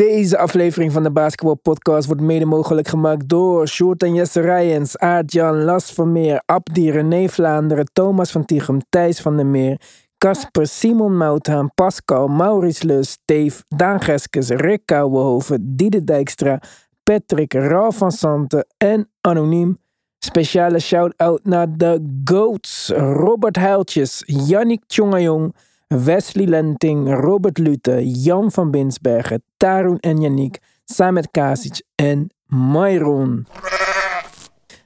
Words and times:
Deze 0.00 0.38
aflevering 0.38 0.92
van 0.92 1.02
de 1.02 1.10
Basketball 1.10 1.54
Podcast 1.54 2.06
wordt 2.06 2.22
mede 2.22 2.44
mogelijk 2.44 2.88
gemaakt 2.88 3.28
door 3.28 3.68
Sjoerd 3.68 4.02
en 4.02 4.14
Jesse 4.14 4.40
Rijens, 4.40 4.98
Aart-Jan 4.98 5.62
Las 5.62 5.92
Vermeer, 5.92 6.42
Abdi, 6.46 6.90
René 6.90 7.28
Vlaanderen, 7.28 7.90
Thomas 7.92 8.30
van 8.30 8.44
Tichem, 8.44 8.78
Thijs 8.88 9.20
van 9.20 9.36
der 9.36 9.46
Meer, 9.46 9.80
Casper, 10.18 10.66
Simon 10.66 11.16
Mouthaan, 11.16 11.70
Pascal, 11.74 12.28
Maurice 12.28 12.86
Lus, 12.86 13.10
Steve, 13.10 13.62
Daan 13.68 14.00
Geskes, 14.00 14.48
Rick 14.48 14.82
Kouwenhoven, 14.84 15.76
Diede 15.76 16.04
Dijkstra, 16.04 16.60
Patrick, 17.02 17.54
Ralf 17.54 17.96
van 17.96 18.12
Santen 18.12 18.66
en 18.76 19.10
Anoniem. 19.20 19.78
Speciale 20.18 20.78
shout-out 20.78 21.44
naar 21.44 21.76
de 21.76 22.20
GOATs, 22.24 22.88
Robert 22.96 23.56
Huiltjes, 23.56 24.22
Yannick 24.26 24.82
Tjongajong, 24.86 25.54
Wesley 25.94 26.46
Lenting, 26.46 27.20
Robert 27.20 27.58
Lute, 27.58 28.10
Jan 28.10 28.52
van 28.52 28.70
Binsbergen, 28.70 29.42
Tarun 29.56 29.98
en 29.98 30.20
Yannick, 30.20 30.58
Samet 30.84 31.30
Kasic 31.30 31.82
en 31.94 32.30
Myron. 32.46 33.46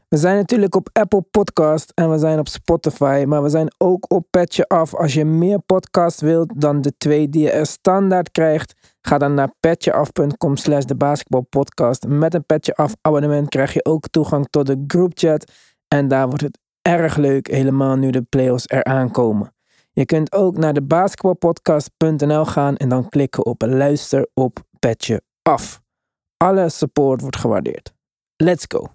We 0.09 0.17
zijn 0.17 0.37
natuurlijk 0.37 0.75
op 0.75 0.89
Apple 0.93 1.23
Podcast 1.23 1.93
en 1.95 2.11
we 2.11 2.19
zijn 2.19 2.39
op 2.39 2.48
Spotify, 2.48 3.25
maar 3.27 3.43
we 3.43 3.48
zijn 3.48 3.75
ook 3.79 4.12
op 4.12 4.27
Petje 4.31 4.69
Af. 4.69 4.95
Als 4.95 5.15
je 5.15 5.25
meer 5.25 5.59
podcasts 5.59 6.21
wilt 6.21 6.61
dan 6.61 6.81
de 6.81 6.93
twee 6.98 7.29
die 7.29 7.43
je 7.43 7.51
er 7.51 7.67
standaard 7.67 8.31
krijgt, 8.31 8.75
ga 9.01 9.19
dan 9.19 9.34
naar 9.34 9.55
petjeaf.com 9.61 10.57
slash 10.57 10.84
de 10.84 10.97
basketbalpodcast. 10.97 12.07
Met 12.07 12.34
een 12.34 12.47
Petje 12.47 12.75
Af 12.75 12.95
abonnement 13.01 13.48
krijg 13.48 13.73
je 13.73 13.84
ook 13.84 14.09
toegang 14.09 14.47
tot 14.51 14.67
de 14.67 14.84
groupchat 14.87 15.53
en 15.89 16.09
daar 16.09 16.27
wordt 16.27 16.43
het 16.43 16.59
erg 16.83 17.17
leuk, 17.17 17.47
helemaal 17.47 17.97
nu 17.97 18.11
de 18.11 18.23
playoffs 18.23 18.69
eraan 18.69 19.11
komen. 19.11 19.54
Je 19.95 20.05
kunt 20.05 20.33
ook 20.33 20.57
naar 20.57 20.73
de 20.73 20.83
basketbalpodcast.nl 20.83 22.45
gaan 22.45 22.77
en 22.77 22.89
dan 22.89 23.09
klikken 23.09 23.47
op 23.47 23.62
luister 23.62 24.29
op 24.33 24.62
Petje 24.79 25.23
Af. 25.43 25.80
Alle 26.37 26.69
support 26.69 27.20
wordt 27.20 27.37
gewaardeerd. 27.37 27.95
Let's 28.37 28.65
go. 28.69 28.91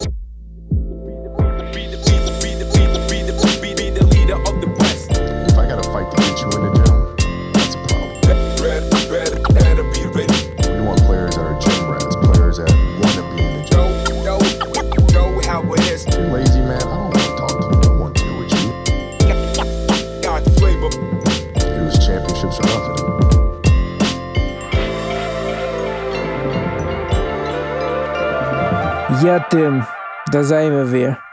Ja, 29.23 29.45
Tim, 29.49 29.83
daar 30.23 30.43
zijn 30.43 30.75
we 30.75 30.89
weer. 30.89 31.27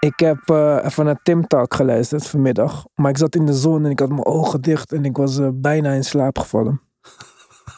Ik 0.00 0.20
heb 0.20 0.38
eh, 0.44 0.78
even 0.84 1.04
naar 1.04 1.20
Tim 1.22 1.46
Talk 1.46 1.74
geluisterd 1.74 2.26
vanmiddag. 2.26 2.84
Maar 2.94 3.10
ik 3.10 3.18
zat 3.18 3.34
in 3.34 3.46
de 3.46 3.52
zon 3.52 3.84
en 3.84 3.90
ik 3.90 3.98
had 3.98 4.08
mijn 4.08 4.26
ogen 4.26 4.60
dicht 4.60 4.92
en 4.92 5.04
ik 5.04 5.16
was 5.16 5.38
eh, 5.38 5.48
bijna 5.52 5.92
in 5.92 6.04
slaap 6.04 6.38
gevallen. 6.38 6.80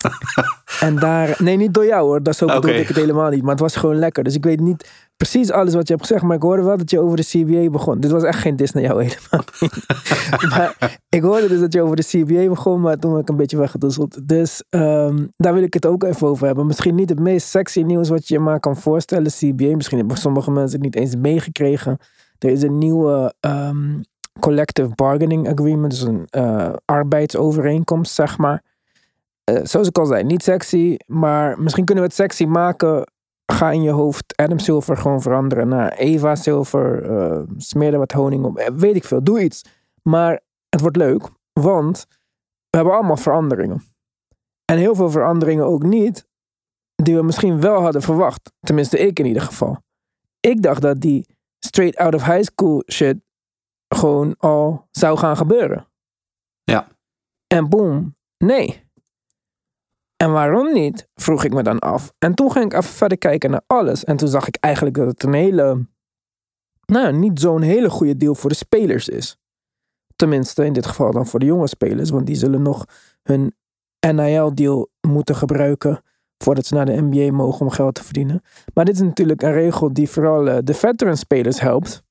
en 0.86 0.96
daar, 0.96 1.36
nee, 1.38 1.56
niet 1.56 1.74
door 1.74 1.86
jou 1.86 2.06
hoor, 2.06 2.22
dat 2.22 2.36
zo 2.36 2.46
bedoelde 2.46 2.74
ik 2.74 2.88
het 2.88 2.96
helemaal 2.96 3.30
niet. 3.30 3.42
Maar 3.42 3.50
het 3.50 3.60
was 3.60 3.76
gewoon 3.76 3.96
lekker. 3.96 4.24
Dus 4.24 4.34
ik 4.34 4.44
weet 4.44 4.60
niet 4.60 4.90
precies 5.16 5.50
alles 5.50 5.74
wat 5.74 5.88
je 5.88 5.94
hebt 5.94 6.06
gezegd, 6.06 6.24
maar 6.24 6.36
ik 6.36 6.42
hoorde 6.42 6.62
wel 6.62 6.76
dat 6.76 6.90
je 6.90 7.00
over 7.00 7.16
de 7.16 7.24
CBA 7.24 7.70
begon. 7.70 8.00
Dit 8.00 8.10
was 8.10 8.22
echt 8.22 8.38
geen 8.38 8.56
dis 8.56 8.72
naar 8.72 8.82
jou 8.82 9.02
helemaal 9.02 9.46
niet. 9.60 9.86
maar 10.52 11.00
ik 11.08 11.22
hoorde 11.22 11.48
dus 11.48 11.60
dat 11.60 11.72
je 11.72 11.82
over 11.82 11.96
de 11.96 12.04
CBA 12.04 12.48
begon, 12.48 12.80
maar 12.80 12.98
toen 12.98 13.12
ben 13.12 13.20
ik 13.20 13.28
een 13.28 13.36
beetje 13.36 13.56
weggedoezeld. 13.56 14.28
Dus 14.28 14.64
ehm, 14.68 15.26
daar 15.36 15.54
wil 15.54 15.62
ik 15.62 15.74
het 15.74 15.86
ook 15.86 16.04
even 16.04 16.26
over 16.26 16.46
hebben. 16.46 16.66
Misschien 16.66 16.94
niet 16.94 17.08
het 17.08 17.20
meest 17.20 17.48
sexy 17.48 17.82
nieuws 17.82 18.08
wat 18.08 18.28
je 18.28 18.34
je 18.34 18.40
maar 18.40 18.60
kan 18.60 18.76
voorstellen, 18.76 19.30
CBA. 19.30 19.76
Misschien 19.76 19.98
hebben 19.98 20.16
sommige 20.16 20.50
mensen 20.50 20.72
het 20.72 20.82
niet 20.82 20.96
eens 20.96 21.16
meegekregen. 21.16 21.98
Er 22.38 22.50
is 22.50 22.62
een 22.62 22.78
nieuwe 22.78 23.34
ehm, 23.40 24.00
collective 24.40 24.90
bargaining 24.94 25.48
agreement, 25.48 25.90
dus 25.90 26.02
een 26.02 26.26
eh, 26.30 26.72
arbeidsovereenkomst, 26.84 28.14
zeg 28.14 28.38
maar. 28.38 28.62
Eh, 29.46 29.60
zoals 29.62 29.88
ik 29.88 29.98
al 29.98 30.06
zei, 30.06 30.24
niet 30.24 30.42
sexy, 30.42 30.96
maar 31.06 31.60
misschien 31.60 31.84
kunnen 31.84 32.04
we 32.04 32.10
het 32.10 32.18
sexy 32.18 32.44
maken. 32.44 33.12
Ga 33.52 33.70
in 33.70 33.82
je 33.82 33.90
hoofd 33.90 34.36
Adam 34.36 34.58
Silver 34.58 34.96
gewoon 34.96 35.22
veranderen 35.22 35.68
naar 35.68 35.92
Eva 35.92 36.34
Silver. 36.34 37.10
eh 37.10 37.42
smeer 37.56 37.92
er 37.92 37.98
wat 37.98 38.12
honing 38.12 38.44
op. 38.44 38.56
eh, 38.56 38.74
weet 38.74 38.96
ik 38.96 39.04
veel, 39.04 39.22
doe 39.22 39.42
iets. 39.42 39.64
Maar 40.02 40.40
het 40.68 40.80
wordt 40.80 40.96
leuk, 40.96 41.28
want 41.52 42.06
we 42.70 42.76
hebben 42.76 42.94
allemaal 42.94 43.16
veranderingen. 43.16 43.82
En 44.64 44.78
heel 44.78 44.94
veel 44.94 45.10
veranderingen 45.10 45.64
ook 45.66 45.82
niet, 45.82 46.26
die 46.94 47.14
we 47.16 47.22
misschien 47.22 47.60
wel 47.60 47.80
hadden 47.80 48.02
verwacht. 48.02 48.52
Tenminste, 48.60 48.98
ik 48.98 49.18
in 49.18 49.26
ieder 49.26 49.42
geval. 49.42 49.82
Ik 50.40 50.62
dacht 50.62 50.82
dat 50.82 51.00
die 51.00 51.26
straight 51.58 51.96
out 51.96 52.14
of 52.14 52.24
high 52.24 52.42
school 52.42 52.82
shit 52.92 53.16
gewoon 53.88 54.34
al 54.38 54.86
zou 54.90 55.18
gaan 55.18 55.36
gebeuren. 55.36 55.86
Ja. 56.62 56.88
En 57.46 57.68
boom, 57.68 58.16
nee. 58.38 58.85
En 60.16 60.32
waarom 60.32 60.72
niet? 60.72 61.08
Vroeg 61.14 61.44
ik 61.44 61.52
me 61.52 61.62
dan 61.62 61.78
af. 61.78 62.12
En 62.18 62.34
toen 62.34 62.52
ging 62.52 62.64
ik 62.64 62.72
even 62.72 62.94
verder 62.94 63.18
kijken 63.18 63.50
naar 63.50 63.62
alles. 63.66 64.04
En 64.04 64.16
toen 64.16 64.28
zag 64.28 64.48
ik 64.48 64.56
eigenlijk 64.60 64.96
dat 64.96 65.06
het 65.06 65.22
een 65.22 65.32
hele, 65.32 65.86
nou, 66.84 67.12
niet 67.12 67.40
zo'n 67.40 67.62
hele 67.62 67.90
goede 67.90 68.16
deal 68.16 68.34
voor 68.34 68.50
de 68.50 68.56
spelers 68.56 69.08
is. 69.08 69.36
Tenminste, 70.16 70.64
in 70.64 70.72
dit 70.72 70.86
geval 70.86 71.12
dan 71.12 71.26
voor 71.26 71.40
de 71.40 71.46
jonge 71.46 71.68
spelers, 71.68 72.10
want 72.10 72.26
die 72.26 72.36
zullen 72.36 72.62
nog 72.62 72.84
hun 73.22 73.54
NIL-deal 74.14 74.88
moeten 75.00 75.36
gebruiken 75.36 76.02
voordat 76.38 76.66
ze 76.66 76.74
naar 76.74 76.86
de 76.86 77.00
NBA 77.00 77.32
mogen 77.32 77.60
om 77.60 77.70
geld 77.70 77.94
te 77.94 78.04
verdienen. 78.04 78.42
Maar 78.74 78.84
dit 78.84 78.94
is 78.94 79.00
natuurlijk 79.00 79.42
een 79.42 79.52
regel 79.52 79.92
die 79.92 80.08
vooral 80.08 80.48
eh, 80.48 80.58
de 80.64 80.74
veteran 80.74 81.16
spelers 81.16 81.60
helpt 81.60 82.02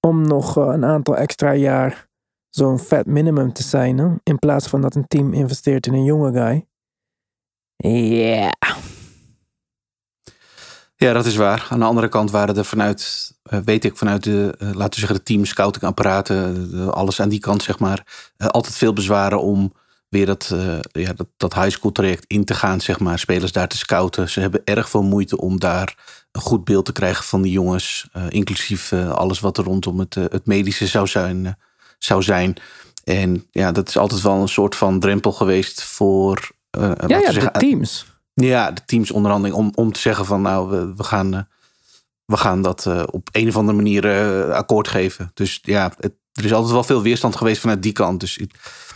om 0.00 0.22
nog 0.22 0.56
eh, 0.56 0.64
een 0.64 0.84
aantal 0.84 1.16
extra 1.16 1.54
jaar 1.54 2.08
zo'n 2.48 2.78
vet 2.78 3.06
minimum 3.06 3.52
te 3.52 3.62
zijn, 3.62 4.20
in 4.22 4.38
plaats 4.38 4.68
van 4.68 4.80
dat 4.80 4.94
een 4.94 5.06
team 5.06 5.32
investeert 5.32 5.86
in 5.86 5.94
een 5.94 6.04
jonge 6.04 6.32
guy. 6.32 6.66
Ja. 7.84 8.54
Ja, 10.96 11.12
dat 11.12 11.26
is 11.26 11.36
waar. 11.36 11.66
Aan 11.70 11.78
de 11.78 11.84
andere 11.84 12.08
kant 12.08 12.30
waren 12.30 12.56
er 12.56 12.64
vanuit, 12.64 13.32
eh, 13.42 13.58
weet 13.64 13.84
ik, 13.84 13.96
vanuit 13.96 14.24
de, 14.24 14.54
eh, 14.58 14.68
laten 14.72 14.90
we 14.90 14.98
zeggen, 14.98 15.16
de 15.16 15.22
team 15.22 15.44
scoutingapparaten, 15.44 16.92
alles 16.92 17.20
aan 17.20 17.28
die 17.28 17.40
kant, 17.40 17.62
zeg 17.62 17.78
maar, 17.78 18.30
eh, 18.36 18.46
altijd 18.46 18.76
veel 18.76 18.92
bezwaren 18.92 19.42
om 19.42 19.72
weer 20.08 20.26
dat, 20.26 20.50
eh, 20.52 20.78
ja, 20.92 21.12
dat, 21.12 21.26
dat 21.36 21.54
high 21.54 21.70
school 21.70 21.92
traject 21.92 22.24
in 22.26 22.44
te 22.44 22.54
gaan, 22.54 22.80
zeg 22.80 22.98
maar, 22.98 23.18
spelers 23.18 23.52
daar 23.52 23.68
te 23.68 23.76
scouten. 23.76 24.28
Ze 24.28 24.40
hebben 24.40 24.60
erg 24.64 24.88
veel 24.90 25.02
moeite 25.02 25.38
om 25.38 25.58
daar 25.58 25.96
een 26.32 26.40
goed 26.40 26.64
beeld 26.64 26.84
te 26.84 26.92
krijgen 26.92 27.24
van 27.24 27.42
die 27.42 27.52
jongens, 27.52 28.08
inclusief 28.28 28.92
alles 28.92 29.40
wat 29.40 29.58
er 29.58 29.64
rondom 29.64 29.98
het, 29.98 30.14
het 30.14 30.46
medische 30.46 30.86
zou 30.86 31.06
zijn, 31.06 31.58
zou 31.98 32.22
zijn. 32.22 32.56
En 33.04 33.46
ja, 33.50 33.72
dat 33.72 33.88
is 33.88 33.96
altijd 33.96 34.20
wel 34.22 34.40
een 34.40 34.48
soort 34.48 34.76
van 34.76 35.00
drempel 35.00 35.32
geweest 35.32 35.82
voor, 35.82 36.50
eh, 36.70 36.80
laten 36.82 37.08
Ja, 37.08 37.20
de 37.26 37.32
zeggen, 37.32 37.52
teams. 37.52 38.06
ja, 38.34 38.70
de 38.70 38.84
teamsonderhandeling 38.86 39.56
om, 39.58 39.72
om 39.74 39.92
te 39.92 40.00
zeggen 40.00 40.24
van 40.24 40.42
nou, 40.42 40.70
we, 40.70 40.94
we 40.96 41.02
gaan, 41.04 41.34
eh, 41.34 41.40
we 42.24 42.36
gaan 42.36 42.62
dat 42.62 42.86
eh, 42.86 43.02
op 43.10 43.28
een 43.32 43.48
of 43.48 43.56
andere 43.56 43.76
manier 43.76 44.04
eh, 44.10 44.50
akkoord 44.54 44.88
geven. 44.88 45.30
Dus 45.34 45.58
ja, 45.62 45.92
het, 45.98 46.12
er 46.32 46.44
is 46.44 46.52
altijd 46.52 46.72
wel 46.72 46.84
veel 46.84 47.02
weerstand 47.02 47.36
geweest 47.36 47.60
vanuit 47.60 47.82
die 47.82 47.92
kant. 47.92 48.20
Dus 48.20 48.34
het, 48.36 48.52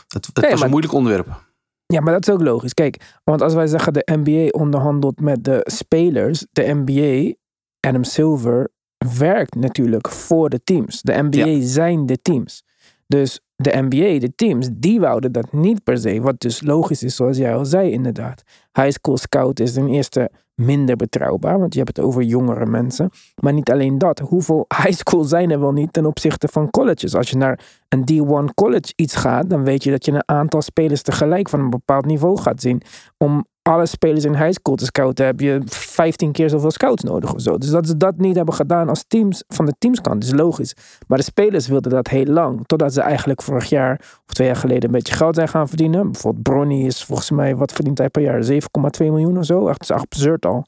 het, 0.08 0.26
het 0.26 0.36
Nee, 0.36 0.44
was 0.44 0.54
maar- 0.54 0.62
een 0.64 0.70
moeilijk 0.70 0.94
onderwerp. 0.94 1.50
Ja, 1.86 2.00
maar 2.00 2.12
dat 2.12 2.28
is 2.28 2.34
ook 2.34 2.42
logisch. 2.42 2.74
Kijk, 2.74 3.20
want 3.24 3.42
als 3.42 3.54
wij 3.54 3.66
zeggen 3.66 3.92
de 3.92 4.08
NBA 4.22 4.48
onderhandelt 4.58 5.20
met 5.20 5.44
de 5.44 5.60
spelers, 5.70 6.46
de 6.52 6.62
NBA, 6.82 7.34
Adam 7.80 8.04
Silver, 8.04 8.70
werkt 9.18 9.54
natuurlijk 9.54 10.08
voor 10.08 10.48
de 10.50 10.60
teams. 10.64 11.00
De 11.02 11.28
NBA 11.30 11.66
zijn 11.66 12.06
de 12.06 12.22
teams. 12.22 12.62
Dus 13.06 13.40
de 13.62 13.86
NBA, 13.88 14.18
de 14.18 14.32
teams, 14.34 14.68
die 14.72 15.00
wouden 15.00 15.32
dat 15.32 15.52
niet 15.52 15.84
per 15.84 15.98
se. 15.98 16.20
Wat 16.20 16.40
dus 16.40 16.62
logisch 16.62 17.02
is, 17.02 17.16
zoals 17.16 17.36
jij 17.36 17.54
al 17.54 17.64
zei, 17.64 17.90
inderdaad. 17.90 18.42
High 18.72 18.90
school 18.90 19.16
scout 19.16 19.60
is 19.60 19.72
ten 19.72 19.88
eerste 19.88 20.30
minder 20.54 20.96
betrouwbaar, 20.96 21.58
want 21.58 21.72
je 21.72 21.80
hebt 21.80 21.96
het 21.96 22.06
over 22.06 22.22
jongere 22.22 22.66
mensen. 22.66 23.10
Maar 23.40 23.52
niet 23.52 23.70
alleen 23.70 23.98
dat. 23.98 24.18
Hoeveel 24.18 24.64
high 24.76 24.98
school 24.98 25.24
zijn 25.24 25.50
er 25.50 25.60
wel 25.60 25.72
niet 25.72 25.92
ten 25.92 26.06
opzichte 26.06 26.48
van 26.48 26.70
colleges? 26.70 27.14
Als 27.14 27.30
je 27.30 27.36
naar 27.36 27.82
een 27.88 28.04
D1 28.12 28.54
college 28.54 28.92
iets 28.96 29.14
gaat, 29.14 29.50
dan 29.50 29.64
weet 29.64 29.84
je 29.84 29.90
dat 29.90 30.04
je 30.04 30.12
een 30.12 30.28
aantal 30.28 30.62
spelers 30.62 31.02
tegelijk 31.02 31.48
van 31.48 31.60
een 31.60 31.70
bepaald 31.70 32.04
niveau 32.04 32.38
gaat 32.38 32.60
zien. 32.60 32.82
Om 33.16 33.46
alle 33.62 33.86
spelers 33.86 34.24
in 34.24 34.34
high 34.34 34.52
school 34.52 34.74
te 34.74 34.84
scouten, 34.84 35.26
heb 35.26 35.40
je 35.40 35.60
15 35.64 36.32
keer 36.32 36.48
zoveel 36.48 36.70
scouts 36.70 37.02
nodig 37.02 37.34
of 37.34 37.40
zo. 37.40 37.58
Dus 37.58 37.70
dat 37.70 37.86
ze 37.86 37.96
dat 37.96 38.16
niet 38.16 38.36
hebben 38.36 38.54
gedaan 38.54 38.88
als 38.88 39.04
teams 39.08 39.44
van 39.48 39.66
de 39.66 39.74
teamskant 39.78 40.24
is 40.24 40.32
logisch. 40.32 40.74
Maar 41.06 41.18
de 41.18 41.24
spelers 41.24 41.68
wilden 41.68 41.90
dat 41.90 42.08
heel 42.08 42.24
lang. 42.24 42.66
Totdat 42.66 42.92
ze 42.92 43.00
eigenlijk 43.00 43.42
vorig 43.42 43.68
jaar 43.68 44.00
of 44.00 44.34
twee 44.34 44.46
jaar 44.46 44.56
geleden 44.56 44.84
een 44.84 44.90
beetje 44.90 45.14
geld 45.14 45.34
zijn 45.34 45.48
gaan 45.48 45.68
verdienen. 45.68 46.10
Bijvoorbeeld 46.10 46.42
Bronny 46.42 46.86
is 46.86 47.04
volgens 47.04 47.30
mij, 47.30 47.56
wat 47.56 47.72
verdient 47.72 47.98
hij 47.98 48.08
per 48.08 48.22
jaar? 48.22 48.44
7,2 48.52 48.58
miljoen 48.98 49.38
of 49.38 49.44
zo. 49.44 49.68
Echt, 49.68 49.82
is 49.82 49.90
absurd 49.90 50.46
al. 50.46 50.66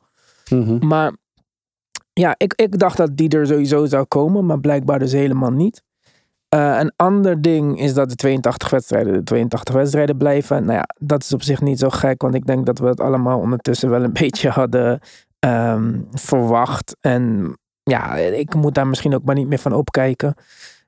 Maar 0.80 1.12
ja, 2.12 2.34
ik, 2.36 2.52
ik 2.54 2.78
dacht 2.78 2.96
dat 2.96 3.16
die 3.16 3.28
er 3.28 3.46
sowieso 3.46 3.86
zou 3.86 4.04
komen, 4.04 4.46
maar 4.46 4.60
blijkbaar 4.60 4.98
dus 4.98 5.12
helemaal 5.12 5.50
niet. 5.50 5.82
Uh, 6.54 6.78
een 6.78 6.92
ander 6.96 7.42
ding 7.42 7.80
is 7.80 7.94
dat 7.94 8.08
de 8.08 8.14
82 8.14 8.70
wedstrijden 8.70 9.12
de 9.12 9.22
82 9.22 9.74
wedstrijden 9.74 10.16
blijven. 10.16 10.64
Nou 10.64 10.78
ja, 10.78 10.86
dat 10.98 11.22
is 11.22 11.32
op 11.32 11.42
zich 11.42 11.60
niet 11.60 11.78
zo 11.78 11.88
gek, 11.88 12.22
want 12.22 12.34
ik 12.34 12.46
denk 12.46 12.66
dat 12.66 12.78
we 12.78 12.86
het 12.86 13.00
allemaal 13.00 13.38
ondertussen 13.38 13.90
wel 13.90 14.02
een 14.02 14.12
beetje 14.22 14.48
hadden 14.48 15.00
um, 15.38 16.08
verwacht. 16.10 16.96
En 17.00 17.54
ja, 17.82 18.14
ik 18.16 18.54
moet 18.54 18.74
daar 18.74 18.86
misschien 18.86 19.14
ook 19.14 19.24
maar 19.24 19.34
niet 19.34 19.48
meer 19.48 19.58
van 19.58 19.72
opkijken. 19.72 20.34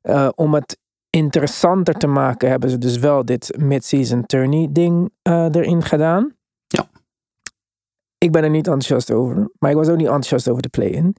Uh, 0.03 0.29
om 0.35 0.55
het 0.55 0.79
interessanter 1.11 1.95
te 1.95 2.07
maken, 2.07 2.51
hebben 2.51 2.71
ze 2.71 2.79
dus 2.79 2.99
wel 2.99 3.25
dit 3.25 3.57
mid-season 3.59 4.27
tourney 4.27 4.69
ding 4.71 5.11
uh, 5.23 5.45
erin 5.45 5.83
gedaan. 5.83 6.35
Ja. 6.67 6.89
Ik 8.19 8.33
ben 8.33 8.45
er 8.45 8.51
niet 8.51 8.67
enthousiast 8.67 9.11
over, 9.11 9.51
maar 9.59 9.71
ik 9.71 9.77
was 9.77 9.89
ook 9.89 9.97
niet 9.97 10.07
enthousiast 10.07 10.49
over 10.49 10.63
de 10.63 10.69
play-in. 10.69 11.17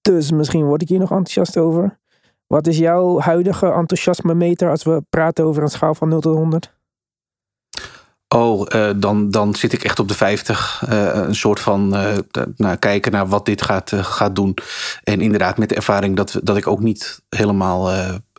Dus 0.00 0.32
misschien 0.32 0.64
word 0.64 0.82
ik 0.82 0.88
hier 0.88 0.98
nog 0.98 1.10
enthousiast 1.10 1.58
over. 1.58 1.98
Wat 2.46 2.66
is 2.66 2.78
jouw 2.78 3.20
huidige 3.20 3.66
enthousiasme 3.66 4.34
meter 4.34 4.70
als 4.70 4.82
we 4.82 5.02
praten 5.10 5.44
over 5.44 5.62
een 5.62 5.68
schaal 5.68 5.94
van 5.94 6.08
0 6.08 6.20
tot 6.20 6.36
100? 6.36 6.72
Oh, 8.28 8.66
uh, 8.74 8.90
dan, 8.96 9.30
dan 9.30 9.54
zit 9.54 9.72
ik 9.72 9.84
echt 9.84 9.98
op 9.98 10.08
de 10.08 10.14
50. 10.14 10.84
Uh, 10.88 11.14
een 11.14 11.34
soort 11.34 11.60
van 11.60 11.88
nou, 12.56 12.76
kijken 12.78 13.12
naar 13.12 13.28
wat 13.28 13.46
dit 13.46 13.62
gaat, 13.62 13.92
gaat 13.94 14.36
doen. 14.36 14.54
En 15.04 15.20
inderdaad, 15.20 15.58
met 15.58 15.68
de 15.68 15.74
ervaring 15.74 16.16
dat, 16.16 16.40
dat 16.42 16.56
ik 16.56 16.66
ook 16.66 16.80
niet 16.80 17.22
helemaal 17.28 17.90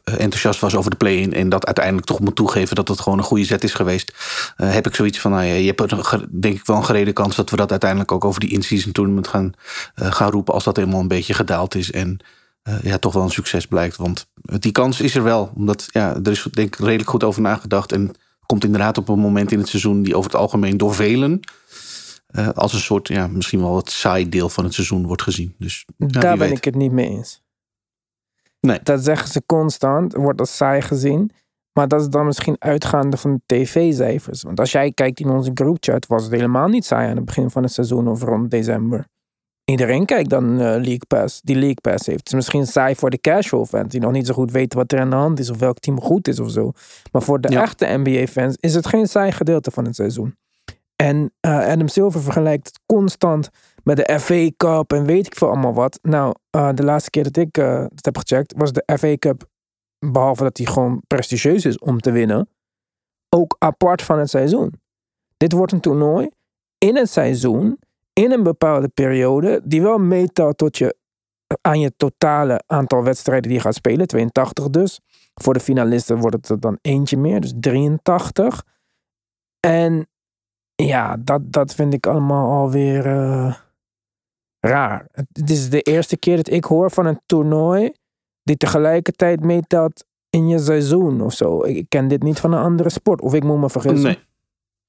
enthousiast 0.04 0.60
was 0.60 0.76
over 0.76 0.90
de 0.90 0.98
play-in. 0.98 1.34
En 1.34 1.50
dat 1.50 1.66
uiteindelijk 1.66 2.06
toch 2.06 2.20
moet 2.20 2.36
toegeven 2.36 2.76
dat 2.76 2.88
het 2.88 3.00
gewoon 3.00 3.18
een 3.18 3.24
goede 3.24 3.46
zet 3.46 3.64
is 3.64 3.74
geweest. 3.74 4.14
heb 4.56 4.88
ik 4.88 4.96
zoiets 4.96 5.20
van, 5.20 5.32
nou 5.32 5.44
ja, 5.44 5.54
je 5.54 5.74
hebt 5.76 6.42
denk 6.42 6.56
ik 6.56 6.66
wel 6.66 6.78
een 6.78 6.86
gereden 6.86 7.14
kans 7.14 7.36
dat 7.36 7.50
we 7.50 7.56
dat 7.56 7.72
uiteindelijk 7.72 8.12
ook 8.12 8.26
over 8.26 8.40
die 8.40 8.52
in-season 8.52 8.92
tournament 8.92 9.28
gaan, 9.28 9.54
gaan 9.96 10.32
roepen. 10.32 10.54
Als 10.54 10.64
dat 10.64 10.76
helemaal 10.76 11.02
een 11.02 11.08
beetje 11.08 11.34
gedaald 11.34 11.76
is. 11.76 11.92
En 11.92 12.20
ja, 12.82 12.98
toch 12.98 13.14
wel 13.14 13.24
een 13.24 13.30
succes 13.30 13.66
blijkt. 13.68 13.96
Want 13.96 14.28
die 14.42 14.72
kans 14.72 15.02
is 15.02 15.16
er 15.16 15.24
wel. 15.24 15.52
Omdat 15.56 15.88
ja, 15.92 16.16
er 16.24 16.32
is 16.32 16.48
denk 16.52 16.76
ik 16.76 16.86
redelijk 16.86 17.10
goed 17.10 17.24
over 17.24 17.42
nagedacht. 17.42 17.92
En 17.92 18.12
komt 18.46 18.64
inderdaad 18.64 18.98
op 18.98 19.10
een 19.10 19.20
moment 19.20 19.52
in 19.52 19.60
het 19.60 19.68
seizoen 19.68 20.02
die 20.02 20.16
over 20.16 20.32
het 20.32 20.40
algemeen 20.40 20.78
door 20.78 20.96
velen 20.96 21.42
uh, 22.36 22.50
als 22.50 22.74
een 22.74 22.80
soort, 22.80 23.08
ja, 23.08 23.28
misschien 23.28 23.60
wel 23.60 23.76
het 23.76 23.90
saai 23.90 24.30
deel 24.30 24.50
van 24.50 24.64
het 24.64 24.74
seizoen 24.74 25.06
wordt 25.06 25.22
gezien. 25.22 25.56
Dus, 25.58 25.86
ja, 25.98 26.08
Daar 26.08 26.38
ben 26.38 26.48
weet. 26.48 26.58
ik 26.58 26.64
het 26.64 26.76
niet 26.76 26.92
mee 26.92 27.10
eens. 27.10 27.44
Nee. 28.60 28.80
Dat 28.84 29.04
zeggen 29.04 29.28
ze 29.28 29.44
constant, 29.46 30.14
wordt 30.14 30.40
als 30.40 30.56
saai 30.56 30.82
gezien. 30.82 31.32
Maar 31.74 31.88
dat 31.88 32.02
is 32.02 32.08
dan 32.08 32.26
misschien 32.26 32.56
uitgaande 32.60 33.18
van 33.18 33.34
de 33.34 33.42
tv-cijfers. 33.46 34.44
Want 34.44 34.60
als 34.60 34.72
jij 34.72 34.92
kijkt 34.92 35.20
in 35.20 35.30
onze 35.30 35.52
groupchat, 35.54 36.08
was 36.08 36.24
het 36.24 36.32
helemaal 36.32 36.68
niet 36.68 36.86
saai 36.86 37.10
aan 37.10 37.16
het 37.16 37.26
begin 37.26 37.50
van 37.50 37.64
het 37.64 37.72
seizoen 37.72 38.08
of 38.08 38.22
rond 38.22 38.52
december. 38.52 39.08
Iedereen 39.66 40.06
kijkt 40.06 40.30
dan 40.30 40.52
uh, 40.52 40.58
League 40.58 41.06
Pass, 41.08 41.42
die 41.42 41.56
League 41.56 41.82
Pass 41.82 42.06
heeft. 42.06 42.20
Het 42.20 42.28
is 42.28 42.34
misschien 42.34 42.66
saai 42.66 42.96
voor 42.96 43.10
de 43.10 43.22
casual 43.22 43.66
fans 43.66 43.92
die 43.92 44.00
nog 44.00 44.12
niet 44.12 44.28
zo 44.28 44.34
goed 44.34 44.52
weten 44.52 44.78
wat 44.78 44.92
er 44.92 45.00
aan 45.00 45.10
de 45.10 45.16
hand 45.16 45.40
is 45.40 45.50
of 45.50 45.60
welk 45.60 45.80
team 45.80 46.02
goed 46.02 46.28
is 46.28 46.40
of 46.40 46.52
zo. 46.52 46.72
Maar 47.12 47.22
voor 47.22 47.42
de 47.42 47.52
ja. 47.52 47.62
echte 47.62 47.86
NBA-fans 47.86 48.56
is 48.60 48.76
het 48.76 48.88
geen 48.88 49.08
saai 49.08 49.32
gedeelte 49.32 49.72
van 49.72 49.86
het 49.86 49.96
seizoen. 49.96 50.38
En 50.96 51.34
uh, 51.42 51.68
Adam 51.68 51.88
Silver 51.88 52.22
vergelijkt 52.22 52.68
het 52.68 52.80
constant 52.86 53.50
met 53.84 53.98
de 53.98 54.20
FA 54.20 54.50
Cup 54.58 54.94
en 54.94 55.06
weet 55.06 55.26
ik 55.26 55.36
veel 55.36 55.48
allemaal 55.48 55.74
wat. 55.74 56.00
Nou, 56.02 56.36
uh, 56.56 56.70
de 56.74 56.84
laatste 56.84 57.10
keer 57.10 57.24
dat 57.24 57.38
ik 57.38 57.56
het 57.56 58.06
heb 58.06 58.18
gecheckt 58.18 58.54
was 58.58 58.72
de 58.72 58.98
FA 58.98 59.18
Cup, 59.18 59.50
behalve 60.00 60.44
dat 60.44 60.56
die 60.56 60.68
gewoon 60.68 61.02
prestigieus 61.08 61.66
is 61.66 61.80
om 61.80 62.00
te 62.00 62.12
winnen, 62.12 62.50
ook 63.30 63.56
apart 63.60 64.02
van 64.02 64.20
het 64.20 64.30
seizoen. 64.30 64.74
Dit 65.38 65.52
wordt 65.52 65.72
een 65.72 65.80
toernooi 65.80 66.30
in 66.78 66.96
het 66.96 67.10
seizoen 67.10 67.80
in 68.16 68.32
een 68.32 68.44
bepaalde 68.44 68.88
periode, 68.88 69.62
die 69.64 69.82
wel 69.82 69.98
meetelt 69.98 70.58
tot 70.58 70.78
je, 70.78 70.96
aan 71.62 71.80
je 71.80 71.96
totale 71.98 72.64
aantal 72.68 73.04
wedstrijden 73.04 73.44
die 73.44 73.58
je 73.58 73.64
gaat 73.64 73.76
spelen, 73.76 74.08
82 74.08 74.70
dus. 74.70 75.00
Voor 75.34 75.54
de 75.54 75.60
finalisten 75.60 76.18
wordt 76.18 76.36
het 76.36 76.50
er 76.50 76.60
dan 76.60 76.78
eentje 76.82 77.18
meer, 77.18 77.42
dus 77.42 77.54
83. 77.60 78.64
En 79.60 80.08
ja, 80.76 81.18
dat, 81.18 81.52
dat 81.52 81.76
vind 81.76 81.94
ik 81.94 82.08
allemaal 82.08 82.52
alweer 82.52 83.06
uh, 83.06 83.56
raar. 84.60 85.08
Het 85.12 85.50
is 85.50 85.70
de 85.70 85.82
eerste 85.82 86.18
keer 86.18 86.36
dat 86.36 86.50
ik 86.50 86.64
hoor 86.64 86.92
van 86.92 87.06
een 87.06 87.22
toernooi 87.26 87.92
die 88.44 88.58
tegelijkertijd 88.58 89.44
meetelt 89.44 90.06
in 90.30 90.48
je 90.48 90.60
seizoen 90.60 91.22
of 91.22 91.34
zo. 91.34 91.64
Ik 91.64 91.86
ken 91.90 92.08
dit 92.08 92.24
niet 92.24 92.40
van 92.40 92.54
een 92.54 92.64
andere 92.64 92.90
sport, 92.90 93.22
of 93.22 93.34
ik 93.34 93.44
moet 93.44 93.60
me 93.60 93.70
vergissen. 93.70 94.10
Nee. 94.10 94.24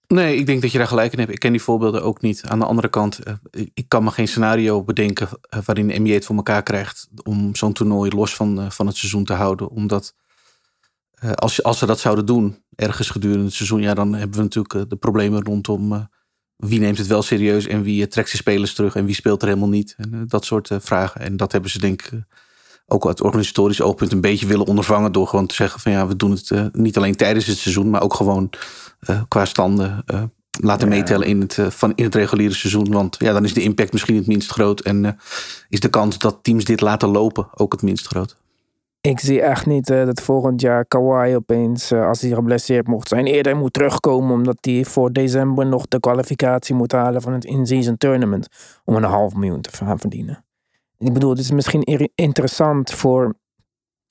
Nee, 0.08 0.36
ik 0.36 0.46
denk 0.46 0.62
dat 0.62 0.72
je 0.72 0.78
daar 0.78 0.86
gelijk 0.86 1.12
in 1.12 1.18
hebt. 1.18 1.32
Ik 1.32 1.38
ken 1.38 1.52
die 1.52 1.62
voorbeelden 1.62 2.02
ook 2.02 2.20
niet. 2.20 2.42
Aan 2.44 2.58
de 2.58 2.64
andere 2.64 2.88
kant, 2.88 3.18
eh, 3.18 3.34
ik 3.74 3.88
kan 3.88 4.04
me 4.04 4.10
geen 4.10 4.28
scenario 4.28 4.82
bedenken 4.82 5.28
eh, 5.40 5.60
waarin 5.64 5.88
de 5.88 5.98
NBA 5.98 6.12
het 6.12 6.24
voor 6.24 6.36
elkaar 6.36 6.62
krijgt 6.62 7.08
om 7.22 7.54
zo'n 7.54 7.72
toernooi 7.72 8.10
los 8.10 8.34
van, 8.34 8.60
eh, 8.60 8.70
van 8.70 8.86
het 8.86 8.96
seizoen 8.96 9.24
te 9.24 9.32
houden. 9.32 9.68
Omdat 9.68 10.14
als, 11.34 11.62
als 11.62 11.78
ze 11.78 11.86
dat 11.86 12.00
zouden 12.00 12.26
doen, 12.26 12.62
ergens 12.74 13.10
gedurende 13.10 13.44
het 13.44 13.52
seizoen, 13.52 13.80
ja, 13.80 13.94
dan 13.94 14.14
hebben 14.14 14.36
we 14.36 14.42
natuurlijk 14.42 14.90
de 14.90 14.96
problemen 14.96 15.44
rondom 15.44 16.08
wie 16.56 16.80
neemt 16.80 16.98
het 16.98 17.06
wel 17.06 17.22
serieus 17.22 17.66
en 17.66 17.82
wie 17.82 18.06
trekt 18.06 18.28
zijn 18.28 18.42
spelers 18.42 18.74
terug 18.74 18.94
en 18.94 19.04
wie 19.04 19.14
speelt 19.14 19.42
er 19.42 19.48
helemaal 19.48 19.68
niet. 19.68 19.94
En 19.96 20.24
dat 20.26 20.44
soort 20.44 20.70
vragen. 20.78 21.20
En 21.20 21.36
dat 21.36 21.52
hebben 21.52 21.70
ze 21.70 21.78
denk 21.78 22.02
ik 22.02 22.12
ook 22.86 23.06
uit 23.06 23.22
organisatorisch 23.22 23.80
oogpunt 23.80 24.12
een 24.12 24.20
beetje 24.20 24.46
willen 24.46 24.66
ondervangen 24.66 25.12
door 25.12 25.26
gewoon 25.26 25.46
te 25.46 25.54
zeggen 25.54 25.80
van 25.80 25.92
ja, 25.92 26.06
we 26.06 26.16
doen 26.16 26.30
het 26.30 26.74
niet 26.74 26.96
alleen 26.96 27.14
tijdens 27.14 27.46
het 27.46 27.58
seizoen, 27.58 27.90
maar 27.90 28.02
ook 28.02 28.14
gewoon 28.14 28.50
uh, 29.10 29.22
qua 29.28 29.44
standen 29.44 30.04
uh, 30.06 30.22
laten 30.60 30.88
ja. 30.88 30.94
meetellen 30.94 31.26
in 31.26 31.40
het, 31.40 31.58
van, 31.68 31.92
in 31.94 32.04
het 32.04 32.14
reguliere 32.14 32.54
seizoen. 32.54 32.92
Want 32.92 33.16
ja, 33.18 33.32
dan 33.32 33.44
is 33.44 33.54
de 33.54 33.62
impact 33.62 33.92
misschien 33.92 34.16
het 34.16 34.26
minst 34.26 34.50
groot. 34.50 34.80
En 34.80 35.18
is 35.68 35.80
de 35.80 35.88
kans 35.88 36.18
dat 36.18 36.38
teams 36.42 36.64
dit 36.64 36.80
laten 36.80 37.08
lopen 37.08 37.48
ook 37.54 37.72
het 37.72 37.82
minst 37.82 38.06
groot. 38.06 38.36
Ik 39.00 39.20
zie 39.20 39.40
echt 39.40 39.66
niet 39.66 39.86
dat 39.86 40.20
volgend 40.20 40.60
jaar 40.60 40.84
Kawhi 40.84 41.34
opeens, 41.34 41.92
als 41.92 42.20
hij 42.20 42.30
geblesseerd 42.30 42.86
mocht 42.86 43.08
zijn, 43.08 43.26
eerder 43.26 43.56
moet 43.56 43.72
terugkomen. 43.72 44.32
Omdat 44.32 44.58
hij 44.60 44.84
voor 44.84 45.12
december 45.12 45.66
nog 45.66 45.86
de 45.88 46.00
kwalificatie 46.00 46.74
moet 46.74 46.92
halen 46.92 47.22
van 47.22 47.32
het 47.32 47.44
in-season 47.44 47.96
tournament. 47.96 48.48
Om 48.84 48.96
een 48.96 49.02
half 49.02 49.34
miljoen 49.34 49.60
te 49.60 49.70
gaan 49.70 49.98
verdienen. 49.98 50.45
Ik 50.98 51.12
bedoel, 51.12 51.30
het 51.30 51.38
is 51.38 51.50
misschien 51.50 51.82
interessant 52.14 52.92
voor 52.92 53.36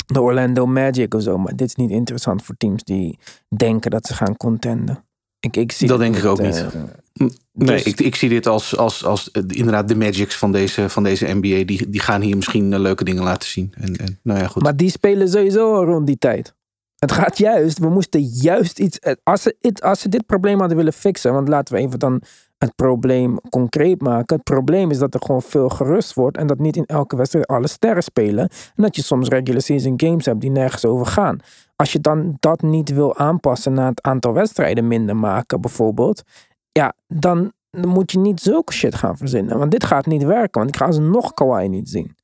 de 0.05 0.21
Orlando 0.21 0.65
Magic 0.65 1.13
of 1.13 1.21
zo. 1.21 1.37
Maar 1.37 1.55
dit 1.55 1.67
is 1.67 1.75
niet 1.75 1.91
interessant 1.91 2.43
voor 2.43 2.55
teams 2.57 2.83
die 2.83 3.19
denken 3.55 3.91
dat 3.91 4.05
ze 4.07 4.13
gaan 4.13 4.37
contenden. 4.37 5.05
Ik, 5.39 5.55
ik 5.55 5.71
zie 5.71 5.87
dat 5.87 5.99
denk 5.99 6.15
ik 6.15 6.25
ook 6.25 6.39
uh, 6.39 6.45
niet. 6.45 6.65
Nee, 7.13 7.29
dus... 7.53 7.83
ik, 7.83 7.99
ik 7.99 8.15
zie 8.15 8.29
dit 8.29 8.47
als, 8.47 8.77
als, 8.77 9.05
als 9.05 9.31
inderdaad 9.31 9.87
de 9.87 9.95
Magics 9.95 10.35
van 10.35 10.51
deze, 10.51 10.89
van 10.89 11.03
deze 11.03 11.33
NBA. 11.33 11.63
Die, 11.65 11.89
die 11.89 11.99
gaan 11.99 12.21
hier 12.21 12.35
misschien 12.35 12.71
uh, 12.71 12.79
leuke 12.79 13.03
dingen 13.03 13.23
laten 13.23 13.49
zien. 13.49 13.73
En, 13.77 13.95
en, 13.95 14.19
nou 14.23 14.39
ja, 14.39 14.47
goed. 14.47 14.63
Maar 14.63 14.75
die 14.75 14.89
spelen 14.89 15.29
sowieso 15.29 15.83
rond 15.83 16.07
die 16.07 16.17
tijd. 16.17 16.53
Het 16.95 17.11
gaat 17.11 17.37
juist, 17.37 17.79
we 17.79 17.89
moesten 17.89 18.21
juist 18.21 18.79
iets. 18.79 18.99
Als 19.23 19.41
ze, 19.41 19.75
als 19.81 19.99
ze 19.99 20.09
dit 20.09 20.25
probleem 20.25 20.59
hadden 20.59 20.77
willen 20.77 20.93
fixen, 20.93 21.33
want 21.33 21.47
laten 21.47 21.75
we 21.75 21.81
even 21.81 21.99
dan 21.99 22.21
het 22.65 22.75
probleem 22.75 23.39
concreet 23.49 24.01
maken. 24.01 24.35
Het 24.35 24.43
probleem 24.43 24.91
is 24.91 24.97
dat 24.97 25.13
er 25.13 25.21
gewoon 25.25 25.41
veel 25.41 25.69
gerust 25.69 26.13
wordt 26.13 26.37
en 26.37 26.47
dat 26.47 26.59
niet 26.59 26.75
in 26.75 26.85
elke 26.85 27.15
wedstrijd 27.15 27.47
alle 27.47 27.67
sterren 27.67 28.03
spelen. 28.03 28.49
En 28.75 28.83
dat 28.83 28.95
je 28.95 29.03
soms 29.03 29.27
regular 29.27 29.61
season 29.61 29.93
games 29.97 30.25
hebt 30.25 30.41
die 30.41 30.51
nergens 30.51 30.85
over 30.85 31.05
gaan. 31.05 31.39
Als 31.75 31.91
je 31.91 31.99
dan 31.99 32.37
dat 32.39 32.61
niet 32.61 32.89
wil 32.89 33.17
aanpassen 33.17 33.73
naar 33.73 33.89
het 33.89 34.01
aantal 34.01 34.33
wedstrijden 34.33 34.87
minder 34.87 35.15
maken, 35.15 35.61
bijvoorbeeld, 35.61 36.23
ja, 36.71 36.93
dan 37.07 37.51
moet 37.69 38.11
je 38.11 38.19
niet 38.19 38.39
zulke 38.39 38.73
shit 38.73 38.95
gaan 38.95 39.17
verzinnen. 39.17 39.57
Want 39.57 39.71
dit 39.71 39.83
gaat 39.83 40.05
niet 40.05 40.23
werken, 40.23 40.61
want 40.61 40.75
ik 40.75 40.81
ga 40.81 40.91
ze 40.91 41.01
nog 41.01 41.33
Kawhi 41.33 41.67
niet 41.67 41.89
zien. 41.89 42.15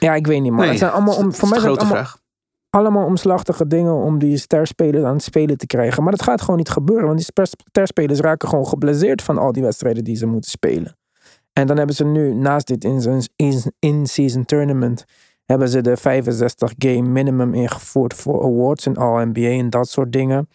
Ja, 0.00 0.14
ik 0.14 0.26
weet 0.26 0.40
niet, 0.42 0.50
maar 0.50 0.60
nee, 0.60 0.68
het 0.68 0.78
zijn 0.78 0.90
allemaal 0.90 1.16
om, 1.16 1.34
voor 1.34 1.48
mij 1.48 1.56
een 1.58 1.62
zijn 1.62 1.74
grote 1.74 1.84
het 1.84 1.92
allemaal, 1.92 2.04
vraag. 2.04 2.20
Allemaal 2.70 3.06
omslachtige 3.06 3.66
dingen 3.66 3.94
om 3.94 4.18
die 4.18 4.36
sterspelers 4.36 5.04
aan 5.04 5.12
het 5.14 5.22
spelen 5.22 5.56
te 5.58 5.66
krijgen. 5.66 6.02
Maar 6.02 6.12
dat 6.12 6.22
gaat 6.22 6.40
gewoon 6.40 6.56
niet 6.56 6.68
gebeuren, 6.70 7.06
want 7.06 7.18
die 7.18 7.46
sterspelers 7.70 8.20
raken 8.20 8.48
gewoon 8.48 8.66
geblesseerd 8.66 9.22
van 9.22 9.38
al 9.38 9.52
die 9.52 9.62
wedstrijden 9.62 10.04
die 10.04 10.16
ze 10.16 10.26
moeten 10.26 10.50
spelen. 10.50 10.96
En 11.52 11.66
dan 11.66 11.76
hebben 11.76 11.94
ze 11.96 12.04
nu, 12.04 12.34
naast 12.34 12.66
dit 12.66 12.84
in- 12.84 13.22
in- 13.36 13.72
in-season 13.78 14.44
tournament, 14.44 15.04
hebben 15.44 15.68
ze 15.68 15.80
de 15.80 15.96
65 15.96 16.72
game 16.78 17.08
minimum 17.08 17.54
ingevoerd 17.54 18.14
voor 18.14 18.42
awards 18.42 18.86
en 18.86 18.96
All-NBA 18.96 19.40
en 19.40 19.70
dat 19.70 19.88
soort 19.88 20.12
dingen. 20.12 20.48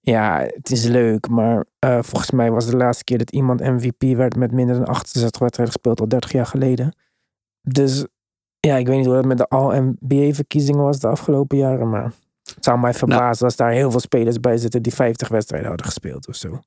Ja, 0.00 0.38
het 0.54 0.70
is 0.70 0.84
leuk, 0.84 1.28
maar 1.28 1.64
eh, 1.78 1.98
volgens 2.02 2.30
mij 2.30 2.50
was 2.50 2.66
de 2.66 2.76
laatste 2.76 3.04
keer 3.04 3.18
dat 3.18 3.30
iemand 3.30 3.60
MVP 3.60 4.16
werd 4.16 4.36
met 4.36 4.52
minder 4.52 4.76
dan 4.76 4.84
68 4.84 5.40
wedstrijden 5.40 5.74
gespeeld 5.74 6.00
al 6.00 6.08
30 6.08 6.32
jaar 6.32 6.46
geleden. 6.46 6.96
Dus 7.60 8.06
ja, 8.66 8.76
ik 8.76 8.86
weet 8.86 8.96
niet 8.96 9.06
hoe 9.06 9.14
dat 9.14 9.24
met 9.24 9.38
de 9.38 9.48
All-NBA-verkiezingen 9.48 10.82
was 10.82 10.98
de 10.98 11.08
afgelopen 11.08 11.58
jaren, 11.58 11.90
maar 11.90 12.12
het 12.54 12.64
zou 12.64 12.78
mij 12.78 12.94
verbazen 12.94 13.44
als 13.44 13.56
daar 13.56 13.70
heel 13.70 13.90
veel 13.90 14.00
spelers 14.00 14.40
bij 14.40 14.56
zitten 14.56 14.82
die 14.82 14.94
50 14.94 15.28
wedstrijden 15.28 15.68
hadden 15.68 15.86
gespeeld 15.86 16.28
of 16.28 16.36
zo. 16.36 16.60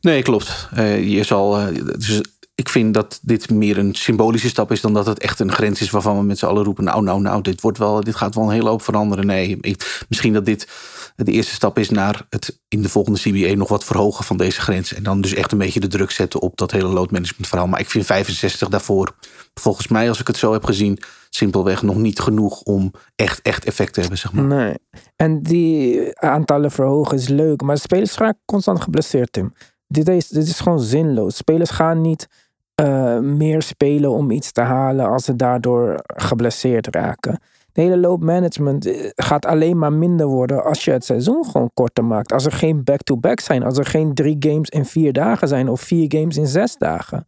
Nee, 0.00 0.22
klopt. 0.22 0.68
Eh, 0.74 1.08
je 1.08 1.22
zal, 1.22 1.58
eh, 1.58 1.74
dus 1.74 2.20
ik 2.54 2.68
vind 2.68 2.94
dat 2.94 3.18
dit 3.22 3.50
meer 3.50 3.78
een 3.78 3.94
symbolische 3.94 4.48
stap 4.48 4.72
is 4.72 4.80
dan 4.80 4.94
dat 4.94 5.06
het 5.06 5.18
echt 5.18 5.40
een 5.40 5.52
grens 5.52 5.80
is 5.80 5.90
waarvan 5.90 6.16
we 6.16 6.22
met 6.22 6.38
z'n 6.38 6.46
allen 6.46 6.64
roepen: 6.64 6.84
nou, 6.84 7.02
nou, 7.02 7.20
nou, 7.20 7.42
dit, 7.42 7.60
wordt 7.60 7.78
wel, 7.78 8.00
dit 8.00 8.16
gaat 8.16 8.34
wel 8.34 8.44
een 8.44 8.50
hele 8.50 8.68
hoop 8.68 8.82
veranderen. 8.82 9.26
Nee, 9.26 9.58
ik, 9.60 10.04
misschien 10.08 10.32
dat 10.32 10.44
dit 10.44 10.68
de 11.16 11.32
eerste 11.32 11.54
stap 11.54 11.78
is 11.78 11.90
naar 11.90 12.26
het 12.28 12.60
in 12.68 12.82
de 12.82 12.88
volgende 12.88 13.18
CBA 13.18 13.54
nog 13.54 13.68
wat 13.68 13.84
verhogen 13.84 14.24
van 14.24 14.36
deze 14.36 14.60
grens. 14.60 14.94
En 14.94 15.02
dan 15.02 15.20
dus 15.20 15.34
echt 15.34 15.52
een 15.52 15.58
beetje 15.58 15.80
de 15.80 15.88
druk 15.88 16.10
zetten 16.10 16.40
op 16.40 16.56
dat 16.56 16.70
hele 16.70 16.88
load 16.88 17.10
management 17.10 17.48
verhaal. 17.48 17.66
Maar 17.66 17.80
ik 17.80 17.90
vind 17.90 18.06
65 18.06 18.68
daarvoor, 18.68 19.14
volgens 19.54 19.88
mij, 19.88 20.08
als 20.08 20.20
ik 20.20 20.26
het 20.26 20.36
zo 20.36 20.52
heb 20.52 20.64
gezien, 20.64 20.98
simpelweg 21.34 21.82
nog 21.82 21.96
niet 21.96 22.20
genoeg 22.20 22.62
om 22.62 22.90
echt, 23.16 23.42
echt 23.42 23.64
effect 23.64 23.92
te 23.94 24.00
hebben, 24.00 24.18
zeg 24.18 24.32
maar. 24.32 24.44
Nee. 24.44 24.74
En 25.16 25.42
die 25.42 26.18
aantallen 26.18 26.70
verhogen 26.70 27.16
is 27.16 27.28
leuk, 27.28 27.62
maar 27.62 27.78
spelers 27.78 28.16
raken 28.16 28.40
constant 28.44 28.80
geblesseerd, 28.80 29.32
Tim. 29.32 29.52
Dit 29.86 30.08
is, 30.08 30.28
dit 30.28 30.46
is 30.46 30.60
gewoon 30.60 30.80
zinloos. 30.80 31.36
Spelers 31.36 31.70
gaan 31.70 32.00
niet 32.00 32.28
uh, 32.80 33.18
meer 33.18 33.62
spelen 33.62 34.10
om 34.10 34.30
iets 34.30 34.52
te 34.52 34.60
halen 34.60 35.08
als 35.08 35.24
ze 35.24 35.36
daardoor 35.36 36.00
geblesseerd 36.06 36.86
raken. 36.86 37.40
De 37.72 37.80
hele 37.80 37.96
load 37.98 38.20
management 38.20 38.86
eh, 38.86 39.10
gaat 39.14 39.46
alleen 39.46 39.78
maar 39.78 39.92
minder 39.92 40.26
worden 40.26 40.64
als 40.64 40.84
je 40.84 40.90
het 40.90 41.04
seizoen 41.04 41.44
gewoon 41.44 41.70
korter 41.74 42.04
maakt. 42.04 42.32
Als 42.32 42.44
er 42.44 42.52
geen 42.52 42.84
back-to-back 42.84 43.40
zijn, 43.40 43.62
als 43.62 43.78
er 43.78 43.86
geen 43.86 44.14
drie 44.14 44.36
games 44.38 44.68
in 44.68 44.84
vier 44.84 45.12
dagen 45.12 45.48
zijn 45.48 45.68
of 45.68 45.80
vier 45.80 46.04
games 46.08 46.36
in 46.36 46.46
zes 46.46 46.76
dagen. 46.76 47.26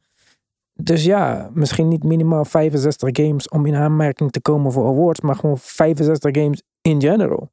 Dus 0.81 1.04
ja, 1.04 1.50
misschien 1.52 1.88
niet 1.88 2.02
minimaal 2.02 2.45
65 2.45 3.09
games 3.12 3.49
om 3.49 3.66
in 3.66 3.75
aanmerking 3.75 4.31
te 4.31 4.40
komen 4.40 4.73
voor 4.73 4.87
awards, 4.87 5.21
maar 5.21 5.37
gewoon 5.37 5.59
65 5.59 6.31
games 6.35 6.62
in 6.81 7.00
general. 7.00 7.52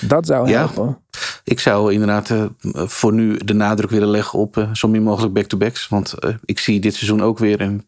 Dat 0.00 0.26
zou 0.26 0.50
helpen. 0.50 0.86
Ja, 0.86 1.20
ik 1.44 1.60
zou 1.60 1.92
inderdaad 1.92 2.30
uh, 2.30 2.44
voor 2.74 3.12
nu 3.12 3.36
de 3.36 3.52
nadruk 3.52 3.90
willen 3.90 4.08
leggen 4.08 4.38
op 4.38 4.56
uh, 4.56 4.74
zo 4.74 4.88
min 4.88 5.02
mogelijk 5.02 5.34
back-to-backs. 5.34 5.88
Want 5.88 6.14
uh, 6.24 6.34
ik 6.44 6.58
zie 6.58 6.80
dit 6.80 6.94
seizoen 6.94 7.22
ook 7.22 7.38
weer, 7.38 7.60
en 7.60 7.86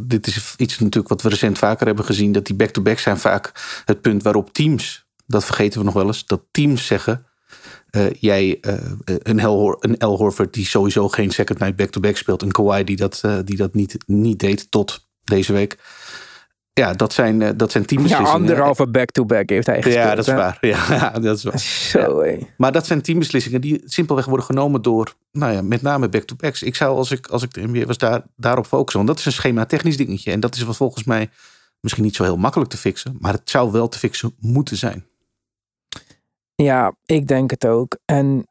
dit 0.00 0.26
is 0.26 0.54
iets 0.56 0.78
natuurlijk 0.78 1.08
wat 1.08 1.22
we 1.22 1.28
recent 1.28 1.58
vaker 1.58 1.86
hebben 1.86 2.04
gezien, 2.04 2.32
dat 2.32 2.46
die 2.46 2.56
back-to-backs 2.56 3.02
zijn 3.02 3.18
vaak 3.18 3.52
het 3.84 4.00
punt 4.00 4.22
waarop 4.22 4.52
teams, 4.52 5.06
dat 5.26 5.44
vergeten 5.44 5.78
we 5.78 5.84
nog 5.84 5.94
wel 5.94 6.06
eens, 6.06 6.26
dat 6.26 6.42
teams 6.50 6.86
zeggen, 6.86 7.26
jij, 8.18 8.58
een, 9.04 9.40
Hel, 9.40 9.76
een 9.80 9.98
El 9.98 10.16
Horford 10.16 10.54
die 10.54 10.66
sowieso 10.66 11.08
geen 11.08 11.30
second 11.30 11.58
night 11.58 11.76
back-to-back 11.76 12.16
speelt, 12.16 12.42
een 12.42 12.52
Kawhi 12.52 12.84
die 12.84 12.96
dat, 12.96 13.22
die 13.44 13.56
dat 13.56 13.74
niet, 13.74 13.96
niet 14.06 14.38
deed 14.38 14.70
tot 14.70 15.06
deze 15.24 15.52
week 15.52 15.78
ja, 16.74 16.92
dat 16.92 17.12
zijn, 17.12 17.56
dat 17.56 17.72
zijn 17.72 17.86
teambeslissingen. 17.86 18.32
Ja, 18.32 18.38
anderhalve 18.38 18.86
back-to-back 18.86 19.48
heeft 19.48 19.66
hij 19.66 19.82
gespeeld. 19.82 20.04
Ja, 20.04 20.14
dat 20.14 20.26
is 20.26 20.34
waar. 20.34 20.58
Ja, 20.66 21.10
dat 21.10 21.36
is 21.36 21.44
waar. 21.44 21.58
Zo, 21.58 22.24
ja. 22.24 22.36
Maar 22.56 22.72
dat 22.72 22.86
zijn 22.86 23.02
teambeslissingen 23.02 23.60
die 23.60 23.82
simpelweg 23.84 24.24
worden 24.24 24.46
genomen 24.46 24.82
door, 24.82 25.14
nou 25.32 25.52
ja, 25.52 25.62
met 25.62 25.82
name 25.82 26.08
back-to-backs. 26.08 26.62
Ik 26.62 26.76
zou, 26.76 26.96
als 26.96 27.10
ik, 27.10 27.26
als 27.26 27.42
ik 27.42 27.54
de 27.54 27.66
NBA 27.66 27.84
was, 27.84 27.98
daar, 27.98 28.22
daarop 28.36 28.66
focussen. 28.66 28.96
Want 28.96 29.08
dat 29.08 29.18
is 29.18 29.24
een 29.24 29.32
schema-technisch 29.32 29.96
dingetje. 29.96 30.30
En 30.30 30.40
dat 30.40 30.54
is 30.54 30.62
wat 30.62 30.76
volgens 30.76 31.04
mij 31.04 31.30
misschien 31.80 32.04
niet 32.04 32.16
zo 32.16 32.22
heel 32.22 32.36
makkelijk 32.36 32.70
te 32.70 32.76
fixen. 32.76 33.16
Maar 33.18 33.32
het 33.32 33.50
zou 33.50 33.72
wel 33.72 33.88
te 33.88 33.98
fixen 33.98 34.34
moeten 34.38 34.76
zijn. 34.76 35.04
Ja, 36.54 36.96
ik 37.04 37.28
denk 37.28 37.50
het 37.50 37.66
ook. 37.66 37.98
En 38.04 38.46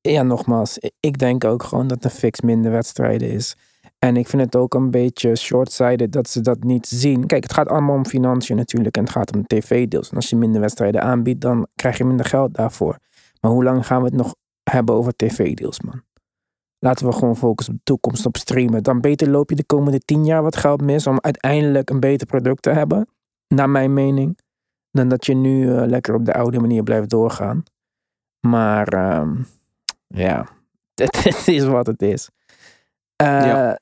ja, 0.00 0.22
nogmaals, 0.22 0.78
ik 1.00 1.18
denk 1.18 1.44
ook 1.44 1.62
gewoon 1.62 1.86
dat 1.86 2.04
een 2.04 2.10
fix 2.10 2.40
minder 2.40 2.70
wedstrijden 2.70 3.30
is. 3.30 3.56
En 3.98 4.16
ik 4.16 4.28
vind 4.28 4.42
het 4.42 4.56
ook 4.56 4.74
een 4.74 4.90
beetje 4.90 5.36
short-sighted 5.36 6.12
dat 6.12 6.28
ze 6.28 6.40
dat 6.40 6.62
niet 6.64 6.86
zien. 6.86 7.26
Kijk, 7.26 7.42
het 7.42 7.52
gaat 7.52 7.68
allemaal 7.68 7.96
om 7.96 8.06
financiën 8.06 8.56
natuurlijk 8.56 8.96
en 8.96 9.02
het 9.02 9.12
gaat 9.12 9.34
om 9.34 9.46
tv-deals. 9.46 10.10
En 10.10 10.16
als 10.16 10.30
je 10.30 10.36
minder 10.36 10.60
wedstrijden 10.60 11.02
aanbiedt, 11.02 11.40
dan 11.40 11.66
krijg 11.74 11.98
je 11.98 12.04
minder 12.04 12.26
geld 12.26 12.54
daarvoor. 12.54 12.98
Maar 13.40 13.50
hoe 13.50 13.64
lang 13.64 13.86
gaan 13.86 13.98
we 13.98 14.04
het 14.04 14.16
nog 14.16 14.34
hebben 14.70 14.94
over 14.94 15.16
tv-deals, 15.16 15.80
man? 15.80 16.02
Laten 16.78 17.06
we 17.06 17.12
gewoon 17.12 17.36
focussen 17.36 17.74
op 17.74 17.78
de 17.78 17.92
toekomst, 17.92 18.26
op 18.26 18.36
streamen. 18.36 18.82
Dan 18.82 19.00
beter 19.00 19.30
loop 19.30 19.50
je 19.50 19.56
de 19.56 19.64
komende 19.64 19.98
tien 19.98 20.24
jaar 20.24 20.42
wat 20.42 20.56
geld 20.56 20.82
mis 20.82 21.06
om 21.06 21.18
uiteindelijk 21.20 21.90
een 21.90 22.00
beter 22.00 22.26
product 22.26 22.62
te 22.62 22.70
hebben. 22.70 23.08
Naar 23.48 23.70
mijn 23.70 23.92
mening. 23.92 24.38
Dan 24.90 25.08
dat 25.08 25.26
je 25.26 25.34
nu 25.34 25.66
uh, 25.66 25.86
lekker 25.86 26.14
op 26.14 26.24
de 26.24 26.34
oude 26.34 26.60
manier 26.60 26.82
blijft 26.82 27.10
doorgaan. 27.10 27.62
Maar 28.40 29.16
um, 29.18 29.46
ja, 30.06 30.46
het 30.94 31.48
is 31.48 31.64
wat 31.64 31.86
het 31.86 32.02
is. 32.02 32.30
Uh, 33.22 33.26
ja. 33.26 33.78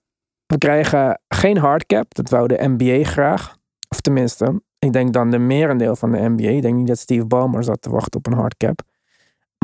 We 0.47 0.59
krijgen 0.59 1.21
geen 1.29 1.57
hardcap. 1.57 2.15
Dat 2.15 2.31
wou 2.31 2.49
de 2.49 2.69
NBA 2.69 3.05
graag. 3.05 3.57
Of 3.89 4.01
tenminste, 4.01 4.63
ik 4.79 4.93
denk 4.93 5.13
dan 5.13 5.31
de 5.31 5.39
merendeel 5.39 5.97
van 5.97 6.13
de 6.13 6.19
NBA. 6.19 6.49
Ik 6.49 6.63
denk 6.63 6.75
niet 6.75 6.87
dat 6.87 6.99
Steve 6.99 7.27
Ballmer 7.27 7.65
zat 7.65 7.83
te 7.83 7.91
wachten 7.91 8.19
op 8.19 8.27
een 8.27 8.39
hardcap. 8.39 8.81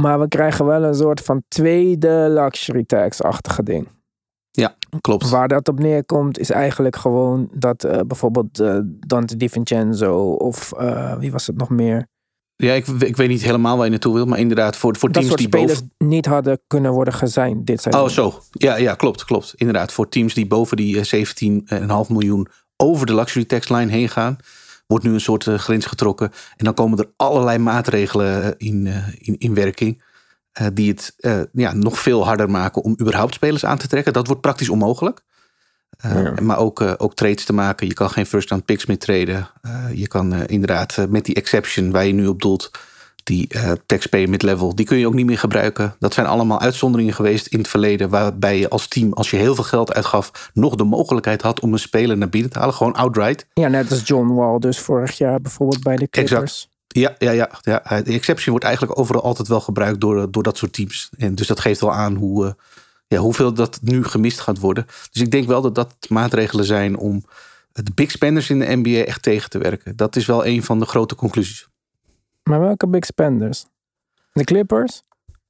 Maar 0.00 0.20
we 0.20 0.28
krijgen 0.28 0.66
wel 0.66 0.82
een 0.82 0.94
soort 0.94 1.20
van 1.20 1.42
tweede 1.48 2.26
luxury 2.28 2.84
tax-achtige 2.84 3.62
ding. 3.62 3.88
Klopt. 5.00 5.30
Waar 5.30 5.48
dat 5.48 5.68
op 5.68 5.78
neerkomt 5.78 6.38
is 6.38 6.50
eigenlijk 6.50 6.96
gewoon 6.96 7.48
dat 7.52 7.84
uh, 7.84 8.00
bijvoorbeeld 8.06 8.60
uh, 8.60 8.78
Dante 8.84 9.36
DiVincenzo 9.36 10.32
of 10.32 10.72
uh, 10.80 11.16
wie 11.18 11.32
was 11.32 11.46
het 11.46 11.56
nog 11.56 11.68
meer? 11.68 12.06
Ja, 12.56 12.72
ik, 12.72 12.86
ik 12.86 13.16
weet 13.16 13.28
niet 13.28 13.42
helemaal 13.42 13.76
waar 13.76 13.84
je 13.84 13.90
naartoe 13.90 14.14
wil, 14.14 14.26
maar 14.26 14.38
inderdaad, 14.38 14.76
voor, 14.76 14.96
voor 14.96 15.10
teams 15.10 15.36
die 15.36 15.46
spelers 15.46 15.80
boven... 15.80 15.94
niet 15.98 16.26
hadden 16.26 16.60
kunnen 16.66 16.92
worden 16.92 17.14
gezien 17.14 17.64
dit 17.64 17.80
seizoen. 17.80 18.04
Oh, 18.04 18.10
zo. 18.10 18.40
Ja, 18.50 18.76
ja, 18.76 18.94
klopt, 18.94 19.24
klopt. 19.24 19.52
Inderdaad, 19.56 19.92
voor 19.92 20.08
teams 20.08 20.34
die 20.34 20.46
boven 20.46 20.76
die 20.76 20.96
17,5 20.96 21.02
eh, 21.66 22.08
miljoen 22.08 22.48
over 22.76 23.06
de 23.06 23.14
luxury 23.14 23.44
tax 23.44 23.68
line 23.68 23.92
heen 23.92 24.08
gaan, 24.08 24.36
wordt 24.86 25.04
nu 25.04 25.12
een 25.12 25.20
soort 25.20 25.46
uh, 25.46 25.58
grens 25.58 25.86
getrokken. 25.86 26.30
En 26.56 26.64
dan 26.64 26.74
komen 26.74 26.98
er 26.98 27.10
allerlei 27.16 27.58
maatregelen 27.58 28.42
eh, 28.42 28.68
in, 28.68 28.86
uh, 28.86 29.08
in, 29.18 29.38
in 29.38 29.54
werking. 29.54 30.02
Uh, 30.61 30.66
die 30.73 30.90
het 30.90 31.14
ja, 31.52 31.73
nog 31.73 31.99
veel 31.99 32.25
harder 32.25 32.50
maken 32.50 32.82
om 32.82 32.96
überhaupt 33.00 33.34
spelers 33.34 33.64
aan 33.64 33.78
te 33.78 33.88
trekken. 33.88 34.12
Dat 34.12 34.26
wordt 34.26 34.42
praktisch 34.42 34.68
onmogelijk. 34.68 35.20
Uh, 36.06 36.38
Maar 36.38 36.58
ook, 36.58 36.94
ook 36.96 37.14
trades 37.14 37.44
te 37.44 37.52
maken. 37.52 37.87
Je 37.87 37.94
kan 37.94 38.11
geen 38.11 38.26
first 38.26 38.49
round 38.49 38.64
picks 38.64 38.87
meer 38.87 38.99
traden. 38.99 39.49
Je 39.94 40.08
kan 40.08 40.46
inderdaad 40.46 41.06
met 41.08 41.25
die 41.25 41.34
exception 41.34 41.90
waar 41.90 42.06
je 42.06 42.12
nu 42.12 42.26
op 42.26 42.42
doelt, 42.42 42.70
die 43.25 43.49
taxpayer 43.87 44.28
mid-level, 44.28 44.75
die 44.75 44.87
kun 44.87 44.96
je 44.96 45.06
ook 45.06 45.14
niet 45.14 45.26
meer 45.26 45.38
gebruiken. 45.38 45.94
Dat 45.99 46.14
zijn 46.14 46.26
allemaal 46.26 46.61
uitzonderingen 46.61 47.14
geweest 47.14 47.46
in 47.46 47.58
het 47.58 47.68
verleden, 47.68 48.11
waarbij 48.11 48.58
je 48.58 48.68
als 48.68 48.88
team, 48.88 49.12
als 49.12 49.30
je 49.30 49.37
heel 49.37 49.54
veel 49.54 49.64
geld 49.64 49.94
uitgaf, 49.94 50.50
nog 50.54 50.75
de 50.75 50.84
mogelijkheid 50.84 51.42
had 51.42 51.61
om 51.61 51.73
een 51.73 51.78
speler 51.78 52.16
naar 52.16 52.28
binnen 52.28 52.50
te 52.50 52.58
halen, 52.58 52.75
gewoon 52.75 52.94
outright. 52.94 53.46
Ja, 53.54 53.68
net 53.68 53.90
als 53.90 54.06
John 54.06 54.34
Wall 54.34 54.58
dus 54.58 54.78
vorig 54.78 55.18
jaar 55.18 55.40
bijvoorbeeld 55.40 55.82
bij 55.82 55.96
de 55.96 56.08
Clippers. 56.08 56.40
Exact. 56.40 56.73
Ja, 57.00 57.14
ja, 57.18 57.30
ja, 57.30 57.50
ja. 57.60 57.82
De 58.02 58.12
exception 58.12 58.50
wordt 58.50 58.64
eigenlijk 58.64 58.98
overal 58.98 59.22
altijd 59.22 59.48
wel 59.48 59.60
gebruikt 59.60 60.00
door, 60.00 60.30
door 60.30 60.42
dat 60.42 60.56
soort 60.56 60.72
teams. 60.72 61.10
En 61.16 61.34
dus 61.34 61.46
dat 61.46 61.60
geeft 61.60 61.80
wel 61.80 61.92
aan 61.92 62.14
hoe 62.14 62.56
ja, 63.06 63.18
hoeveel 63.18 63.54
dat 63.54 63.78
nu 63.82 64.04
gemist 64.04 64.40
gaat 64.40 64.58
worden. 64.58 64.86
Dus 65.10 65.22
ik 65.22 65.30
denk 65.30 65.46
wel 65.46 65.62
dat 65.62 65.74
dat 65.74 65.96
maatregelen 66.08 66.64
zijn 66.64 66.96
om 66.96 67.24
de 67.72 67.90
big 67.94 68.10
spenders 68.10 68.50
in 68.50 68.58
de 68.58 68.76
NBA 68.76 69.04
echt 69.04 69.22
tegen 69.22 69.50
te 69.50 69.58
werken. 69.58 69.96
Dat 69.96 70.16
is 70.16 70.26
wel 70.26 70.46
een 70.46 70.62
van 70.62 70.78
de 70.78 70.86
grote 70.86 71.14
conclusies. 71.14 71.68
Maar 72.42 72.60
welke 72.60 72.88
big 72.88 73.04
spenders? 73.04 73.66
De 74.32 74.44
Clippers? 74.44 75.02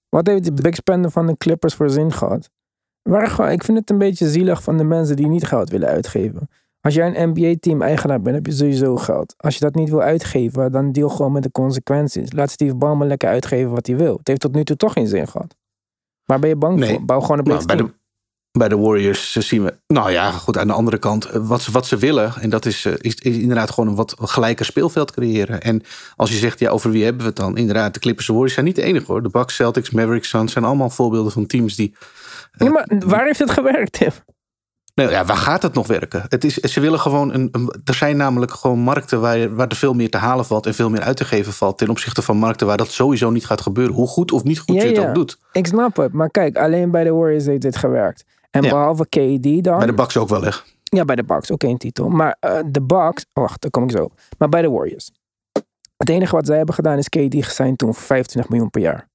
Wat 0.08 0.26
heeft 0.26 0.44
de 0.44 0.52
big 0.52 0.74
spender 0.74 1.10
van 1.10 1.26
de 1.26 1.36
Clippers 1.36 1.74
voor 1.74 1.90
zin 1.90 2.12
gehad? 2.12 2.50
Waar, 3.02 3.52
ik 3.52 3.64
vind 3.64 3.78
het 3.78 3.90
een 3.90 3.98
beetje 3.98 4.28
zielig 4.28 4.62
van 4.62 4.76
de 4.76 4.84
mensen 4.84 5.16
die 5.16 5.26
niet 5.26 5.44
geld 5.44 5.70
willen 5.70 5.88
uitgeven. 5.88 6.48
Als 6.84 6.94
jij 6.94 7.14
een 7.14 7.28
NBA-team 7.28 7.82
eigenaar 7.82 8.20
bent, 8.20 8.34
heb 8.34 8.46
je 8.46 8.52
sowieso 8.52 8.96
geld. 8.96 9.34
Als 9.36 9.54
je 9.54 9.60
dat 9.60 9.74
niet 9.74 9.90
wil 9.90 10.02
uitgeven, 10.02 10.72
dan 10.72 10.92
deal 10.92 11.08
gewoon 11.08 11.32
met 11.32 11.42
de 11.42 11.50
consequenties. 11.50 12.32
Laat 12.32 12.50
Steve 12.50 12.74
Ballmer 12.74 13.06
lekker 13.06 13.28
uitgeven 13.28 13.70
wat 13.70 13.86
hij 13.86 13.96
wil. 13.96 14.16
Het 14.16 14.28
heeft 14.28 14.40
tot 14.40 14.54
nu 14.54 14.64
toe 14.64 14.76
toch 14.76 14.92
geen 14.92 15.06
zin 15.06 15.28
gehad. 15.28 15.54
Waar 16.24 16.38
ben 16.38 16.48
je 16.48 16.56
bang 16.56 16.78
nee. 16.78 16.90
voor? 16.90 17.04
Bouw 17.04 17.20
gewoon 17.20 17.38
een 17.38 17.44
nou, 17.44 17.66
bij 17.66 17.76
de, 17.76 17.92
bij 18.52 18.68
de 18.68 18.76
Warriors 18.76 19.32
zien 19.32 19.64
we, 19.64 19.78
nou 19.86 20.10
ja, 20.10 20.30
goed, 20.30 20.58
aan 20.58 20.66
de 20.66 20.72
andere 20.72 20.98
kant, 20.98 21.24
eh, 21.24 21.48
wat 21.48 21.62
ze, 21.62 21.70
wat 21.70 21.86
ze 21.86 21.96
willen, 21.96 22.32
en 22.40 22.50
dat 22.50 22.66
is, 22.66 22.84
eh, 22.84 22.92
is, 22.96 23.14
is 23.14 23.36
inderdaad 23.36 23.70
gewoon 23.70 23.88
een 23.90 23.96
wat 23.96 24.14
gelijker 24.18 24.64
speelveld 24.64 25.12
creëren. 25.12 25.60
En 25.60 25.82
als 26.16 26.30
je 26.30 26.36
zegt, 26.36 26.58
ja, 26.58 26.70
over 26.70 26.90
wie 26.90 27.04
hebben 27.04 27.22
we 27.22 27.28
het 27.28 27.36
dan? 27.36 27.56
Inderdaad, 27.56 27.94
de 27.94 28.00
Clippers 28.00 28.26
en 28.26 28.32
Warriors 28.32 28.54
zijn 28.54 28.66
niet 28.66 28.76
de 28.76 28.82
enige 28.82 29.12
hoor. 29.12 29.22
De 29.22 29.28
Bucks, 29.28 29.54
Celtics, 29.54 29.90
Mavericks, 29.90 30.28
Suns 30.28 30.52
zijn 30.52 30.64
allemaal 30.64 30.90
voorbeelden 30.90 31.32
van 31.32 31.46
teams 31.46 31.76
die... 31.76 31.94
Ja, 32.52 32.70
maar 32.70 32.88
waar 33.06 33.24
heeft 33.24 33.38
het 33.38 33.50
gewerkt, 33.50 33.92
Tim? 33.92 34.10
Nou 34.94 35.10
ja, 35.10 35.24
waar 35.24 35.36
gaat 35.36 35.62
het 35.62 35.74
nog 35.74 35.86
werken? 35.86 36.24
Het 36.28 36.44
is, 36.44 36.54
ze 36.54 36.80
willen 36.80 37.00
gewoon 37.00 37.34
een, 37.34 37.48
een, 37.52 37.74
er 37.84 37.94
zijn 37.94 38.16
namelijk 38.16 38.52
gewoon 38.52 38.78
markten 38.78 39.20
waar, 39.20 39.54
waar 39.54 39.68
er 39.68 39.76
veel 39.76 39.94
meer 39.94 40.10
te 40.10 40.16
halen 40.16 40.44
valt 40.44 40.66
en 40.66 40.74
veel 40.74 40.90
meer 40.90 41.00
uit 41.00 41.16
te 41.16 41.24
geven 41.24 41.52
valt. 41.52 41.78
Ten 41.78 41.88
opzichte 41.88 42.22
van 42.22 42.36
markten 42.36 42.66
waar 42.66 42.76
dat 42.76 42.90
sowieso 42.90 43.30
niet 43.30 43.46
gaat 43.46 43.60
gebeuren. 43.60 43.94
Hoe 43.94 44.06
goed 44.06 44.32
of 44.32 44.44
niet 44.44 44.58
goed 44.58 44.82
je 44.82 44.88
het 44.88 44.98
ook 44.98 45.14
doet. 45.14 45.38
Ik 45.52 45.66
snap 45.66 45.96
het. 45.96 46.12
Maar 46.12 46.30
kijk, 46.30 46.56
alleen 46.56 46.90
bij 46.90 47.04
de 47.04 47.10
Warriors 47.10 47.44
heeft 47.44 47.62
dit 47.62 47.76
gewerkt. 47.76 48.24
En 48.50 48.60
behalve 48.60 49.06
KD 49.08 49.64
dan. 49.64 49.78
Bij 49.78 49.86
de 49.86 49.94
Bucks 49.94 50.16
ook 50.16 50.28
wel 50.28 50.46
echt. 50.46 50.76
Ja, 50.84 51.04
bij 51.04 51.16
de 51.16 51.24
Bucks 51.24 51.50
ook 51.50 51.62
één 51.62 51.78
titel. 51.78 52.08
Maar 52.08 52.36
uh, 52.40 52.58
de 52.66 52.82
Bucks, 52.82 53.24
oh, 53.32 53.44
wacht, 53.44 53.60
daar 53.62 53.70
kom 53.70 53.82
ik 53.82 53.90
zo. 53.90 54.08
Maar 54.38 54.48
bij 54.48 54.62
de 54.62 54.70
Warriors. 54.70 55.10
Het 55.96 56.08
enige 56.08 56.34
wat 56.34 56.46
zij 56.46 56.56
hebben 56.56 56.74
gedaan 56.74 56.98
is 56.98 57.08
KD 57.08 57.44
gesigned 57.44 57.78
toen 57.78 57.94
voor 57.94 58.04
25 58.04 58.50
miljoen 58.50 58.70
per 58.70 58.80
jaar. 58.80 59.08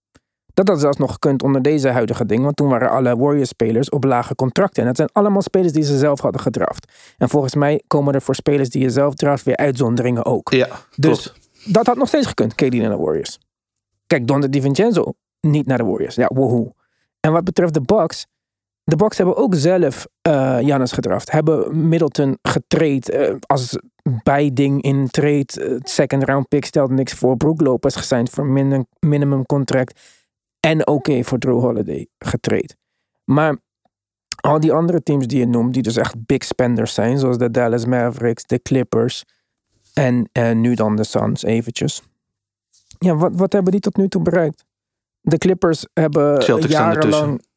Dat 0.54 0.68
had 0.68 0.80
zelfs 0.80 0.98
nog 0.98 1.12
gekund 1.12 1.44
onder 1.44 1.62
deze 1.62 1.90
huidige 1.90 2.26
ding. 2.26 2.44
Want 2.44 2.56
toen 2.56 2.70
waren 2.70 2.90
alle 2.90 3.18
Warriors-spelers 3.18 3.90
op 3.90 4.04
lage 4.04 4.36
contracten. 4.36 4.82
En 4.82 4.88
dat 4.88 4.98
zijn 4.98 5.10
allemaal 5.12 5.42
spelers 5.42 5.74
die 5.74 5.84
ze 5.84 5.98
zelf 5.98 6.20
hadden 6.20 6.42
gedraft. 6.42 6.94
En 7.18 7.30
volgens 7.30 7.56
mij 7.56 7.84
komen 7.88 8.14
er 8.14 8.22
voor 8.22 8.36
spelers 8.36 8.70
die 8.70 8.82
je 8.82 8.90
zelf 8.90 9.14
draft 9.14 9.44
weer 9.44 9.58
uitzonderingen 9.58 10.26
ook. 10.26 10.52
Ja, 10.52 10.68
dus 10.96 11.34
dat 11.66 11.86
had 11.86 11.98
nog 11.98 12.08
steeds 12.08 12.28
gekund, 12.28 12.56
KD 12.56 12.74
naar 12.74 12.90
de 12.90 12.98
Warriors. 12.98 13.40
Kijk, 14.08 14.28
Don 14.28 14.42
DiVincenzo 14.42 15.14
niet 15.42 15.66
naar 15.66 15.78
de 15.78 15.84
Warriors. 15.84 16.16
Ja, 16.16 16.30
woehoe. 16.34 16.74
En 17.20 17.32
wat 17.32 17.44
betreft 17.44 17.74
de 17.74 17.82
Bucks. 17.82 18.26
De 18.84 18.96
Bucks 18.96 19.18
hebben 19.18 19.36
ook 19.36 19.56
zelf 19.56 20.08
uh, 20.28 20.58
Giannis 20.58 20.92
gedraft. 20.92 21.32
Hebben 21.32 21.88
Middleton 21.88 22.38
getraind 22.42 23.14
uh, 23.14 23.36
als 23.46 23.80
bijding 24.24 24.82
in 24.82 25.08
trade. 25.08 25.46
Uh, 25.56 25.80
second 25.84 26.24
round 26.24 26.48
pick 26.48 26.66
stelt 26.66 26.90
niks 26.90 27.14
voor. 27.14 27.38
Brook 27.38 27.62
Lopez 27.62 27.98
gesigned 27.98 28.30
voor 28.30 28.46
min 28.46 28.88
minimum 29.00 29.46
contract 29.46 30.00
en 30.60 30.80
oké 30.80 30.92
okay 30.92 31.24
voor 31.24 31.38
Drew 31.38 31.60
Holiday 31.60 32.08
getraind. 32.18 32.76
Maar 33.24 33.58
al 34.42 34.60
die 34.60 34.74
andere 34.74 35.04
teams 35.04 35.28
die 35.28 35.40
je 35.40 35.48
noemt, 35.48 35.74
die 35.74 35.84
dus 35.84 35.96
echt 35.96 36.26
big 36.26 36.44
spenders 36.44 36.94
zijn, 36.94 37.18
zoals 37.18 37.38
de 37.38 37.52
Dallas 37.52 37.86
Mavericks, 37.86 38.44
de 38.44 38.62
Clippers, 38.62 39.24
En 39.94 40.30
nu 40.62 40.74
dan 40.74 40.96
de 40.96 41.04
Suns 41.04 41.44
eventjes. 41.44 42.02
Ja, 43.00 43.16
wat, 43.16 43.32
wat 43.36 43.54
hebben 43.54 43.72
die 43.72 43.82
tot 43.82 43.98
nu 43.98 44.08
toe 44.08 44.22
bereikt? 44.22 44.66
De 45.22 45.38
Clippers 45.38 45.86
hebben 45.94 46.42
Celtics 46.42 46.72
jarenlang... 46.74 47.48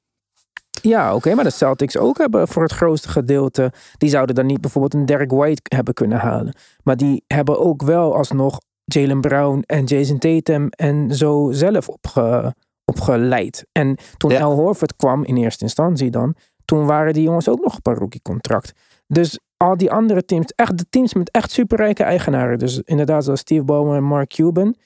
Ja, 0.82 1.14
oké, 1.14 1.35
maar 1.35 1.44
de 1.44 1.50
Celtics 1.50 1.97
ook 1.97 2.18
hebben 2.18 2.49
voor 2.49 2.62
het 2.62 2.73
grootste 2.73 3.09
gedeelte... 3.09 3.73
Die 3.99 4.09
zouden 4.09 4.35
dan 4.35 4.47
niet 4.47 4.61
bijvoorbeeld 4.61 4.94
een 4.94 5.06
Derek 5.06 5.30
White 5.30 5.62
hebben 5.76 5.94
kunnen 5.94 6.18
halen. 6.18 6.54
Maar 6.82 6.97
die 6.97 7.25
hebben 7.26 7.59
ook 7.59 7.82
wel 7.82 8.16
alsnog 8.16 8.61
Jalen 8.85 9.21
Brown 9.21 9.62
en 9.66 9.85
Jason 9.85 10.18
Tatum 10.18 10.68
en 10.68 11.14
zo 11.14 11.50
zelf 11.52 11.88
opge, 11.88 12.54
opgeleid. 12.92 13.66
En 13.72 13.96
toen 14.16 14.30
Ja. 14.30 14.40
Al 14.40 14.54
Horford 14.54 14.96
kwam, 14.96 15.25
in 15.25 15.37
eerste 15.37 15.64
instantie 15.64 16.11
dan... 16.11 16.34
Toen 16.64 16.87
waren 16.87 17.12
die 17.12 17.22
jongens 17.22 17.49
ook 17.49 17.61
nog 17.61 17.76
op 17.76 17.87
een 17.87 17.94
rookie 17.94 18.22
contract. 18.22 18.72
Dus 19.06 19.38
al 19.56 19.76
die 19.76 19.90
andere 19.90 20.25
teams, 20.25 20.52
echt 20.54 20.78
de 20.78 20.87
teams 20.90 21.14
met 21.14 21.30
echt 21.30 21.50
superrijke 21.50 22.02
eigenaren. 22.02 22.58
Dus 22.58 22.80
inderdaad 22.80 23.25
zoals 23.25 23.40
Steve 23.40 23.64
Ballmer 23.64 23.96
en 23.96 24.04
Mark 24.04 24.28
Cuban. 24.28 24.76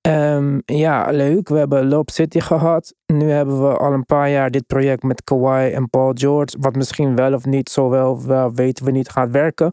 Ehm, 0.00 0.60
ja, 0.64 1.10
leuk. 1.10 1.48
We 1.48 1.58
hebben 1.58 1.88
Lob 1.88 2.10
City 2.10 2.40
gehad. 2.40 2.94
Nu 3.06 3.30
hebben 3.30 3.62
we 3.68 3.76
al 3.76 3.92
een 3.92 4.04
paar 4.04 4.30
jaar 4.30 4.50
dit 4.50 4.66
project 4.66 5.02
met 5.02 5.24
Kawhi 5.24 5.70
en 5.70 5.90
Paul 5.90 6.12
George. 6.14 6.56
Wat 6.60 6.74
misschien 6.74 7.16
wel 7.16 7.34
of 7.34 7.44
niet, 7.44 7.68
zo 7.68 7.88
wel, 7.88 8.26
wel 8.26 8.54
weten 8.54 8.84
we 8.84 8.90
niet, 8.90 9.08
gaat 9.08 9.30
werken. 9.30 9.72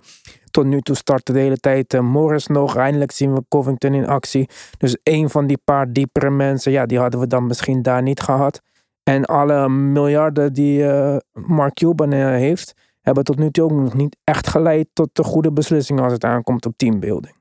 Tot 0.51 0.65
nu 0.65 0.81
toe 0.81 0.95
startte 0.95 1.33
de 1.33 1.39
hele 1.39 1.57
tijd 1.57 1.93
eh, 1.93 2.01
Morris 2.01 2.47
nog. 2.47 2.75
Eindelijk 2.75 3.11
zien 3.11 3.33
we 3.33 3.43
Covington 3.47 3.93
in 3.93 4.07
actie. 4.07 4.49
Dus 4.77 4.97
een 5.03 5.29
van 5.29 5.47
die 5.47 5.57
paar 5.63 5.91
diepere 5.91 6.29
mensen, 6.29 6.71
ja, 6.71 6.85
die 6.85 6.99
hadden 6.99 7.19
we 7.19 7.27
dan 7.27 7.47
misschien 7.47 7.81
daar 7.81 8.01
niet 8.01 8.19
gehad. 8.19 8.61
En 9.03 9.25
alle 9.25 9.69
miljarden 9.69 10.53
die 10.53 10.87
eh, 10.87 11.17
Mark 11.33 11.73
Cuban 11.73 12.11
eh, 12.11 12.25
heeft, 12.25 12.73
hebben 13.01 13.23
tot 13.23 13.37
nu 13.37 13.51
toe 13.51 13.63
ook 13.63 13.71
nog 13.71 13.93
niet 13.93 14.17
echt 14.23 14.47
geleid 14.47 14.87
tot 14.93 15.09
de 15.13 15.23
goede 15.23 15.51
beslissingen 15.51 16.03
als 16.03 16.13
het 16.13 16.23
aankomt 16.23 16.65
op 16.65 16.73
teambuilding. 16.77 17.35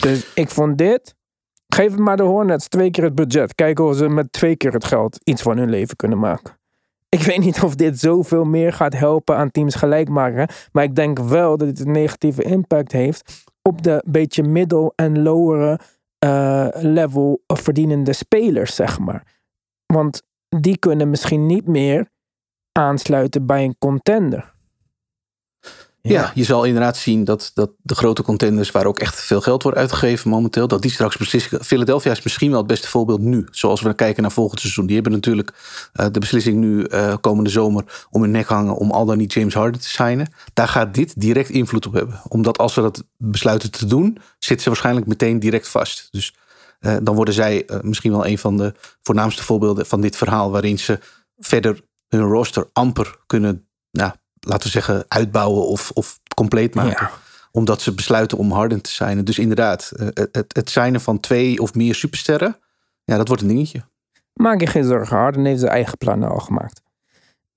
Dus 0.00 0.34
ik 0.34 0.50
vond 0.50 0.78
dit. 0.78 1.14
Geef 1.66 1.90
het 1.90 2.00
maar 2.00 2.16
de 2.16 2.22
Hornets 2.22 2.68
twee 2.68 2.90
keer 2.90 3.04
het 3.04 3.14
budget. 3.14 3.54
Kijken 3.54 3.84
of 3.84 3.96
ze 3.96 4.08
met 4.08 4.32
twee 4.32 4.56
keer 4.56 4.72
het 4.72 4.84
geld 4.84 5.18
iets 5.24 5.42
van 5.42 5.58
hun 5.58 5.70
leven 5.70 5.96
kunnen 5.96 6.18
maken. 6.18 6.59
Ik 7.10 7.22
weet 7.22 7.38
niet 7.38 7.62
of 7.62 7.74
dit 7.74 7.98
zoveel 7.98 8.44
meer 8.44 8.72
gaat 8.72 8.92
helpen 8.92 9.36
aan 9.36 9.50
teams 9.50 9.74
gelijk 9.74 10.08
maken. 10.08 10.48
Maar 10.72 10.84
ik 10.84 10.94
denk 10.94 11.18
wel 11.18 11.56
dat 11.56 11.68
het 11.68 11.80
een 11.80 11.90
negatieve 11.92 12.42
impact 12.42 12.92
heeft 12.92 13.44
op 13.62 13.82
de 13.82 14.02
beetje 14.06 14.42
middel- 14.42 14.92
en 14.96 15.22
lowere 15.22 15.80
eh, 16.18 16.68
level 16.72 17.42
verdienende 17.46 18.12
spelers, 18.12 18.74
zeg 18.74 18.98
maar. 18.98 19.22
Want 19.86 20.22
die 20.48 20.78
kunnen 20.78 21.10
misschien 21.10 21.46
niet 21.46 21.66
meer 21.66 22.08
aansluiten 22.72 23.46
bij 23.46 23.64
een 23.64 23.76
contender. 23.78 24.54
Ja. 26.02 26.32
je 26.34 26.44
zal 26.44 26.64
inderdaad 26.64 26.96
zien 26.96 27.24
dat, 27.24 27.50
dat 27.54 27.70
de 27.82 27.94
grote 27.94 28.22
contenders 28.22 28.70
waar 28.70 28.86
ook 28.86 28.98
echt 28.98 29.20
veel 29.20 29.40
geld 29.40 29.62
wordt 29.62 29.78
uitgegeven 29.78 30.30
momenteel, 30.30 30.68
dat 30.68 30.82
die 30.82 30.90
straks 30.90 31.16
beslissen. 31.16 31.64
Philadelphia 31.64 32.10
is 32.10 32.22
misschien 32.22 32.50
wel 32.50 32.58
het 32.58 32.66
beste 32.66 32.88
voorbeeld 32.88 33.20
nu. 33.20 33.46
Zoals 33.50 33.80
we 33.80 33.94
kijken 33.94 34.22
naar 34.22 34.32
volgend 34.32 34.60
seizoen. 34.60 34.86
Die 34.86 34.94
hebben 34.94 35.12
natuurlijk 35.12 35.52
eh, 35.92 36.06
de 36.12 36.20
beslissing 36.20 36.56
nu 36.56 36.84
eh, 36.84 37.14
komende 37.20 37.50
zomer 37.50 38.06
om 38.10 38.22
hun 38.22 38.30
nek 38.30 38.46
hangen 38.46 38.76
om 38.76 38.90
al 38.90 39.04
dan 39.04 39.18
niet 39.18 39.32
James 39.32 39.54
Harden 39.54 39.80
te 39.80 39.88
signen. 39.88 40.32
Daar 40.54 40.68
gaat 40.68 40.94
dit 40.94 41.20
direct 41.20 41.50
invloed 41.50 41.86
op 41.86 41.92
hebben. 41.92 42.20
Omdat 42.28 42.58
als 42.58 42.72
ze 42.72 42.80
dat 42.80 43.04
besluiten 43.16 43.70
te 43.70 43.86
doen, 43.86 44.18
zitten 44.38 44.62
ze 44.62 44.68
waarschijnlijk 44.68 45.06
meteen 45.06 45.38
direct 45.38 45.68
vast. 45.68 46.08
Dus 46.10 46.34
eh, 46.80 46.96
dan 47.02 47.14
worden 47.14 47.34
zij 47.34 47.66
misschien 47.82 48.12
wel 48.12 48.26
een 48.26 48.38
van 48.38 48.56
de 48.56 48.74
voornaamste 49.02 49.42
voorbeelden 49.42 49.86
van 49.86 50.00
dit 50.00 50.16
verhaal, 50.16 50.50
waarin 50.50 50.78
ze 50.78 50.98
verder 51.38 51.80
hun 52.08 52.22
roster 52.22 52.68
amper 52.72 53.18
kunnen, 53.26 53.68
nou, 53.90 54.12
laten 54.40 54.62
we 54.62 54.68
zeggen, 54.68 55.04
uitbouwen 55.08 55.66
of, 55.66 55.90
of 55.94 56.18
compleet 56.34 56.74
maken. 56.74 57.06
Ja. 57.06 57.10
Omdat 57.52 57.82
ze 57.82 57.94
besluiten 57.94 58.38
om 58.38 58.52
Harden 58.52 58.80
te 58.80 58.90
signen. 58.90 59.24
Dus 59.24 59.38
inderdaad, 59.38 59.92
eh, 59.96 60.06
het, 60.32 60.54
het, 60.54 60.70
signen 60.70 61.00
van 61.00 61.20
twee 61.20 61.62
of 61.62 61.74
meer 61.74 61.94
supersterren, 61.94 62.56
ja, 63.04 63.16
dat 63.16 63.26
wordt 63.26 63.42
een 63.42 63.48
dingetje. 63.48 63.82
Maak 64.32 64.60
je 64.60 64.66
geen 64.66 64.84
zorgen, 64.84 65.16
Harden 65.16 65.44
heeft 65.44 65.60
zijn 65.60 65.72
eigen 65.72 65.98
plannen 65.98 66.30
al 66.30 66.38
gemaakt. 66.38 66.82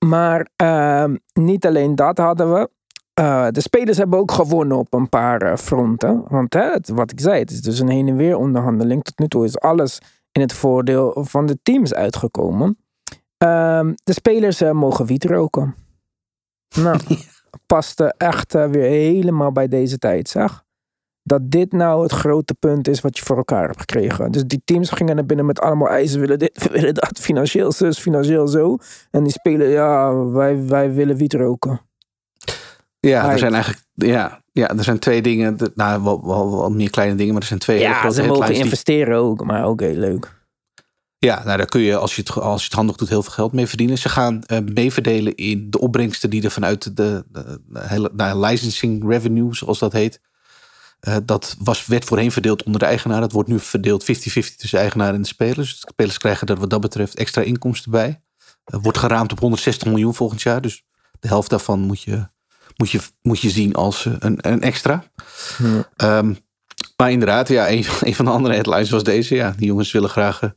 Maar 0.05 0.47
ehm, 0.55 1.15
niet 1.33 1.65
alleen 1.65 1.95
dat 1.95 2.17
hadden 2.17 2.53
we. 2.53 2.69
Eh, 3.13 3.47
de 3.49 3.61
spelers 3.61 3.97
hebben 3.97 4.19
ook 4.19 4.31
gewonnen 4.31 4.77
op 4.77 4.93
een 4.93 5.09
paar 5.09 5.41
eh, 5.41 5.57
fronten. 5.57 6.23
Want 6.27 6.53
hè, 6.53 6.71
het, 6.71 6.89
wat 6.89 7.11
ik 7.11 7.19
zei, 7.19 7.39
het 7.39 7.51
is 7.51 7.61
dus 7.61 7.79
een 7.79 7.89
heen 7.89 8.07
en 8.07 8.15
weer 8.15 8.37
onderhandeling. 8.37 9.03
Tot 9.03 9.19
nu 9.19 9.27
toe 9.27 9.45
is 9.45 9.59
alles 9.59 9.99
in 10.31 10.41
het 10.41 10.53
voordeel 10.53 11.15
van 11.19 11.45
de 11.45 11.59
teams 11.63 11.93
uitgekomen. 11.93 12.77
Ehm, 13.37 13.93
de 14.03 14.13
spelers 14.13 14.61
mogen 14.61 15.05
wiet 15.05 15.25
roken. 15.25 15.75
Nou, 16.75 16.99
paste 17.65 18.13
echt 18.17 18.55
eh, 18.55 18.65
weer 18.69 18.89
helemaal 18.89 19.51
bij 19.51 19.67
deze 19.67 19.97
tijd, 19.97 20.29
zeg. 20.29 20.63
Dat 21.23 21.51
dit 21.51 21.71
nou 21.71 22.03
het 22.03 22.11
grote 22.11 22.53
punt 22.53 22.87
is 22.87 23.01
wat 23.01 23.17
je 23.17 23.23
voor 23.23 23.37
elkaar 23.37 23.65
hebt 23.65 23.79
gekregen. 23.79 24.31
Dus 24.31 24.43
die 24.45 24.61
teams 24.65 24.89
gingen 24.89 25.15
naar 25.15 25.25
binnen 25.25 25.45
met 25.45 25.59
allemaal 25.59 25.89
eisen. 25.89 26.19
Willen 26.19 26.39
dit, 26.39 26.67
willen 26.71 26.93
dat, 26.93 27.19
financieel 27.19 27.71
zus, 27.71 27.99
financieel 27.99 28.47
zo. 28.47 28.77
En 29.11 29.23
die 29.23 29.31
spelen, 29.31 29.67
ja, 29.69 30.15
wij, 30.25 30.65
wij 30.65 30.93
willen 30.93 31.15
wiet 31.15 31.33
roken. 31.33 31.81
Ja, 32.99 33.31
er 33.31 33.39
zijn 33.39 33.53
eigenlijk 33.53 33.83
ja, 33.95 34.41
ja, 34.51 34.69
er 34.69 34.83
zijn 34.83 34.99
twee 34.99 35.21
dingen. 35.21 35.57
Nou, 35.75 36.03
wel, 36.03 36.25
wel, 36.27 36.51
wel 36.57 36.69
meer 36.69 36.89
kleine 36.89 37.15
dingen, 37.15 37.33
maar 37.33 37.41
er 37.41 37.47
zijn 37.47 37.59
twee 37.59 37.77
hele 37.77 37.89
Ja, 37.89 37.99
grote 37.99 38.15
ze 38.15 38.27
mogen 38.27 38.47
die- 38.53 38.63
investeren 38.63 39.17
ook, 39.17 39.43
maar 39.45 39.67
oké, 39.67 39.85
leuk. 39.85 40.41
Ja, 41.23 41.43
nou, 41.43 41.57
daar 41.57 41.65
kun 41.65 41.81
je 41.81 41.97
als 41.97 42.15
je, 42.15 42.21
het, 42.21 42.31
als 42.31 42.59
je 42.59 42.65
het 42.65 42.75
handig 42.75 42.95
doet 42.95 43.09
heel 43.09 43.23
veel 43.23 43.31
geld 43.31 43.51
mee 43.51 43.67
verdienen. 43.67 43.97
Ze 43.97 44.09
gaan 44.09 44.43
eh, 44.43 44.57
meeverdelen 44.73 45.35
in 45.35 45.69
de 45.69 45.79
opbrengsten 45.79 46.29
die 46.29 46.43
er 46.43 46.51
vanuit 46.51 46.83
de, 46.83 47.25
de, 47.31 47.61
de 47.67 47.87
hele 47.87 48.11
nou, 48.13 48.45
licensing 48.45 49.09
revenue, 49.09 49.55
zoals 49.55 49.79
dat 49.79 49.91
heet. 49.91 50.21
Eh, 50.99 51.17
dat 51.25 51.55
was, 51.59 51.85
werd 51.85 52.05
voorheen 52.05 52.31
verdeeld 52.31 52.63
onder 52.63 52.79
de 52.79 52.85
eigenaar. 52.85 53.21
Dat 53.21 53.31
wordt 53.31 53.49
nu 53.49 53.59
verdeeld 53.59 54.03
50-50 54.03 54.05
tussen 54.05 54.69
de 54.69 54.77
eigenaar 54.77 55.13
en 55.13 55.21
de 55.21 55.27
spelers. 55.27 55.69
Dus 55.69 55.79
de 55.79 55.89
spelers 55.91 56.17
krijgen 56.17 56.47
er 56.47 56.59
wat 56.59 56.69
dat 56.69 56.81
betreft 56.81 57.15
extra 57.15 57.41
inkomsten 57.41 57.91
bij. 57.91 58.21
Eh, 58.63 58.79
wordt 58.81 58.97
geraamd 58.97 59.31
op 59.31 59.39
160 59.39 59.87
miljoen 59.87 60.15
volgend 60.15 60.41
jaar. 60.41 60.61
Dus 60.61 60.83
de 61.19 61.27
helft 61.27 61.49
daarvan 61.49 61.79
moet 61.79 62.01
je, 62.01 62.27
moet 62.75 62.91
je, 62.91 62.99
moet 63.21 63.39
je 63.39 63.49
zien 63.49 63.73
als 63.73 64.05
een, 64.19 64.37
een 64.41 64.61
extra. 64.61 65.03
Ja. 65.57 65.89
Ehm, 65.95 66.33
maar 66.97 67.11
inderdaad, 67.11 67.47
ja, 67.47 67.69
een, 67.69 67.85
een 68.07 68.15
van 68.15 68.25
de 68.25 68.31
andere 68.31 68.53
headlines 68.53 68.89
was 68.89 69.03
deze. 69.03 69.35
Ja, 69.35 69.53
die 69.57 69.67
jongens 69.67 69.91
willen 69.91 70.09
graag 70.09 70.41
eh, 70.41 70.49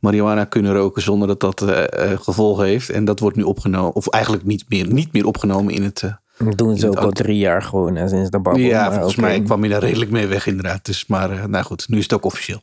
marihuana 0.00 0.44
kunnen 0.44 0.72
roken 0.74 1.02
zonder 1.02 1.28
dat 1.28 1.40
dat 1.40 1.62
eh, 1.62 2.12
eh, 2.12 2.20
gevolgen 2.20 2.64
heeft. 2.64 2.90
En 2.90 3.04
dat 3.04 3.20
wordt 3.20 3.36
nu 3.36 3.42
opgenomen, 3.42 3.94
of 3.94 4.08
eigenlijk 4.08 4.44
niet 4.44 4.64
meer, 4.68 4.92
niet 4.92 5.12
meer 5.12 5.26
opgenomen 5.26 5.74
in 5.74 5.82
het. 5.82 6.00
Dat 6.38 6.58
doen 6.58 6.76
ze 6.76 6.88
ook 6.88 6.96
al 6.96 7.10
drie 7.10 7.38
jaar 7.38 7.62
gewoon 7.62 8.08
sinds 8.08 8.30
de 8.30 8.40
babbel. 8.40 8.62
ja, 8.62 8.82
maar 8.82 8.94
volgens 8.94 9.16
mij 9.16 9.42
kwam 9.42 9.64
je 9.64 9.70
daar 9.70 9.80
redelijk 9.80 10.10
mee 10.10 10.26
weg, 10.26 10.46
inderdaad. 10.46 10.84
Dus, 10.84 11.06
maar 11.06 11.48
nou 11.48 11.64
goed, 11.64 11.88
nu 11.88 11.96
is 11.96 12.02
het 12.02 12.12
ook 12.12 12.24
officieel. 12.24 12.62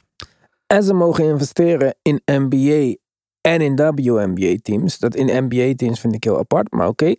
En 0.67 0.83
ze 0.83 0.93
mogen 0.93 1.23
investeren 1.23 1.95
in 2.01 2.21
NBA 2.25 2.95
en 3.41 3.61
in 3.61 3.75
WNBA 3.75 4.55
teams. 4.61 4.99
Dat 4.99 5.15
in 5.15 5.43
NBA 5.43 5.73
teams 5.75 5.99
vind 5.99 6.13
ik 6.15 6.23
heel 6.23 6.37
apart, 6.37 6.71
maar 6.71 6.87
oké. 6.87 7.15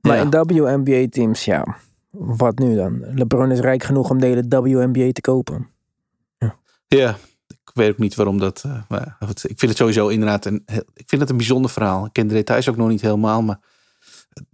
Maar 0.00 0.16
Ja. 0.16 0.22
in 0.22 0.30
WNBA 0.30 1.06
teams, 1.10 1.44
ja, 1.44 1.76
wat 2.18 2.58
nu 2.58 2.76
dan? 2.76 3.14
LeBron 3.14 3.50
is 3.50 3.60
rijk 3.60 3.82
genoeg 3.82 4.10
om 4.10 4.20
de 4.20 4.26
hele 4.26 4.44
WNBA 4.48 5.12
te 5.12 5.20
kopen. 5.20 5.68
Ja, 6.88 7.16
ik 7.48 7.70
weet 7.74 7.90
ook 7.90 7.98
niet 7.98 8.14
waarom 8.14 8.38
dat. 8.38 8.62
eh, 8.66 8.82
maar 8.88 9.16
ik 9.28 9.58
vind 9.58 9.60
het 9.60 9.76
sowieso 9.76 10.08
inderdaad 10.08 10.44
een. 10.44 10.62
Ik 10.94 11.08
vind 11.08 11.20
het 11.20 11.30
een 11.30 11.36
bijzonder 11.36 11.70
verhaal. 11.70 12.06
Ik 12.06 12.12
ken 12.12 12.26
de 12.26 12.34
details 12.34 12.68
ook 12.68 12.76
nog 12.76 12.88
niet 12.88 13.00
helemaal, 13.00 13.42
maar 13.42 13.60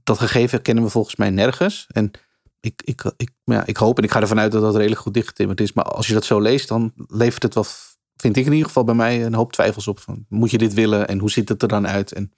dat 0.03 0.19
gegeven 0.19 0.63
kennen 0.63 0.85
we 0.85 0.91
volgens 0.91 1.17
mij 1.17 1.31
nergens. 1.31 1.87
En 1.91 2.11
ik, 2.61 2.83
ik, 2.85 3.13
ik, 3.17 3.31
ja, 3.45 3.67
ik 3.67 3.77
hoop 3.77 3.99
en 3.99 4.05
ik 4.05 4.11
ga 4.11 4.21
ervan 4.21 4.39
uit 4.39 4.53
dat 4.53 4.63
dat 4.63 4.77
redelijk 4.77 5.01
goed 5.01 5.15
dichtgetimmerd 5.15 5.61
is. 5.61 5.73
Maar 5.73 5.85
als 5.85 6.07
je 6.07 6.15
dat 6.15 6.25
zo 6.25 6.41
leest, 6.41 6.69
dan 6.69 6.93
levert 6.97 7.43
het 7.43 7.55
wel, 7.55 7.65
vind 8.17 8.37
ik 8.37 8.47
in 8.47 8.53
ieder 8.53 8.67
geval 8.67 8.85
bij 8.85 8.95
mij 8.95 9.25
een 9.25 9.35
hoop 9.35 9.53
twijfels 9.53 9.89
op. 9.89 10.01
Van, 10.01 10.27
moet 10.29 10.51
je 10.51 10.59
dit 10.59 10.75
willen 10.75 11.09
en 11.09 11.19
hoe 11.19 11.31
ziet 11.31 11.49
het 11.49 11.63
er 11.63 11.69
dan 11.69 11.87
uit? 11.87 12.13
En 12.13 12.33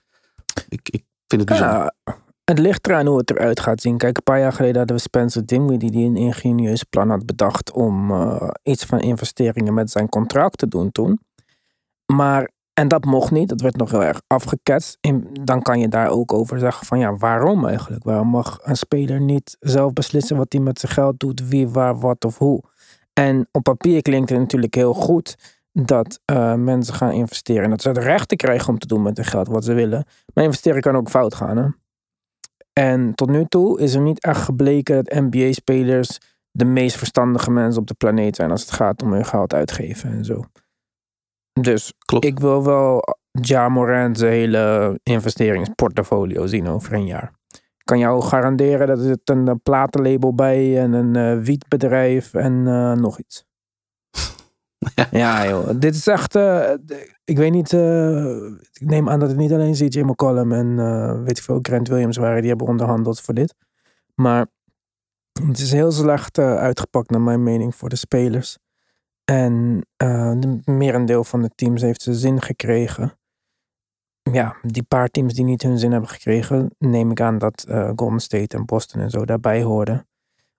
ik, 0.69 0.89
ik 0.89 1.05
vind 1.27 1.41
het 1.41 1.51
bijzonder. 1.51 1.95
Ja, 2.05 2.23
het 2.45 2.59
ligt 2.59 2.87
eraan 2.87 3.07
hoe 3.07 3.19
het 3.19 3.31
eruit 3.31 3.61
gaat 3.61 3.81
zien. 3.81 3.97
Kijk, 3.97 4.17
een 4.17 4.23
paar 4.23 4.39
jaar 4.39 4.53
geleden 4.53 4.77
hadden 4.77 4.97
we 4.97 5.03
Spencer 5.03 5.47
Dinwiddie 5.47 5.91
die 5.91 6.07
een 6.07 6.17
ingenieus 6.17 6.83
plan 6.83 7.11
had 7.11 7.27
bedacht 7.27 7.73
om 7.73 8.11
eh, 8.11 8.49
iets 8.63 8.85
van 8.85 9.01
investeringen 9.01 9.75
met 9.75 9.91
zijn 9.91 10.09
contract 10.09 10.59
te 10.59 10.69
doen 10.69 10.93
toen. 10.93 11.21
Maar, 12.13 12.51
en 12.73 12.89
dat 12.89 13.05
mocht 13.05 13.31
niet, 13.31 13.49
dat 13.49 13.61
werd 13.61 13.77
nog 13.77 13.91
heel 13.91 14.05
erg 14.05 14.21
afgeketst. 14.27 14.99
En 15.01 15.29
dan 15.33 15.63
kan 15.63 15.81
je 15.81 15.89
daar 15.89 16.09
ook 16.09 16.33
over 16.33 16.59
zeggen 16.59 16.87
van 16.87 16.99
ja, 16.99 17.17
waarom 17.17 17.67
eigenlijk? 17.67 18.05
Waarom 18.05 18.29
mag 18.29 18.59
een 18.63 18.77
speler 18.77 19.21
niet 19.21 19.57
zelf 19.61 19.93
beslissen 19.93 20.37
wat 20.37 20.53
hij 20.53 20.61
met 20.61 20.81
zijn 20.81 20.93
geld 20.93 21.21
doet, 21.21 21.49
wie, 21.49 21.69
waar, 21.69 21.99
wat 21.99 22.25
of 22.25 22.39
hoe? 22.39 22.63
En 23.13 23.49
op 23.53 23.63
papier 23.63 24.03
klinkt 24.03 24.31
het 24.31 24.39
natuurlijk 24.39 24.75
heel 24.75 24.95
goed 24.95 25.37
dat 25.73 26.21
eh, 26.25 26.55
mensen 26.55 26.95
gaan 26.95 27.13
investeren 27.13 27.65
en 27.65 27.71
dat 27.71 27.83
ze 27.83 27.89
het 27.89 27.99
rechten 27.99 28.37
krijgen 28.37 28.69
om 28.69 28.79
te 28.79 28.87
doen 28.87 29.03
met 29.03 29.17
hun 29.17 29.27
geld 29.27 29.49
wat 29.49 29.65
ze 29.65 29.73
willen. 29.73 30.07
Maar 30.35 30.45
investeren 30.45 30.81
kan 30.81 30.97
ook 30.97 31.11
fout 31.11 31.35
gaan. 31.35 31.57
Hè? 31.57 31.69
En 32.81 33.15
tot 33.15 33.29
nu 33.29 33.45
toe 33.45 33.81
is 33.81 33.95
er 33.95 34.01
niet 34.01 34.25
echt 34.25 34.41
gebleken 34.41 35.05
dat 35.05 35.15
NBA-spelers 35.15 36.19
de 36.51 36.65
meest 36.65 36.97
verstandige 36.97 37.51
mensen 37.51 37.81
op 37.81 37.87
de 37.87 37.95
planeet 37.95 38.37
zijn 38.37 38.51
als 38.51 38.61
het 38.61 38.71
gaat 38.71 39.03
om 39.03 39.13
hun 39.13 39.25
geld 39.25 39.55
uitgeven 39.55 40.11
en 40.11 40.25
zo. 40.25 40.45
Dus 41.61 41.93
Klopt. 41.99 42.25
ik 42.25 42.39
wil 42.39 42.65
wel 42.65 43.03
Ja 43.41 43.69
Morant 43.69 44.19
zijn 44.19 44.33
hele 44.33 44.99
investeringsportfolio 45.03 46.47
zien 46.47 46.67
over 46.67 46.93
een 46.93 47.07
jaar. 47.07 47.33
kan 47.85 47.99
jou 47.99 48.23
garanderen 48.23 48.87
dat 48.87 48.99
er 48.99 49.19
een 49.25 49.49
eh, 49.49 49.55
platenlabel 49.63 50.35
bij 50.35 50.81
en 50.83 50.93
een 50.93 51.17
eh, 51.17 51.45
wietbedrijf 51.45 52.35
en 52.35 52.67
eh, 52.67 52.93
nog 52.93 53.19
iets. 53.19 53.45
Ja. 55.11 55.49
joh. 55.49 55.71
Dit 55.77 55.95
is 55.95 56.07
echt, 56.07 56.35
eh, 56.35 56.71
ik 57.25 57.37
weet 57.37 57.53
niet, 57.53 57.73
eh, 57.73 58.47
ik 58.73 58.81
neem 58.81 59.09
aan 59.09 59.19
dat 59.19 59.29
het 59.29 59.39
niet 59.39 59.53
alleen 59.53 59.75
CJ 59.75 60.01
McCollum 60.01 60.53
en 60.53 60.79
eh, 60.79 61.23
weet 61.23 61.39
ik 61.39 61.45
veel, 61.45 61.59
Grant 61.63 61.89
Williams 61.89 62.17
waren 62.17 62.41
die 62.41 62.49
hebben 62.49 62.67
onderhandeld 62.67 63.21
voor 63.21 63.35
dit. 63.35 63.55
Maar 64.15 64.47
het 65.47 65.59
is 65.59 65.73
heel 65.73 65.93
slecht 65.93 66.39
uitgepakt 66.39 67.11
naar 67.11 67.21
mijn 67.21 67.43
mening 67.43 67.75
voor 67.75 67.89
de 67.89 67.97
spelers. 67.97 68.59
En 69.25 69.87
de 69.97 70.61
merendeel 70.65 71.25
van 71.25 71.43
de 71.43 71.51
teams 71.55 71.83
heeft 71.83 72.03
zijn 72.03 72.17
zin 72.17 72.43
gekregen. 72.43 73.19
Ja, 74.33 74.57
die 74.63 74.83
paar 74.83 75.09
teams 75.09 75.35
die 75.35 75.45
niet 75.45 75.63
hun 75.63 75.79
zin 75.79 75.93
hebben 75.93 76.11
gekregen, 76.11 76.75
neem 76.79 77.11
ik 77.11 77.21
aan 77.21 77.39
dat 77.39 77.67
Golden 77.97 78.21
State 78.21 78.57
en 78.57 78.65
Boston 78.65 79.01
en 79.01 79.11
zo 79.11 79.25
daarbij 79.25 79.63
hoorden. 79.63 80.09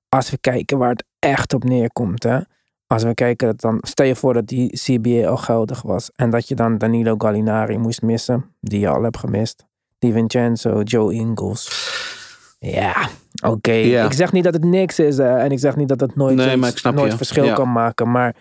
Als 0.09 0.29
we 0.29 0.37
kijken 0.37 0.77
waar 0.77 0.89
het 0.89 1.05
echt 1.19 1.53
op 1.53 1.63
neerkomt, 1.63 2.23
hè. 2.23 2.39
Als 2.87 3.03
we 3.03 3.13
kijken, 3.13 3.53
dan 3.57 3.77
stel 3.81 4.05
je 4.05 4.15
voor 4.15 4.33
dat 4.33 4.47
die 4.47 4.69
CBA 4.79 5.27
al 5.27 5.37
geldig 5.37 5.81
was. 5.81 6.11
En 6.15 6.29
dat 6.29 6.47
je 6.47 6.55
dan 6.55 6.77
Danilo 6.77 7.15
Gallinari 7.17 7.77
moest 7.77 8.01
missen, 8.01 8.45
die 8.61 8.79
je 8.79 8.87
al 8.87 9.03
hebt 9.03 9.17
gemist. 9.17 9.65
Die 9.99 10.13
Vincenzo, 10.13 10.81
Joe 10.81 11.13
Ingles. 11.13 11.93
Ja, 12.59 13.09
oké. 13.43 13.71
Ja. 13.71 14.05
Ik 14.05 14.13
zeg 14.13 14.31
niet 14.31 14.43
dat 14.43 14.53
het 14.53 14.63
niks 14.63 14.99
is 14.99 15.17
hè, 15.17 15.37
en 15.37 15.51
ik 15.51 15.59
zeg 15.59 15.75
niet 15.75 15.87
dat 15.87 15.99
het 15.99 16.15
nooit, 16.15 16.35
Nee, 16.35 16.57
iets- 16.57 16.81
nooit 16.81 17.11
je. 17.11 17.17
verschil 17.17 17.43
Ja. 17.43 17.53
kan 17.53 17.71
maken. 17.71 18.11
Maar 18.11 18.35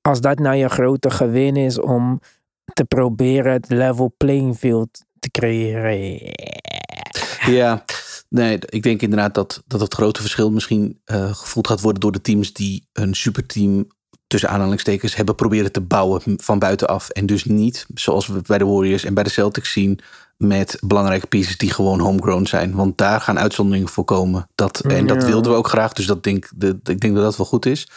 als 0.00 0.20
dat 0.20 0.38
nou 0.38 0.56
je 0.56 0.68
grote 0.68 1.10
gewin 1.10 1.56
is 1.56 1.80
om 1.80 2.20
te 2.72 2.84
proberen 2.84 3.52
het 3.52 3.68
level 3.68 4.14
playing 4.16 4.56
field 4.56 5.04
te 5.18 5.30
creëren. 5.30 6.32
Ja, 7.46 7.84
nee, 8.34 8.58
ik 8.66 8.82
denk 8.82 9.02
inderdaad 9.02 9.34
dat, 9.34 9.62
dat 9.66 9.80
het 9.80 9.94
grote 9.94 10.20
verschil 10.20 10.50
misschien 10.50 11.00
eh, 11.04 11.34
gevoeld 11.34 11.66
gaat 11.66 11.80
worden 11.80 12.00
door 12.00 12.12
de 12.12 12.20
teams 12.20 12.52
die 12.52 12.88
een 12.92 13.14
superteam 13.14 13.86
tussen 14.26 14.48
aanhalingstekens 14.48 15.16
hebben 15.16 15.34
proberen 15.34 15.72
te 15.72 15.80
bouwen 15.80 16.22
van 16.36 16.58
buitenaf. 16.58 17.08
En 17.08 17.26
dus 17.26 17.44
niet, 17.44 17.86
zoals 17.94 18.26
we 18.26 18.42
bij 18.46 18.58
de 18.58 18.64
Warriors 18.64 19.04
en 19.04 19.14
bij 19.14 19.24
de 19.24 19.30
Celtics 19.30 19.72
zien, 19.72 20.00
met 20.36 20.78
belangrijke 20.80 21.26
pieces 21.26 21.56
die 21.56 21.70
gewoon 21.70 22.00
homegrown 22.00 22.44
zijn. 22.44 22.74
Want 22.74 22.98
daar 22.98 23.20
gaan 23.20 23.38
uitzonderingen 23.38 23.88
voor 23.88 24.04
komen. 24.04 24.48
Dat, 24.54 24.80
en 24.80 25.06
dat 25.06 25.24
wilden 25.24 25.52
we 25.52 25.58
ook 25.58 25.68
graag, 25.68 25.92
dus 25.92 26.06
dat 26.06 26.22
denk, 26.22 26.50
de, 26.56 26.68
ik 26.84 27.00
denk 27.00 27.14
dat 27.14 27.24
dat 27.24 27.36
wel 27.36 27.46
goed 27.46 27.66
is. 27.66 27.88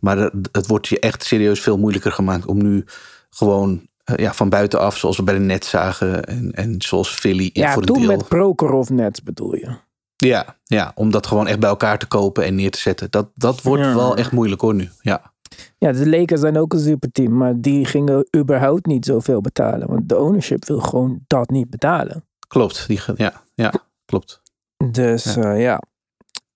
Maar 0.00 0.30
het 0.52 0.66
wordt 0.66 0.88
je 0.88 0.98
echt 0.98 1.24
serieus 1.24 1.60
veel 1.60 1.78
moeilijker 1.78 2.12
gemaakt 2.12 2.46
om 2.46 2.62
nu 2.62 2.84
gewoon 3.30 3.88
ja, 4.14 4.32
van 4.34 4.48
buitenaf, 4.48 4.96
zoals 4.96 5.16
we 5.16 5.22
bij 5.22 5.34
de 5.34 5.40
Nets 5.40 5.68
zagen 5.70 6.24
en, 6.24 6.52
en 6.52 6.74
zoals 6.78 7.08
Philly 7.14 7.50
Ja, 7.52 7.72
voor 7.72 7.82
toen 7.82 7.98
deel. 7.98 8.06
met 8.16 8.28
Prokhorov 8.28 8.88
Nets 8.88 9.22
bedoel 9.22 9.54
je. 9.56 9.76
Ja, 10.16 10.56
ja, 10.64 10.92
om 10.94 11.10
dat 11.10 11.26
gewoon 11.26 11.46
echt 11.46 11.60
bij 11.60 11.68
elkaar 11.68 11.98
te 11.98 12.06
kopen 12.06 12.44
en 12.44 12.54
neer 12.54 12.70
te 12.70 12.78
zetten. 12.78 13.10
Dat, 13.10 13.28
dat 13.34 13.62
wordt 13.62 13.82
Ja. 13.82 13.94
wel 13.94 14.16
echt 14.16 14.32
moeilijk 14.32 14.60
hoor 14.60 14.74
nu. 14.74 14.88
Ja, 15.00 15.32
Ja, 15.78 15.92
de 15.92 16.08
Lakers 16.08 16.40
zijn 16.40 16.58
ook 16.58 16.72
een 16.72 16.78
superteam, 16.80 17.36
maar 17.36 17.60
die 17.60 17.84
gingen 17.84 18.28
überhaupt 18.36 18.86
niet 18.86 19.04
zoveel 19.04 19.40
betalen. 19.40 19.88
Want 19.88 20.08
de 20.08 20.18
ownership 20.18 20.64
wil 20.64 20.80
gewoon 20.80 21.20
dat 21.26 21.50
niet 21.50 21.70
betalen. 21.70 22.24
klopt. 22.48 22.84
Die, 22.86 23.00
ja, 23.16 23.42
ja, 23.54 23.72
klopt. 24.04 24.42
Dus 24.90 25.34
Ja. 25.34 25.42
ja, 25.42 25.52
ja. 25.52 25.82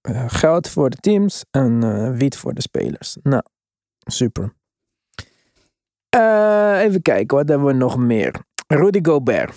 Eh, 0.00 0.24
geld 0.26 0.68
voor 0.68 0.90
de 0.90 0.96
teams 0.96 1.44
en 1.50 1.82
eh 1.82 2.16
wiet 2.18 2.36
voor 2.36 2.54
de 2.54 2.62
spelers. 2.62 3.16
Nou, 3.22 3.42
super. 4.04 4.54
Eh, 6.10 6.80
even 6.80 7.02
kijken, 7.02 7.36
wat 7.36 7.48
hebben 7.48 7.66
we 7.66 7.72
nog 7.72 7.98
meer? 7.98 8.34
Rudy 8.66 8.98
Gobert. 9.02 9.54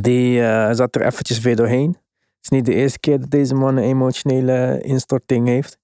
Die 0.00 0.42
eh, 0.42 0.72
zat 0.72 0.94
er 0.94 1.06
eventjes 1.06 1.40
weer 1.40 1.56
doorheen. 1.56 1.88
Het 1.88 2.38
is 2.40 2.48
niet 2.48 2.66
de 2.66 2.74
eerste 2.74 2.98
keer 2.98 3.20
dat 3.20 3.30
deze 3.30 3.54
man 3.54 3.76
een 3.76 3.84
emotionele 3.84 4.80
instorting 4.82 5.46
heeft. 5.46 5.78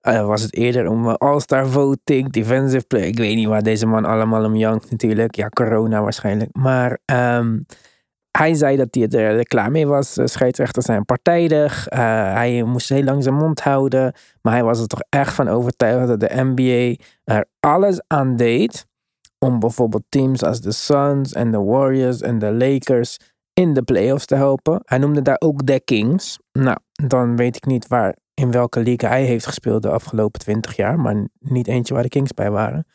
Eh, 0.00 0.26
was 0.26 0.42
het 0.42 0.54
eerder 0.54 0.88
om 0.88 1.08
All-Star 1.08 1.66
voting, 1.66 2.32
defensive 2.32 2.86
play. 2.86 3.02
Ik 3.02 3.18
weet 3.18 3.36
niet 3.36 3.48
waar 3.48 3.62
deze 3.62 3.86
man 3.86 4.04
allemaal 4.04 4.44
om 4.44 4.56
jankt 4.56 4.90
natuurlijk. 4.90 5.34
Ja, 5.34 5.48
corona 5.48 6.02
waarschijnlijk. 6.02 6.56
Maar 6.56 6.98
ehm, 7.04 7.58
hij 8.38 8.54
zei 8.54 8.76
dat 8.76 8.88
hij 8.90 9.08
er 9.08 9.46
klaar 9.46 9.70
mee 9.70 9.86
was. 9.86 10.18
Scheidsrechters 10.24 10.84
zijn 10.84 11.04
partijdig. 11.04 11.88
Eh, 11.88 11.98
hij 12.32 12.62
moest 12.62 12.88
heel 12.88 13.02
lang 13.02 13.22
zijn 13.22 13.34
mond 13.34 13.60
houden. 13.60 14.12
Maar 14.42 14.52
hij 14.52 14.64
was 14.64 14.80
er 14.80 14.86
toch 14.86 15.02
echt 15.08 15.34
van 15.34 15.48
overtuigd 15.48 16.08
dat 16.08 16.20
de 16.20 16.30
NBA 16.32 17.04
er 17.24 17.46
alles 17.60 18.00
aan 18.06 18.36
deed. 18.36 18.86
Om 19.38 19.58
bijvoorbeeld 19.58 20.04
teams 20.08 20.42
als 20.42 20.60
de 20.60 20.72
Suns 20.72 21.32
en 21.32 21.50
de 21.50 21.58
Warriors 21.58 22.20
en 22.20 22.38
de 22.38 22.52
Lakers 22.52 23.18
in 23.52 23.72
de 23.72 23.82
playoffs 23.82 24.26
te 24.26 24.34
helpen. 24.34 24.80
Hij 24.84 24.98
noemde 24.98 25.22
daar 25.22 25.40
ook 25.40 25.66
de 25.66 25.80
Kings. 25.80 26.38
Nou, 26.52 26.78
dan 26.92 27.36
weet 27.36 27.56
ik 27.56 27.66
niet 27.66 27.86
waar, 27.88 28.16
in 28.34 28.50
welke 28.50 28.82
league 28.82 29.08
hij 29.08 29.24
heeft 29.24 29.46
gespeeld 29.46 29.82
de 29.82 29.90
afgelopen 29.90 30.40
twintig 30.40 30.76
jaar. 30.76 31.00
Maar 31.00 31.28
niet 31.38 31.68
eentje 31.68 31.94
waar 31.94 32.02
de 32.02 32.08
Kings 32.08 32.32
bij 32.32 32.50
waren. 32.50 32.86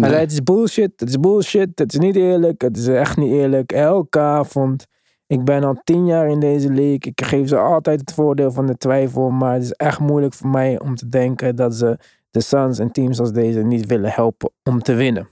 Hij 0.00 0.08
Nee. 0.08 0.10
zei, 0.10 0.22
het 0.22 0.32
is 0.32 0.42
bullshit, 0.42 0.92
het 0.96 1.08
is 1.08 1.20
bullshit, 1.20 1.78
het 1.78 1.92
is 1.92 1.98
niet 1.98 2.16
eerlijk, 2.16 2.62
het 2.62 2.76
is 2.76 2.86
echt 2.86 3.16
niet 3.16 3.32
eerlijk. 3.32 3.72
Elke 3.72 4.18
avond, 4.18 4.86
ik 5.26 5.44
ben 5.44 5.64
al 5.64 5.80
tien 5.84 6.06
jaar 6.06 6.28
in 6.28 6.40
deze 6.40 6.68
league, 6.68 6.98
ik 6.98 7.24
geef 7.24 7.48
ze 7.48 7.56
altijd 7.58 8.00
het 8.00 8.12
voordeel 8.12 8.52
van 8.52 8.66
de 8.66 8.76
twijfel, 8.76 9.30
maar 9.30 9.52
het 9.54 9.62
is 9.62 9.72
echt 9.72 9.98
moeilijk 9.98 10.34
voor 10.34 10.48
mij 10.48 10.80
om 10.80 10.94
te 10.94 11.08
denken 11.08 11.56
dat 11.56 11.74
ze 11.74 11.98
de 12.30 12.40
Suns 12.40 12.78
en 12.78 12.92
teams 12.92 13.20
als 13.20 13.32
deze 13.32 13.60
niet 13.62 13.86
willen 13.86 14.10
helpen 14.10 14.50
om 14.62 14.82
te 14.82 14.94
winnen. 14.94 15.28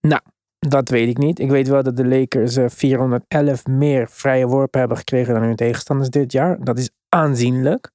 Nou, 0.00 0.20
dat 0.58 0.88
weet 0.88 1.08
ik 1.08 1.18
niet. 1.18 1.38
Ik 1.38 1.50
weet 1.50 1.68
wel 1.68 1.82
dat 1.82 1.96
de 1.96 2.06
Lakers 2.06 2.56
eh, 2.56 2.64
411 2.68 3.66
meer 3.66 4.08
vrije 4.10 4.46
worpen 4.46 4.78
hebben 4.80 4.98
gekregen 4.98 5.34
dan 5.34 5.42
hun 5.42 5.56
tegenstanders 5.56 6.10
dit 6.10 6.32
jaar. 6.32 6.64
Dat 6.64 6.78
is 6.78 6.90
aanzienlijk. 7.08 7.90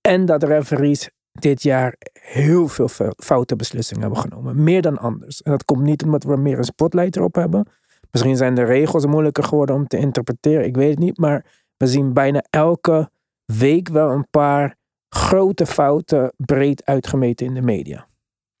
En 0.00 0.24
dat 0.24 0.40
de 0.40 0.46
referees 0.46 1.10
dit 1.40 1.62
jaar 1.62 1.96
heel 2.20 2.68
veel 2.68 2.88
fou- 2.88 3.12
foute 3.16 3.56
beslissingen 3.56 4.02
hebben 4.02 4.20
genomen. 4.20 4.62
Meer 4.62 4.82
dan 4.82 4.98
anders. 4.98 5.42
En 5.42 5.50
dat 5.50 5.64
komt 5.64 5.82
niet 5.82 6.02
omdat 6.02 6.24
we 6.24 6.36
meer 6.36 6.58
een 6.58 6.64
spotlight 6.64 7.16
erop 7.16 7.34
hebben. 7.34 7.68
Misschien 8.10 8.36
zijn 8.36 8.54
de 8.54 8.64
regels 8.64 9.06
moeilijker 9.06 9.44
geworden 9.44 9.74
om 9.74 9.86
te 9.86 9.96
interpreteren. 9.96 10.64
Ik 10.64 10.76
weet 10.76 10.90
het 10.90 10.98
niet. 10.98 11.18
Maar 11.18 11.44
we 11.76 11.86
zien 11.86 12.12
bijna 12.12 12.44
elke 12.50 13.10
week 13.44 13.88
wel 13.88 14.10
een 14.10 14.26
paar 14.30 14.76
grote 15.08 15.66
fouten 15.66 16.32
breed 16.36 16.84
uitgemeten 16.84 17.46
in 17.46 17.54
de 17.54 17.62
media. 17.62 18.06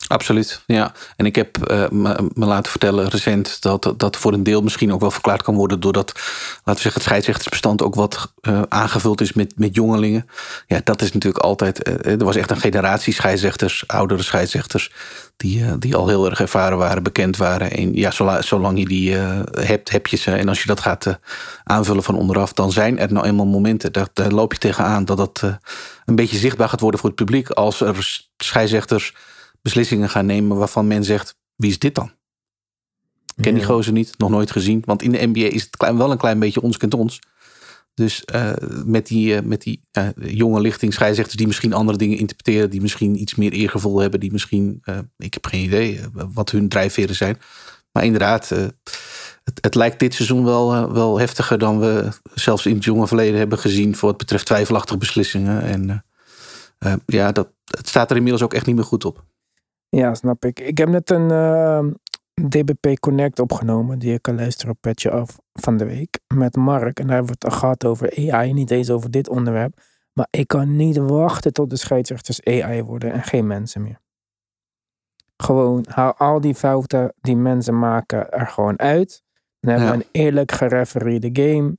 Absoluut, 0.08 0.62
ja. 0.66 0.92
En 1.16 1.26
ik 1.26 1.34
heb 1.34 1.66
eh, 1.66 1.88
me, 1.90 2.30
laten 2.34 2.70
vertellen 2.70 3.08
recent 3.08 3.62
dat 3.62 3.94
dat 3.96 4.16
voor 4.16 4.32
een 4.32 4.42
deel 4.42 4.62
misschien 4.62 4.92
ook 4.92 5.00
wel 5.00 5.10
verklaard 5.10 5.42
kan 5.42 5.54
worden 5.54 5.80
doordat, 5.80 6.12
laten 6.14 6.62
we 6.64 6.80
zeggen, 6.80 6.92
het 6.92 7.02
scheidsrechtersbestand 7.02 7.82
ook 7.82 7.94
wat 7.94 8.32
eh, 8.40 8.62
aangevuld 8.68 9.20
is 9.20 9.32
met, 9.32 9.52
met 9.56 9.74
jongelingen. 9.74 10.26
Ja, 10.66 10.80
dat 10.84 11.02
is 11.02 11.12
natuurlijk 11.12 11.44
altijd. 11.44 11.82
eh, 11.82 12.12
er 12.12 12.24
was 12.24 12.36
echt 12.36 12.50
een 12.50 12.60
generatie 12.60 13.12
scheidsrechters, 13.12 13.84
oudere 13.86 14.22
scheidsrechters, 14.22 14.92
die, 15.36 15.78
die 15.78 15.96
al 15.96 16.08
heel 16.08 16.30
erg 16.30 16.40
ervaren 16.40 16.78
waren, 16.78 17.02
bekend 17.02 17.36
waren. 17.36 17.70
En 17.70 17.94
ja, 17.94 18.10
zolang, 18.40 18.78
je 18.78 18.84
die 18.84 19.14
hebt, 19.14 19.90
heb 19.90 20.06
je 20.06 20.16
ze. 20.16 20.30
En 20.30 20.48
als 20.48 20.60
je 20.60 20.66
dat 20.66 20.80
gaat 20.80 21.18
aanvullen 21.64 22.02
van 22.02 22.16
onderaf, 22.16 22.52
dan 22.52 22.72
zijn 22.72 22.98
er 22.98 23.12
nou 23.12 23.26
eenmaal 23.26 23.46
momenten. 23.46 23.92
Daar, 23.92 24.08
loop 24.28 24.52
je 24.52 24.58
tegenaan 24.58 25.04
dat 25.04 25.16
dat 25.16 25.42
een 26.04 26.16
beetje 26.16 26.38
zichtbaar 26.38 26.68
gaat 26.68 26.80
worden 26.80 27.00
voor 27.00 27.08
het 27.08 27.18
publiek 27.18 27.50
als 27.50 27.80
er 27.80 28.24
scheidsrechters 28.36 29.14
beslissingen 29.66 30.08
gaan 30.08 30.26
nemen 30.26 30.56
waarvan 30.56 30.86
men 30.86 31.04
zegt: 31.04 31.36
wie 31.56 31.70
is 31.70 31.78
dit 31.78 31.94
dan? 31.94 32.10
Ken 33.40 33.54
die 33.54 33.64
gozer 33.64 33.92
niet, 33.92 34.18
nog 34.18 34.30
nooit 34.30 34.50
gezien. 34.50 34.82
Want 34.84 35.02
in 35.02 35.12
de 35.12 35.26
NBA 35.26 35.40
is 35.40 35.62
het 35.62 35.76
klein, 35.76 35.96
wel 35.96 36.10
een 36.10 36.18
klein 36.18 36.38
beetje 36.38 36.62
ons 36.62 36.76
kent 36.76 36.94
ons. 36.94 37.20
Dus 37.94 38.24
eh, 38.24 38.52
met 38.84 39.06
die, 39.06 39.36
eh, 39.36 39.42
met 39.42 39.62
die 39.62 39.80
eh, 39.92 40.08
jonge 40.16 40.60
lichting 40.60 40.92
scheidsrechters 40.92 41.36
die 41.36 41.46
misschien 41.46 41.72
andere 41.72 41.98
dingen 41.98 42.18
interpreteren, 42.18 42.70
die 42.70 42.80
misschien 42.80 43.20
iets 43.20 43.34
meer 43.34 43.52
eergevoel 43.52 43.98
hebben, 43.98 44.20
die 44.20 44.32
misschien, 44.32 44.82
ik 45.16 45.34
heb 45.34 45.46
geen 45.46 45.64
idee 45.64 46.00
wat 46.12 46.50
hun 46.50 46.68
drijfveren 46.68 47.14
zijn. 47.14 47.38
Maar 47.92 48.04
inderdaad, 48.04 48.48
het, 48.48 49.58
het 49.60 49.74
lijkt 49.74 49.98
dit 49.98 50.14
seizoen 50.14 50.44
wel, 50.44 50.92
wel 50.92 51.18
heftiger 51.18 51.58
dan 51.58 51.78
we 51.78 52.08
zelfs 52.34 52.66
in 52.66 52.74
het 52.74 52.84
jonge 52.84 53.06
verleden 53.06 53.38
hebben 53.38 53.58
gezien 53.58 53.96
voor 53.96 54.08
wat 54.08 54.18
betreft 54.18 54.46
twijfelachtige 54.46 54.98
beslissingen. 54.98 55.62
En 55.62 56.04
ja, 57.06 57.32
dat, 57.32 57.48
het 57.64 57.88
staat 57.88 58.10
er 58.10 58.16
inmiddels 58.16 58.42
ook 58.42 58.54
echt 58.54 58.66
niet 58.66 58.76
meer 58.76 58.84
goed 58.84 59.04
op. 59.04 59.24
Ja, 59.88 60.14
snap 60.14 60.44
ik. 60.44 60.60
Ik 60.60 60.78
heb 60.78 60.88
net 60.88 61.10
een 61.10 61.30
eh, 61.30 61.84
DBP 62.48 62.98
Connect 63.00 63.38
opgenomen 63.38 63.98
die 63.98 64.10
je 64.10 64.20
kan 64.20 64.34
luisteren 64.34 64.72
op 64.72 64.80
Petje 64.80 65.10
Af 65.10 65.38
van 65.52 65.76
de 65.76 65.84
week 65.84 66.18
met 66.34 66.56
Mark. 66.56 67.00
En 67.00 67.06
daar 67.06 67.16
hebben 67.16 67.34
we 67.38 67.46
het 67.46 67.54
gehad 67.54 67.84
over 67.84 68.30
AI, 68.32 68.52
niet 68.52 68.70
eens 68.70 68.90
over 68.90 69.10
dit 69.10 69.28
onderwerp. 69.28 69.80
Maar 70.12 70.26
ik 70.30 70.46
kan 70.48 70.76
niet 70.76 70.96
wachten 70.96 71.52
tot 71.52 71.70
de 71.70 71.76
scheidsrechters 71.76 72.44
AI 72.44 72.82
worden 72.82 73.12
en 73.12 73.22
geen 73.22 73.46
mensen 73.46 73.82
meer. 73.82 74.00
Gewoon 75.36 75.84
haal 75.88 76.14
al 76.14 76.40
die 76.40 76.54
fouten 76.54 77.12
die 77.20 77.36
mensen 77.36 77.78
maken 77.78 78.30
er 78.30 78.46
gewoon 78.46 78.78
uit. 78.78 79.22
Dan 79.60 79.70
hebben 79.70 79.90
we 79.90 79.96
Ja. 79.96 80.02
een 80.02 80.22
eerlijk 80.22 80.52
gerefereerde 80.52 81.30
game. 81.32 81.76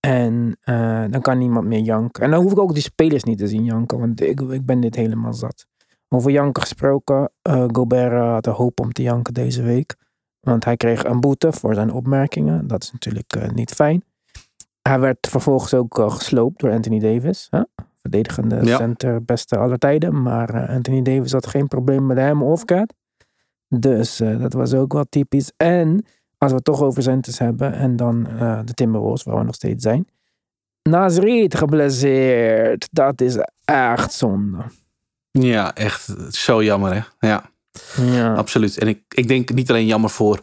En 0.00 0.56
eh, 0.60 1.04
dan 1.10 1.20
kan 1.20 1.38
niemand 1.38 1.66
meer 1.66 1.80
janken. 1.80 2.22
En 2.22 2.30
dan 2.30 2.42
hoef 2.42 2.52
ik 2.52 2.58
ook 2.58 2.74
die 2.74 2.82
spelers 2.82 3.24
niet 3.24 3.38
te 3.38 3.48
zien 3.48 3.64
janken, 3.64 3.98
want 3.98 4.20
ik, 4.20 4.40
ik 4.40 4.66
ben 4.66 4.80
dit 4.80 4.94
helemaal 4.94 5.34
zat. 5.34 5.66
Over 6.08 6.30
janken 6.30 6.62
gesproken. 6.62 7.30
eh, 7.42 7.64
Gobert 7.72 8.12
eh, 8.12 8.30
had 8.32 8.44
de 8.44 8.50
hoop 8.50 8.80
om 8.80 8.92
te 8.92 9.02
janken 9.02 9.34
deze 9.34 9.62
week. 9.62 9.94
Want 10.40 10.64
hij 10.64 10.76
kreeg 10.76 11.04
een 11.04 11.20
boete 11.20 11.52
voor 11.52 11.74
zijn 11.74 11.92
opmerkingen. 11.92 12.66
Dat 12.66 12.82
is 12.82 12.92
natuurlijk 12.92 13.32
eh, 13.36 13.48
niet 13.50 13.70
fijn. 13.72 14.04
hij 14.82 15.00
werd 15.00 15.26
vervolgens 15.30 15.74
ook 15.74 15.98
uh, 15.98 16.10
gesloopt 16.10 16.60
door 16.60 16.70
Anthony 16.70 16.98
Davis. 16.98 17.48
Verdedigende 18.00 18.64
Ja. 18.64 18.76
center, 18.76 19.24
beste 19.24 19.56
aller 19.56 19.78
tijden. 19.78 20.22
Maar 20.22 20.54
eh, 20.54 20.74
Anthony 20.74 21.02
Davis 21.02 21.32
had 21.32 21.46
geen 21.46 21.68
probleem 21.68 22.06
met 22.06 22.16
hem 22.16 22.42
of 22.42 22.64
Cat. 22.64 22.94
Dus 23.68 24.20
eh, 24.20 24.38
dat 24.40 24.52
was 24.52 24.74
ook 24.74 24.92
wel 24.92 25.04
typisch. 25.08 25.52
En 25.56 26.04
als 26.38 26.50
we 26.50 26.56
het 26.56 26.64
toch 26.64 26.82
over 26.82 27.02
centers 27.02 27.38
hebben. 27.38 27.72
En 27.72 27.96
dan 27.96 28.26
eh, 28.26 28.60
de 28.64 28.72
Timberwolves, 28.74 29.22
waar 29.22 29.38
we 29.38 29.44
nog 29.44 29.54
steeds 29.54 29.82
zijn. 29.82 30.06
Nazrid 30.82 31.54
geblesseerd. 31.54 32.88
Dat 32.92 33.20
is 33.20 33.38
echt 33.64 34.12
zonde. 34.12 34.58
Ja, 35.42 35.74
echt 35.74 36.08
zo 36.30 36.62
jammer 36.62 36.92
hè. 36.94 37.28
Ja, 37.28 37.50
Ja. 38.02 38.34
absoluut. 38.34 38.78
En 38.78 38.88
ik, 38.88 39.00
ik 39.08 39.28
denk 39.28 39.52
niet 39.52 39.70
alleen 39.70 39.86
jammer 39.86 40.10
voor 40.10 40.40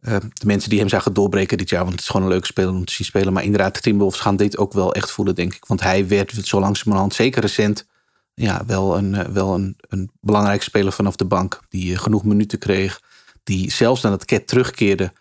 eh, 0.00 0.16
de 0.32 0.46
mensen 0.46 0.70
die 0.70 0.78
hem 0.78 0.88
zagen 0.88 1.12
doorbreken 1.12 1.58
dit 1.58 1.68
jaar. 1.68 1.80
Want 1.80 1.92
het 1.92 2.00
is 2.00 2.06
gewoon 2.06 2.22
een 2.22 2.32
leuke 2.32 2.46
speler 2.46 2.70
om 2.70 2.84
te 2.84 2.92
zien 2.92 3.06
spelen. 3.06 3.32
Maar 3.32 3.44
inderdaad, 3.44 3.74
de 3.74 3.80
Timberwolves 3.80 4.20
gaan 4.20 4.36
dit 4.36 4.56
ook 4.58 4.72
wel 4.72 4.94
echt 4.94 5.10
voelen, 5.10 5.34
denk 5.34 5.54
ik. 5.54 5.64
Want 5.66 5.80
hij 5.82 6.08
werd 6.08 6.32
zo 6.42 6.60
langzamerhand, 6.60 7.14
zeker 7.14 7.40
recent, 7.40 7.86
ja, 8.34 8.62
wel, 8.66 8.96
een, 8.96 9.14
eh, 9.14 9.26
wel 9.26 9.54
een, 9.54 9.76
een 9.88 10.10
belangrijke 10.20 10.64
speler 10.64 10.92
vanaf 10.92 11.16
de 11.16 11.24
bank. 11.24 11.60
Die 11.68 11.92
eh, 11.94 11.98
genoeg 12.00 12.24
minuten 12.24 12.58
kreeg. 12.58 13.00
Die 13.44 13.70
zelfs 13.70 14.02
nadat 14.02 14.24
Cat 14.24 14.46
terugkeerde 14.46 15.12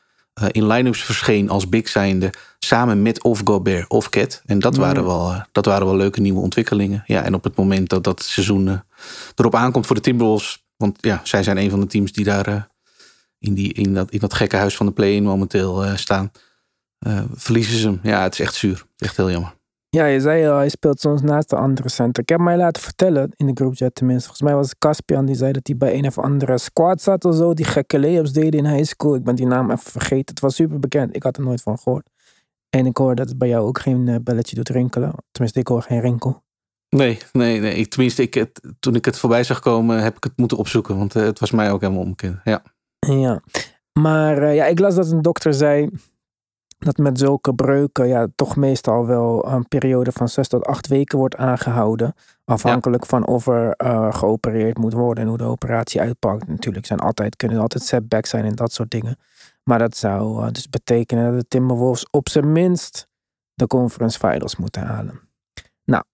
in 0.51 0.67
line-ups 0.67 1.03
verscheen 1.03 1.49
als 1.49 1.69
big 1.69 1.87
zijnde. 1.89 2.33
Samen 2.59 3.01
met 3.01 3.23
of 3.23 3.41
Gobert 3.43 3.89
of 3.89 4.09
Cat. 4.09 4.41
En 4.45 4.59
dat, 4.59 4.75
waren 4.75 5.05
wel, 5.05 5.43
dat 5.51 5.65
waren 5.65 5.85
wel 5.85 5.95
leuke 5.95 6.21
nieuwe 6.21 6.39
ontwikkelingen. 6.39 7.03
Ja, 7.05 7.23
en 7.23 7.33
op 7.33 7.43
het 7.43 7.55
moment 7.55 7.89
dat 7.89 8.03
dat 8.03 8.23
seizoen 8.23 8.83
erop 9.35 9.55
aankomt 9.55 9.85
voor 9.85 9.95
de 9.95 10.01
Timberwolves. 10.01 10.63
Want 10.77 10.97
ja, 11.01 11.21
zij 11.23 11.43
zijn 11.43 11.57
een 11.57 11.69
van 11.69 11.79
de 11.79 11.85
teams 11.85 12.11
die 12.11 12.25
daar 12.25 12.47
eh, 12.47 12.61
in, 13.39 13.53
die, 13.53 13.73
in, 13.73 13.93
dat, 13.93 14.11
in 14.11 14.19
dat 14.19 14.33
gekke 14.33 14.55
huis 14.55 14.75
van 14.75 14.85
de 14.85 14.91
play-in 14.91 15.23
momenteel 15.23 15.83
eh, 15.85 15.95
staan. 15.95 16.31
Eh, 16.99 17.23
verliezen 17.33 17.77
ze 17.77 17.87
hem. 17.87 17.99
Ja, 18.03 18.23
het 18.23 18.33
is 18.33 18.39
echt 18.39 18.55
zuur. 18.55 18.85
Echt 18.97 19.17
heel 19.17 19.31
jammer. 19.31 19.55
Ja, 19.89 20.05
je 20.05 20.19
zei 20.19 20.47
al, 20.47 20.57
hij 20.57 20.69
speelt 20.69 20.99
soms 20.99 21.21
naast 21.21 21.49
de 21.49 21.55
andere 21.55 21.89
center. 21.89 22.23
Ik 22.23 22.29
heb 22.29 22.39
mij 22.39 22.57
laten 22.57 22.81
vertellen, 22.81 23.31
in 23.35 23.47
de 23.47 23.51
groupchat 23.53 23.95
tenminste. 23.95 24.27
Volgens 24.27 24.47
mij 24.47 24.55
was 24.57 24.69
het 24.69 24.77
Caspian 24.77 25.25
die 25.25 25.35
zei 25.35 25.51
dat 25.51 25.67
hij 25.67 25.77
bij 25.77 25.93
een 25.93 26.07
of 26.07 26.17
andere 26.17 26.57
squad 26.57 27.01
zat 27.01 27.25
of 27.25 27.35
zo. 27.35 27.53
Die 27.53 27.65
gekke 27.65 27.99
layups 27.99 28.31
deden 28.31 28.59
in 28.59 28.65
high 28.65 28.83
school. 28.83 29.15
Ik 29.15 29.23
ben 29.23 29.35
die 29.35 29.45
naam 29.45 29.71
even 29.71 29.91
vergeten. 29.91 30.25
Het 30.25 30.39
was 30.39 30.55
super 30.55 30.79
bekend. 30.79 31.15
Ik 31.15 31.23
had 31.23 31.37
er 31.37 31.43
nooit 31.43 31.61
van 31.61 31.77
gehoord. 31.77 32.09
En 32.69 32.85
ik 32.85 32.97
hoor 32.97 33.15
dat 33.15 33.29
het 33.29 33.37
bij 33.37 33.47
jou 33.47 33.67
ook 33.67 33.79
geen 33.79 34.21
belletje 34.23 34.55
doet 34.55 34.69
rinkelen. 34.69 35.13
Tenminste, 35.31 35.59
ik 35.59 35.67
hoor 35.67 35.81
geen 35.81 36.01
rinkel. 36.01 36.43
Nee, 36.93 37.17
nee, 37.31 37.59
nee. 37.59 37.75
Ik, 37.75 37.89
tenminste, 37.89 38.21
ik, 38.21 38.33
het, 38.33 38.61
toen 38.79 38.95
ik 38.95 39.05
het 39.05 39.19
voorbij 39.19 39.43
zag 39.43 39.59
komen, 39.59 40.03
heb 40.03 40.15
ik 40.15 40.23
het 40.23 40.37
moeten 40.37 40.57
opzoeken. 40.57 40.97
Want 40.97 41.15
eh, 41.15 41.23
het 41.23 41.39
was 41.39 41.51
mij 41.51 41.71
ook 41.71 41.81
helemaal 41.81 42.01
onbekend. 42.01 42.39
Ja. 42.43 42.61
Ja, 42.99 43.41
maar 43.99 44.37
eh, 44.37 44.55
ja, 44.55 44.65
ik 44.65 44.79
las 44.79 44.95
dat 44.95 45.11
een 45.11 45.21
dokter 45.21 45.53
zei 45.53 45.89
dat 46.77 46.97
met 46.97 47.19
zulke 47.19 47.53
breuken 47.53 48.07
ja, 48.07 48.27
toch 48.35 48.55
meestal 48.55 49.05
wel 49.05 49.47
een 49.47 49.67
periode 49.67 50.11
van 50.11 50.29
zes 50.29 50.47
tot 50.47 50.65
acht 50.65 50.87
weken 50.87 51.17
wordt 51.17 51.35
aangehouden. 51.35 52.13
Afhankelijk 52.45 53.05
van 53.05 53.27
of 53.27 53.47
er 53.47 53.71
eh, 53.71 54.13
geopereerd 54.13 54.77
moet 54.77 54.93
worden 54.93 55.23
en 55.23 55.29
hoe 55.29 55.37
de 55.37 55.43
operatie 55.43 56.01
uitpakt. 56.01 56.47
Natuurlijk 56.47 56.85
zijn 56.85 56.99
altijd, 56.99 57.35
kunnen 57.35 57.57
er 57.57 57.63
altijd 57.63 57.83
setbacks 57.83 58.29
zijn 58.29 58.45
en 58.45 58.55
dat 58.55 58.73
soort 58.73 58.91
dingen. 58.91 59.17
Maar 59.63 59.79
dat 59.79 59.97
zou 59.97 60.51
dus 60.51 60.69
betekenen 60.69 61.31
dat 61.31 61.39
de 61.39 61.47
Timberwolves 61.47 62.07
op 62.09 62.29
zijn 62.29 62.51
minst 62.51 63.07
de 63.53 63.67
conference 63.67 64.19
finals 64.19 64.55
moeten 64.55 64.81
halen. 64.81 65.19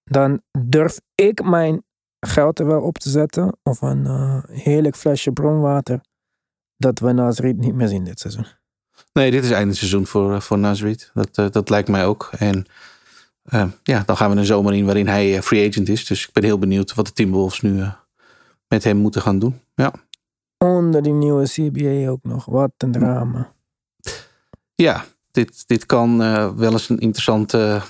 Dan 0.09 0.41
durf 0.51 0.99
ik 1.15 1.43
mijn 1.43 1.83
geld 2.19 2.59
er 2.59 2.65
wel 2.65 2.81
op 2.81 2.97
te 2.97 3.09
zetten. 3.09 3.57
Of 3.63 3.81
een 3.81 4.05
eh, 4.05 4.43
heerlijk 4.47 4.95
flesje 4.95 5.31
bronwater 5.31 6.01
dat 6.77 6.99
we 6.99 7.11
Nazrid 7.11 7.57
niet 7.57 7.73
meer 7.73 7.87
zien 7.87 8.03
dit 8.03 8.19
seizoen. 8.19 8.45
Nee, 9.13 9.31
dit 9.31 9.43
is 9.43 9.51
einde 9.51 9.73
seizoen 9.73 10.05
voor, 10.05 10.33
eh, 10.33 10.39
voor 10.39 10.57
Nasrid. 10.57 11.11
Dat, 11.13 11.37
eh, 11.37 11.49
dat 11.49 11.69
lijkt 11.69 11.89
mij 11.89 12.05
ook. 12.05 12.29
En 12.37 12.65
ja, 13.83 14.03
dan 14.05 14.17
gaan 14.17 14.31
we 14.31 14.37
een 14.37 14.45
zomer 14.45 14.73
in 14.73 14.85
waarin 14.85 15.07
hij 15.07 15.41
free 15.41 15.69
agent 15.69 15.89
is. 15.89 16.05
Dus 16.05 16.27
ik 16.27 16.33
ben 16.33 16.43
heel 16.43 16.59
benieuwd 16.59 16.93
wat 16.93 17.05
de 17.05 17.13
Timberwolves 17.13 17.61
nu 17.61 17.83
met 18.67 18.83
hem 18.83 18.97
moeten 18.97 19.21
gaan 19.21 19.39
doen. 19.39 19.61
Ja, 19.75 19.93
Onder 20.57 21.03
die 21.03 21.13
nieuwe 21.13 21.43
CBA 21.43 22.09
ook 22.09 22.23
nog. 22.23 22.45
Wat 22.45 22.71
een 22.77 22.91
drama. 22.91 23.53
ja 24.75 25.05
dit, 25.31 25.67
dit 25.67 25.85
kan 25.85 26.17
wel 26.57 26.71
eens 26.71 26.89
een 26.89 26.99
interessante, 26.99 27.81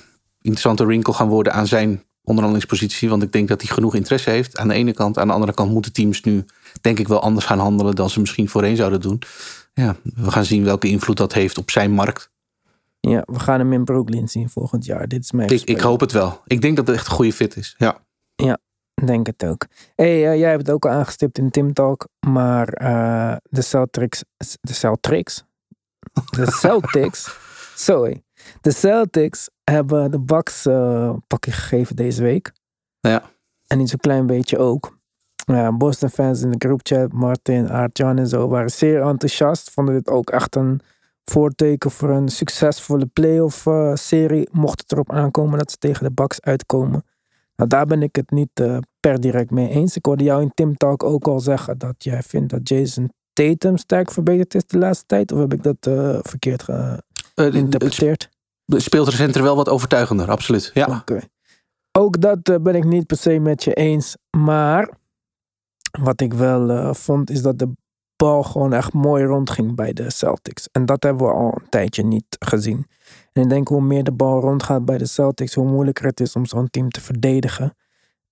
interessante 0.41 0.86
wrinkle 0.86 1.13
gaan 1.13 1.27
worden 1.27 1.53
aan 1.53 1.67
zijn 1.67 2.03
onderhandelingspositie. 2.30 3.10
Want 3.10 3.24
ik 3.24 3.32
denk 3.32 3.48
dat 3.48 3.62
hij 3.62 3.70
genoeg 3.70 3.96
interesse 3.96 4.30
heeft 4.30 4.58
aan 4.58 4.68
de 4.68 4.74
ene 4.74 4.94
kant. 4.94 5.18
Aan 5.18 5.28
de 5.28 5.34
andere 5.34 5.54
kant 5.54 5.72
moeten 5.72 5.94
teams 5.94 6.22
nu 6.22 6.46
denk 6.82 7.00
ik 7.00 7.08
wel 7.08 7.22
anders 7.22 7.46
gaan 7.46 7.60
handelen 7.60 7.96
dan 7.96 8.10
ze 8.10 8.20
misschien 8.20 8.50
voorheen 8.50 8.76
zouden 8.76 9.02
doen. 9.02 9.22
Ja, 9.74 9.96
we 10.04 10.32
gaan 10.32 10.46
zien 10.46 10.63
welke 10.63 10.88
invloed 10.88 11.18
dat 11.18 11.34
heeft 11.34 11.58
op 11.58 11.72
zijn 11.72 11.92
markt. 11.92 12.32
Ja, 13.00 13.24
we 13.26 13.39
gaan 13.39 13.60
hem 13.60 13.74
in 13.74 13.84
Brooklyn 13.84 14.28
zien 14.28 14.50
volgend 14.50 14.86
jaar. 14.86 15.08
Dit 15.08 15.24
is 15.24 15.32
mijn 15.32 15.50
Ik, 15.50 15.62
ik 15.62 15.80
hoop 15.80 16.00
het 16.00 16.12
wel. 16.12 16.42
Ik 16.46 16.62
denk 16.62 16.76
dat 16.76 16.88
het 16.88 16.96
echt 16.96 17.08
een 17.08 17.13
goede 17.13 17.34
fit 17.34 17.56
is. 17.56 17.76
Ja. 17.78 18.02
denk 19.06 19.28
het 19.28 19.46
ook. 19.46 19.68
hey, 19.96 20.30
eh, 20.30 20.39
jij 20.39 20.50
hebt 20.50 20.68
het 20.68 20.76
ook 20.76 20.86
al 20.86 20.92
aangestipt 20.92 21.38
in 21.38 21.52
Tim 21.52 21.74
Talk. 21.74 22.08
Maar 22.28 22.68
eh, 22.68 23.36
de 23.44 23.62
Celtics... 23.62 24.24
De 24.62 24.74
Celtics? 24.74 25.44
De 26.30 26.52
Celtics... 26.62 27.38
sorry. 27.76 28.24
De 28.62 28.71
Celtics 28.71 29.49
hebben 29.63 30.12
de 30.12 30.19
Bucks 30.19 30.65
eh 30.65 31.13
pakje 31.28 31.52
gegeven 31.52 31.95
deze 31.95 32.23
week. 32.23 32.52
Ja. 32.99 33.23
En 33.67 33.78
niet 33.78 33.89
zo'n 33.89 33.99
klein 33.99 34.25
beetje 34.25 34.58
ook. 34.58 34.97
Boston 35.78 36.10
fans 36.10 36.41
in 36.41 36.52
de 36.52 36.56
groupchat, 36.58 37.13
Martin, 37.13 37.69
Aart-Jan 37.69 38.17
en 38.17 38.28
zo, 38.28 38.47
waren 38.47 38.69
zeer 38.69 39.02
enthousiast. 39.02 39.71
Vonden 39.71 39.93
dit 39.93 40.10
ook 40.10 40.30
echt 40.30 40.56
een 40.56 40.82
voorteken 41.23 41.91
voor 41.91 42.10
een 42.10 42.30
succesvolle 42.30 43.06
playoff 43.06 43.65
eh, 43.65 43.95
serie. 43.95 44.49
Mocht 44.52 44.80
het 44.80 44.91
erop 44.91 45.12
aankomen 45.12 45.58
dat 45.58 45.71
ze 45.71 45.78
tegen 45.78 46.04
de 46.04 46.12
Bucks 46.12 46.41
uitkomen. 46.41 47.04
Nou, 47.56 47.69
daar 47.69 47.86
ben 47.86 48.02
ik 48.02 48.15
het 48.15 48.32
niet 48.32 48.49
eh, 48.54 48.78
per 48.99 49.19
direct 49.19 49.52
mee 49.52 49.69
eens. 49.69 49.95
Ik 49.95 50.06
hoorde 50.06 50.23
jou 50.23 50.41
in 50.41 50.52
Tim 50.54 50.78
Talk 50.78 51.04
ook 51.04 51.28
al 51.28 51.39
zeggen 51.39 51.78
dat 51.78 51.95
jij 51.97 52.21
vindt 52.21 52.49
dat 52.49 52.69
Jason 52.69 53.12
Tatum 53.34 53.78
sterk 53.78 54.12
verbeterd 54.12 54.56
is 54.56 54.65
de 54.65 54.78
laatste 54.78 55.06
tijd. 55.06 55.32
Of 55.32 55.39
heb 55.39 55.54
ik 55.54 55.63
dat 55.63 55.78
verkeerd 56.28 56.65
Eh, 57.39 57.45
het 57.45 57.54
geïnterpreteerd? 57.54 58.30
speelt 58.65 59.08
recent 59.08 59.36
er 59.36 59.43
wel 59.43 59.56
wat 59.56 59.69
overtuigender, 59.69 60.30
absoluut. 60.30 60.71
Ja. 60.73 60.88
Oké. 60.88 61.19
Ook 61.91 62.21
dat 62.21 62.49
eh, 62.49 62.56
ben 62.62 62.75
ik 62.75 62.84
niet 62.84 63.06
per 63.06 63.17
se 63.17 63.39
met 63.39 63.63
je 63.63 63.73
eens. 63.73 64.17
Maar 64.38 64.89
wat 65.99 66.21
ik 66.21 66.34
wel 66.34 66.69
eh, 66.69 66.93
vond, 66.93 67.30
is 67.30 67.41
dat 67.41 67.60
de 67.60 67.69
bal 68.15 68.43
gewoon 68.43 68.73
echt 68.73 68.93
mooi 68.93 69.23
rondging 69.23 69.75
bij 69.75 69.93
de 69.93 70.12
Celtics. 70.12 70.69
En 70.71 70.86
dat 70.86 71.04
hebben 71.04 71.28
we 71.28 71.34
al 71.34 71.54
een 71.62 71.69
tijdje 71.69 72.04
niet 72.04 72.36
gezien. 72.39 72.88
En 73.34 73.41
ik 73.41 73.49
denk 73.49 73.67
hoe 73.67 73.82
meer 73.82 74.04
de 74.04 74.12
bal 74.12 74.41
rondgaat 74.41 74.86
bij 74.86 74.97
de 74.97 75.06
Celtics, 75.06 75.54
hoe 75.54 75.67
moeilijker 75.67 76.06
het 76.06 76.19
is 76.19 76.36
om 76.36 76.45
zo'n 76.45 76.69
team 76.69 76.89
te 76.89 77.02
verdedigen. 77.02 77.73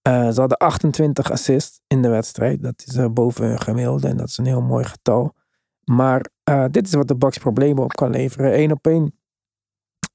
Ze 0.08 0.40
hadden 0.40 0.58
28 0.58 1.32
assists 1.32 1.80
in 1.88 2.02
de 2.02 2.10
wedstrijd. 2.10 2.64
Dat 2.64 2.84
is 2.86 2.96
eh, 2.96 3.06
boven 3.08 3.48
hun 3.48 3.62
gemiddelde 3.62 4.08
en 4.08 4.18
dat 4.18 4.28
is 4.28 4.38
een 4.38 4.46
heel 4.46 4.62
mooi 4.62 4.86
getal. 4.86 5.36
Maar 5.92 6.30
eh, 6.44 6.66
dit 6.72 6.88
is 6.88 6.94
wat 6.94 7.08
de 7.08 7.16
Bucks 7.16 7.38
problemen 7.38 7.84
op 7.84 7.94
kan 7.94 8.10
leveren. 8.10 8.60
Eén 8.60 8.72
op 8.72 8.88
één 8.88 9.20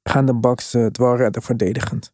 gaan 0.02 0.26
de 0.26 0.34
Bucks 0.34 0.74
eh, 0.74 0.82
het 0.82 0.98
wel 0.98 1.16
redden 1.16 1.42
verdedigend. 1.42 2.12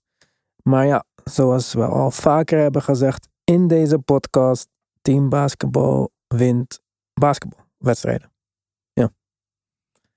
Maar 0.63 0.87
ja, 0.87 1.05
zoals 1.25 1.73
we 1.73 1.85
al 1.85 2.11
vaker 2.11 2.59
hebben 2.59 2.83
gezegd 2.83 3.29
in 3.45 3.69
deze 3.69 3.99
podcast, 3.99 4.69
team 5.03 5.29
basketbal 5.29 6.11
wint 6.27 6.81
basketbalwedstrijden. 7.13 8.33
Nou, 8.95 9.11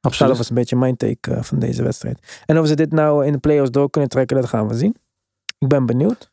absoluut. 0.01 0.30
dat 0.30 0.38
was 0.38 0.49
een 0.49 0.56
beetje 0.56 0.75
mijn 0.75 0.97
take 0.97 1.32
eh, 1.32 1.43
van 1.43 1.60
deze 1.60 1.84
wedstrijd. 1.84 2.43
En 2.45 2.60
of 2.60 2.67
ze 2.67 2.75
dit 2.75 2.91
nou 2.91 3.25
in 3.25 3.32
de 3.32 3.38
playoffs 3.38 3.71
door 3.71 3.89
kunnen 3.89 4.10
trekken, 4.10 4.36
dat 4.36 4.49
gaan 4.49 4.67
we 4.67 4.75
zien. 4.75 4.95
Ik 5.58 5.67
ben 5.67 5.86
benieuwd. 5.86 6.30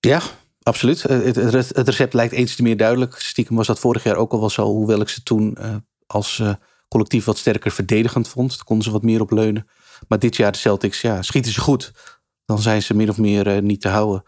Ja, 0.00 0.20
absoluut. 0.62 1.02
Het, 1.02 1.36
het, 1.36 1.54
het 1.54 1.88
recept 1.88 2.14
lijkt 2.14 2.32
eens 2.32 2.56
te 2.56 2.62
meer 2.62 2.76
duidelijk. 2.76 3.14
Stiekem 3.14 3.56
was 3.56 3.66
dat 3.66 3.78
vorig 3.78 4.02
jaar 4.02 4.16
ook 4.16 4.32
al 4.32 4.40
wel 4.40 4.50
zo. 4.50 4.66
Hoewel 4.66 5.00
ik 5.00 5.08
ze 5.08 5.22
toen 5.22 5.58
als 6.08 6.38
eh, 6.38 6.54
collectief 6.88 7.24
wat 7.24 7.38
sterker 7.38 7.70
verdedigend 7.70 8.28
vond. 8.28 8.50
Daar 8.56 8.64
konden 8.64 8.84
ze 8.84 8.90
wat 8.90 9.02
meer 9.02 9.20
op 9.20 9.30
leunen. 9.30 9.68
Maar 10.08 10.18
dit 10.18 10.36
jaar 10.36 10.52
de 10.52 10.58
Celtics, 10.58 11.00
ja, 11.00 11.22
schieten 11.22 11.52
ze 11.52 11.60
goed. 11.60 11.92
Dan 12.44 12.58
zijn 12.58 12.82
ze 12.82 12.94
min 12.94 13.08
of 13.08 13.18
meer 13.18 13.46
eh, 13.46 13.62
niet 13.62 13.80
te 13.80 13.88
houden. 13.88 14.22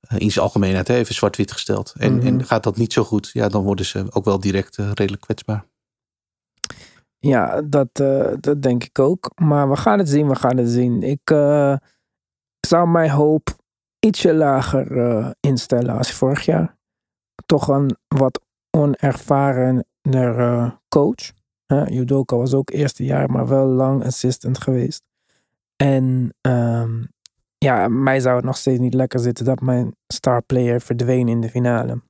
Eh, 0.00 0.18
in 0.18 0.30
zijn 0.30 0.44
algemeenheid, 0.44 0.88
hè, 0.88 0.94
even 0.94 1.14
zwart-wit 1.14 1.52
gesteld. 1.52 1.94
En, 1.98 2.16
Mhm. 2.16 2.26
en 2.26 2.44
gaat 2.44 2.62
dat 2.62 2.76
niet 2.76 2.92
zo 2.92 3.04
goed, 3.04 3.30
ja, 3.32 3.48
dan 3.48 3.62
worden 3.64 3.84
ze 3.84 4.06
ook 4.10 4.24
wel 4.24 4.40
direct 4.40 4.76
redelijk 4.76 5.22
kwetsbaar. 5.22 5.64
Ja, 7.18 7.62
dat, 7.62 7.88
dat 8.40 8.62
denk 8.62 8.84
ik 8.84 8.98
ook. 8.98 9.30
Maar 9.34 9.70
we 9.70 9.76
gaan 9.76 9.98
het 9.98 10.08
zien, 10.08 10.28
we 10.28 10.34
gaan 10.34 10.56
het 10.56 10.68
zien. 10.68 11.02
Ik 11.02 11.30
zou 12.60 12.88
mijn 12.88 13.10
hoop 13.10 13.56
ietsje 13.98 14.34
lager 14.34 15.34
instellen 15.40 15.96
als 15.96 16.12
vorig 16.12 16.44
jaar. 16.44 16.76
Toch 17.46 17.68
een 17.68 17.96
wat 18.08 18.40
onervarener 20.06 20.38
eh, 20.38 20.70
coach. 20.88 21.32
Judoka 21.88 22.36
was 22.36 22.54
ook 22.54 22.70
eerste 22.70 23.04
jaar, 23.04 23.30
maar 23.30 23.48
wel 23.48 23.66
lang 23.66 24.04
assistant 24.04 24.58
geweest. 24.58 25.02
En 25.76 26.34
ehm, 26.40 27.04
ja, 27.58 27.88
mij 27.88 28.20
zou 28.20 28.36
het 28.36 28.44
nog 28.44 28.56
steeds 28.56 28.78
niet 28.78 28.94
lekker 28.94 29.20
zitten 29.20 29.44
dat 29.44 29.60
mijn 29.60 29.96
star 30.06 30.42
player 30.42 30.80
verdween 30.80 31.28
in 31.28 31.40
de 31.40 31.48
finale. 31.48 32.02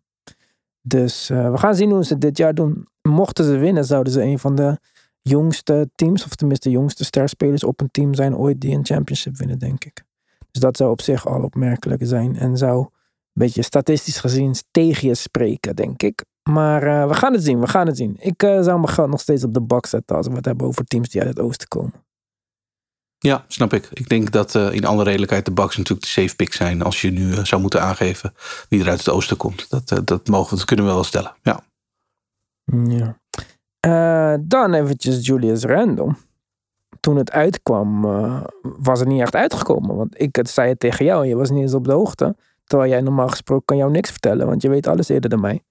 Dus 0.83 1.31
eh, 1.31 1.51
we 1.51 1.59
gaan 1.59 1.75
zien 1.75 1.91
hoe 1.91 2.05
ze 2.05 2.19
dit 2.19 2.37
jaar 2.37 2.55
doen. 2.55 2.87
Mochten 3.03 3.45
ze 3.45 3.57
winnen, 3.57 3.85
zouden 3.85 4.13
ze 4.13 4.23
een 4.23 4.39
van 4.39 4.55
de 4.55 4.79
jongste 5.23 5.91
teams, 5.95 6.25
of 6.25 6.35
tenminste 6.35 6.71
jongste 6.71 7.05
sterspelers 7.05 7.65
op 7.65 7.81
een 7.81 7.91
team 7.91 8.15
zijn 8.15 8.37
ooit 8.37 8.61
die 8.61 8.75
een 8.75 8.85
championship 8.85 9.37
winnen, 9.37 9.59
denk 9.59 9.85
ik. 9.85 10.05
Dus 10.51 10.61
dat 10.61 10.77
zou 10.77 10.91
op 10.91 11.01
zich 11.01 11.27
al 11.27 11.43
opmerkelijk 11.43 12.03
zijn 12.07 12.37
en 12.37 12.57
zou 12.57 12.79
een 12.79 12.89
beetje 13.33 13.63
statistisch 13.63 14.19
gezien 14.19 14.55
tegen 14.71 15.09
je 15.09 15.15
spreken, 15.15 15.77
denk 15.77 16.03
ik. 16.03 16.25
Maar 16.51 16.87
uh, 16.87 17.09
we 17.09 17.15
gaan 17.15 17.33
het 17.33 17.45
zien, 17.45 17.61
we 17.61 17.67
gaan 17.67 17.87
het 17.87 17.97
zien. 17.97 18.17
Ik 18.19 18.43
uh, 18.43 18.63
zou 18.63 18.81
mijn 18.81 18.93
geld 18.93 19.11
nog 19.11 19.21
steeds 19.21 19.45
op 19.45 19.55
de 19.55 19.61
bak 19.61 19.87
zetten 19.87 20.17
als 20.17 20.27
we 20.27 20.35
het 20.35 20.45
hebben 20.45 20.67
over 20.67 20.85
teams 20.85 21.09
die 21.09 21.21
uit 21.21 21.31
het 21.31 21.41
oosten 21.41 21.69
komen. 21.69 22.05
Ja, 23.19 23.45
snap 23.49 23.73
ik. 23.73 23.89
Ik 23.93 24.09
denk 24.09 24.33
dat 24.33 24.55
uh, 24.55 24.73
in 24.73 24.85
alle 24.85 25.05
redelijkheid 25.05 25.45
de 25.45 25.51
Bucks 25.51 25.77
natuurlijk 25.77 26.07
de 26.07 26.13
safe 26.13 26.37
pick 26.37 26.53
zijn 26.53 26.83
als 26.83 27.01
je 27.01 27.11
nu 27.11 27.47
zou 27.47 27.61
moeten 27.61 27.83
aangeven 27.83 28.35
wie 28.69 28.81
er 28.81 28.89
uit 28.89 28.99
het 28.99 29.09
oosten 29.09 29.37
komt. 29.37 29.71
Dat, 29.71 30.07
dat, 30.07 30.29
mogen 30.29 30.51
we, 30.51 30.57
dat 30.57 30.65
kunnen 30.65 30.87
we 30.87 30.93
wel 30.93 31.05
stellen. 31.05 31.35
Ja. 31.43 31.61
ja. 32.87 34.37
dan 34.41 34.75
eventjes 34.75 35.27
Julius 35.27 35.63
Random. 35.63 36.17
Toen 37.01 37.17
het 37.17 37.33
uitkwam, 37.33 38.01
was 38.63 38.99
het 38.99 39.09
niet 39.09 39.21
echt 39.21 39.35
uitgekomen. 39.35 39.97
Want 39.97 40.21
ik 40.21 40.39
zei 40.43 40.69
het 40.69 40.81
tegen 40.81 41.05
jou 41.05 41.23
en 41.23 41.29
je 41.29 41.37
was 41.37 41.51
niet 41.51 41.63
eens 41.63 41.75
op 41.75 41.85
de 41.85 41.93
hoogte. 41.93 42.37
Terwijl 42.65 42.91
jij 42.91 43.01
normaal 43.01 43.29
gesproken 43.29 43.65
kan 43.65 43.77
jou 43.77 43.91
niks 43.91 44.11
vertellen, 44.11 44.47
want 44.47 44.63
je 44.63 44.69
weet 44.69 44.87
alles 44.87 45.09
eerder 45.09 45.31
dan 45.31 45.41
mij. 45.41 45.63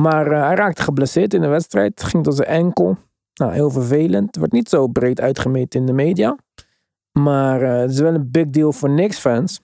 Maar 0.00 0.32
uh, 0.32 0.46
hij 0.46 0.54
raakte 0.54 0.82
geblesseerd 0.82 1.34
in 1.34 1.40
de 1.40 1.46
wedstrijd. 1.46 2.02
Ging 2.02 2.24
door 2.24 2.32
zijn 2.32 2.48
enkel. 2.48 2.96
Nou, 3.34 3.52
heel 3.52 3.70
vervelend. 3.70 4.36
Wordt 4.36 4.52
niet 4.52 4.68
zo 4.68 4.86
breed 4.86 5.20
uitgemeten 5.20 5.80
in 5.80 5.86
de 5.86 5.92
media. 5.92 6.36
Maar 7.12 7.62
uh, 7.62 7.78
het 7.78 7.90
is 7.90 8.00
wel 8.00 8.14
een 8.14 8.30
big 8.30 8.46
deal 8.46 8.72
voor 8.72 8.88
Knicks-fans. 8.88 9.60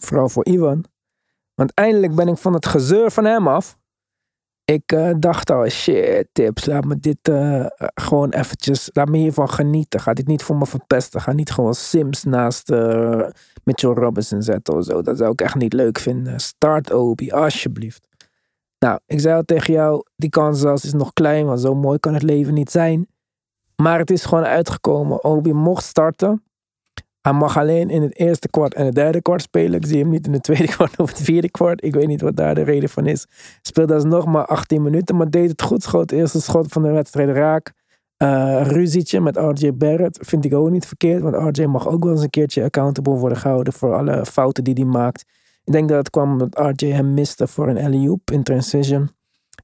Vooral 0.00 0.28
voor 0.28 0.46
Ivan. 0.46 0.84
Want 1.54 1.74
eindelijk 1.74 2.14
ben 2.14 2.28
ik 2.28 2.36
van 2.36 2.54
het 2.54 2.66
gezeur 2.66 3.10
van 3.10 3.24
hem 3.24 3.48
af. 3.48 3.78
Ik 4.64 4.92
uh, 4.92 5.14
dacht 5.18 5.50
al, 5.50 5.68
shit, 5.68 6.28
tips, 6.32 6.66
laat 6.66 6.84
me 6.84 6.98
dit 6.98 7.18
gewoon 7.94 8.30
eventjes, 8.30 8.90
laat 8.92 9.08
me 9.08 9.16
hiervan 9.16 9.48
genieten. 9.48 10.00
Ga 10.00 10.12
dit 10.12 10.26
niet 10.26 10.42
voor 10.42 10.56
me 10.56 10.66
verpesten. 10.66 11.20
Ga 11.20 11.32
niet 11.32 11.50
gewoon 11.50 11.74
Sims 11.74 12.24
naast 12.24 12.68
Mitchell 13.64 13.90
Robinson 13.90 14.42
zetten 14.42 14.74
of 14.74 14.84
zo. 14.84 15.02
Dat 15.02 15.18
zou 15.18 15.32
ik 15.32 15.40
echt 15.40 15.54
niet 15.54 15.72
leuk 15.72 15.98
vinden. 15.98 16.40
Start 16.40 16.92
Obi, 16.92 17.30
alsjeblieft. 17.30 18.09
Nou, 18.80 18.98
ik 19.06 19.20
zei 19.20 19.34
al 19.34 19.42
tegen 19.44 19.72
jou, 19.72 20.02
die 20.16 20.30
kans 20.30 20.60
zelfs 20.60 20.84
is 20.84 20.92
nog 20.92 21.12
klein, 21.12 21.46
want 21.46 21.60
zo 21.60 21.74
mooi 21.74 21.98
kan 21.98 22.14
het 22.14 22.22
leven 22.22 22.54
niet 22.54 22.70
zijn. 22.70 23.06
Maar 23.76 23.98
het 23.98 24.10
is 24.10 24.24
gewoon 24.24 24.44
uitgekomen. 24.44 25.24
Obi 25.24 25.52
mocht 25.52 25.84
starten. 25.84 26.42
Hij 27.20 27.32
mag 27.32 27.58
alleen 27.58 27.90
in 27.90 28.02
het 28.02 28.18
eerste 28.18 28.48
kwart 28.48 28.74
en 28.74 28.84
het 28.84 28.94
derde 28.94 29.22
kwart 29.22 29.42
spelen. 29.42 29.80
Ik 29.80 29.86
zie 29.86 29.98
hem 29.98 30.08
niet 30.08 30.26
in 30.26 30.32
het 30.32 30.42
tweede 30.42 30.68
kwart 30.76 30.98
of 30.98 31.08
het 31.08 31.20
vierde 31.20 31.50
kwart. 31.50 31.84
Ik 31.84 31.94
weet 31.94 32.06
niet 32.06 32.20
wat 32.20 32.36
daar 32.36 32.54
de 32.54 32.62
reden 32.62 32.88
van 32.88 33.06
is. 33.06 33.26
Speelde 33.62 33.94
alsnog 33.94 34.26
maar 34.26 34.46
18 34.46 34.82
minuten, 34.82 35.16
maar 35.16 35.30
deed 35.30 35.50
het 35.50 35.62
goed. 35.62 35.82
Schoot 35.82 36.10
het 36.10 36.18
eerste 36.18 36.40
schot 36.40 36.72
van 36.72 36.82
de 36.82 36.90
wedstrijd 36.90 37.28
raak. 37.28 37.72
Uh, 38.22 38.60
ruzietje 38.62 39.20
met 39.20 39.36
RJ 39.36 39.72
Barrett 39.72 40.18
vind 40.26 40.44
ik 40.44 40.54
ook 40.54 40.70
niet 40.70 40.86
verkeerd. 40.86 41.22
Want 41.22 41.56
RJ 41.56 41.64
mag 41.64 41.88
ook 41.88 42.04
wel 42.04 42.12
eens 42.12 42.22
een 42.22 42.30
keertje 42.30 42.64
accountable 42.64 43.14
worden 43.14 43.38
gehouden 43.38 43.72
voor 43.72 43.94
alle 43.94 44.26
fouten 44.26 44.64
die 44.64 44.74
hij 44.74 44.84
maakt. 44.84 45.24
Ik 45.70 45.76
denk 45.76 45.88
dat 45.88 45.98
het 45.98 46.10
kwam 46.10 46.32
omdat 46.32 46.58
RJ 46.58 46.90
hem 46.90 47.14
miste 47.14 47.46
voor 47.46 47.68
een 47.68 47.78
alley 47.78 48.18
in 48.24 48.42
transition. 48.42 49.10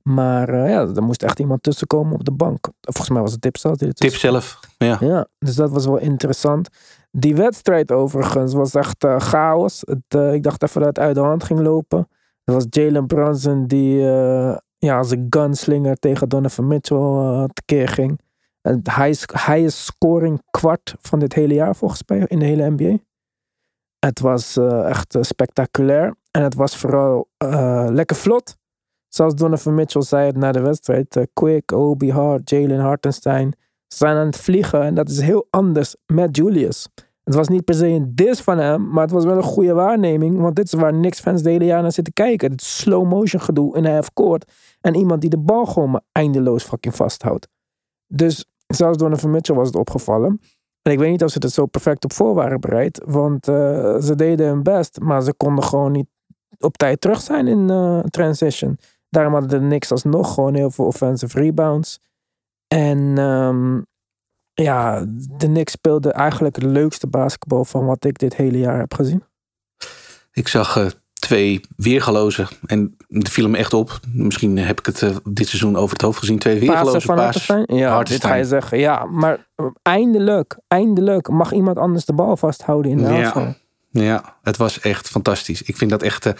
Maar 0.02 0.54
uh, 0.54 0.68
ja, 0.68 0.80
er 0.80 1.02
moest 1.02 1.22
echt 1.22 1.38
iemand 1.38 1.62
tussen 1.62 1.86
komen 1.86 2.14
op 2.14 2.24
de 2.24 2.32
bank. 2.32 2.68
Volgens 2.80 3.08
mij 3.08 3.22
was 3.22 3.32
het 3.32 3.40
Tip 3.40 3.56
zelf. 3.56 3.76
Tip 3.76 4.14
zelf, 4.14 4.60
ja. 4.78 4.96
Ja, 5.00 5.26
dus 5.38 5.54
dat 5.54 5.70
was 5.70 5.86
wel 5.86 5.98
interessant. 5.98 6.68
Die 7.10 7.36
wedstrijd 7.36 7.92
overigens 7.92 8.52
was 8.52 8.74
echt 8.74 9.04
uh, 9.04 9.20
chaos. 9.20 9.82
Het, 9.84 10.14
uh, 10.16 10.32
ik 10.32 10.42
dacht 10.42 10.62
even 10.62 10.80
dat 10.80 10.88
het 10.88 10.98
uit 10.98 11.14
de 11.14 11.20
hand 11.20 11.44
ging 11.44 11.60
lopen. 11.60 12.08
Het 12.44 12.54
was 12.54 12.66
Jalen 12.70 13.06
Brunson 13.06 13.66
die 13.66 13.96
ja, 14.78 14.98
als 14.98 15.10
een 15.10 15.26
gunslinger 15.30 15.96
tegen 15.96 16.28
Donovan 16.28 16.66
Mitchell 16.66 17.48
tekeer 17.52 17.88
ging. 17.88 18.20
Het 18.60 18.94
highest 19.46 19.78
scoring 19.78 20.42
kwart 20.50 20.94
van 21.00 21.18
dit 21.18 21.32
hele 21.32 21.54
jaar 21.54 21.76
volgens 21.76 22.02
mij 22.06 22.24
in 22.26 22.38
de 22.38 22.44
hele 22.44 22.70
NBA. 22.70 22.98
Het 24.06 24.20
was 24.20 24.56
uh, 24.56 24.88
echt 24.88 25.14
uh, 25.14 25.22
spectaculair. 25.22 26.16
En 26.30 26.42
het 26.42 26.54
was 26.54 26.76
vooral 26.76 27.28
uh, 27.44 27.86
lekker 27.90 28.16
vlot. 28.16 28.56
Zoals 29.08 29.34
Donovan 29.34 29.74
Mitchell 29.74 30.02
zei 30.02 30.26
het 30.26 30.36
na 30.36 30.52
de 30.52 30.60
wedstrijd. 30.60 31.28
Quick, 31.32 31.72
Obi 31.72 32.12
Hart, 32.12 32.50
Jalen 32.50 32.80
Hartenstein. 32.80 33.54
Zijn 33.86 34.16
aan 34.16 34.26
het 34.26 34.36
vliegen. 34.36 34.82
En 34.82 34.94
dat 34.94 35.08
is 35.08 35.20
heel 35.20 35.46
anders 35.50 35.96
met 36.06 36.36
Julius. 36.36 36.88
Het 37.24 37.34
was 37.34 37.48
niet 37.48 37.64
per 37.64 37.74
se 37.74 37.86
een 37.86 38.12
dis 38.14 38.40
van 38.40 38.58
hem. 38.58 38.90
Maar 38.90 39.02
het 39.02 39.12
was 39.12 39.24
wel 39.24 39.36
een 39.36 39.42
goede 39.42 39.72
waarneming. 39.72 40.40
Want 40.40 40.56
dit 40.56 40.64
is 40.64 40.72
waar 40.72 40.94
niks 40.94 41.20
fans 41.20 41.42
de 41.42 41.50
hele 41.50 41.64
jaar 41.64 41.82
naar 41.82 41.92
zitten 41.92 42.12
kijken. 42.12 42.50
Het 42.50 42.62
slow 42.62 43.08
motion 43.08 43.40
gedoe 43.40 43.76
in 43.76 43.86
half 43.86 44.12
court. 44.12 44.52
En 44.80 44.94
iemand 44.94 45.20
die 45.20 45.30
de 45.30 45.38
bal 45.38 45.66
gewoon 45.66 46.00
eindeloos 46.12 46.64
fucking 46.64 46.94
vasthoudt. 46.94 47.48
Dus 48.06 48.44
zelfs 48.66 48.98
Donovan 48.98 49.30
Mitchell 49.30 49.56
was 49.56 49.66
het 49.66 49.76
opgevallen. 49.76 50.40
En 50.86 50.92
ik 50.92 50.98
weet 50.98 51.10
niet 51.10 51.24
of 51.24 51.30
ze 51.30 51.38
het 51.40 51.52
zo 51.52 51.66
perfect 51.66 52.04
op 52.04 52.12
voor 52.12 52.34
waren 52.34 52.60
bereid. 52.60 53.02
Want 53.04 53.48
uh, 53.48 53.54
ze 53.96 54.14
deden 54.14 54.46
hun 54.46 54.62
best, 54.62 55.00
maar 55.00 55.22
ze 55.22 55.34
konden 55.34 55.64
gewoon 55.64 55.92
niet 55.92 56.06
op 56.58 56.76
tijd 56.76 57.00
terug 57.00 57.20
zijn 57.20 57.46
in 57.46 57.70
uh, 57.70 57.98
transition. 57.98 58.78
Daarom 59.08 59.32
hadden 59.32 59.50
de 59.50 59.66
Knicks 59.66 59.90
alsnog 59.90 60.34
gewoon 60.34 60.54
heel 60.54 60.70
veel 60.70 60.84
offensive 60.84 61.38
rebounds. 61.38 62.00
En 62.68 63.18
um, 63.18 63.86
ja, 64.52 65.04
de 65.30 65.46
Knicks 65.46 65.72
speelden 65.72 66.12
eigenlijk 66.12 66.56
het 66.56 66.64
leukste 66.64 67.06
basketbal 67.06 67.64
van 67.64 67.86
wat 67.86 68.04
ik 68.04 68.18
dit 68.18 68.36
hele 68.36 68.58
jaar 68.58 68.78
heb 68.78 68.94
gezien. 68.94 69.24
Ik 70.32 70.48
zag 70.48 70.76
uh, 70.76 70.86
twee 71.26 71.60
weergalozen. 71.76 72.48
En 72.66 72.96
het 73.08 73.28
viel 73.28 73.48
me 73.48 73.56
echt 73.56 73.74
op. 73.74 74.00
Misschien 74.12 74.58
heb 74.58 74.78
ik 74.78 74.86
het 74.86 75.02
uh, 75.02 75.16
dit 75.24 75.48
seizoen 75.48 75.76
over 75.76 75.92
het 75.92 76.02
hoofd 76.02 76.18
gezien. 76.18 76.38
Twee 76.38 76.58
weergaloze 76.58 77.00
van 77.00 77.16
passen. 77.16 77.64
Ja, 77.66 78.02
dit 78.02 78.24
ga 78.24 78.34
je 78.34 78.44
zeggen. 78.44 78.78
Ja, 78.78 79.04
maar 79.04 79.46
eindelijk, 79.82 80.58
eindelijk 80.68 81.28
mag 81.28 81.52
iemand 81.52 81.78
anders 81.78 82.04
de 82.04 82.12
bal 82.12 82.36
vasthouden 82.36 82.90
in 82.90 82.98
de 82.98 83.12
ja. 83.12 83.54
Ja, 83.90 84.36
het 84.42 84.56
was 84.56 84.80
echt 84.80 85.08
fantastisch. 85.08 85.62
Ik 85.62 85.76
vind 85.76 85.90
dat 85.90 86.02
echt, 86.02 86.26
uh, 86.26 86.32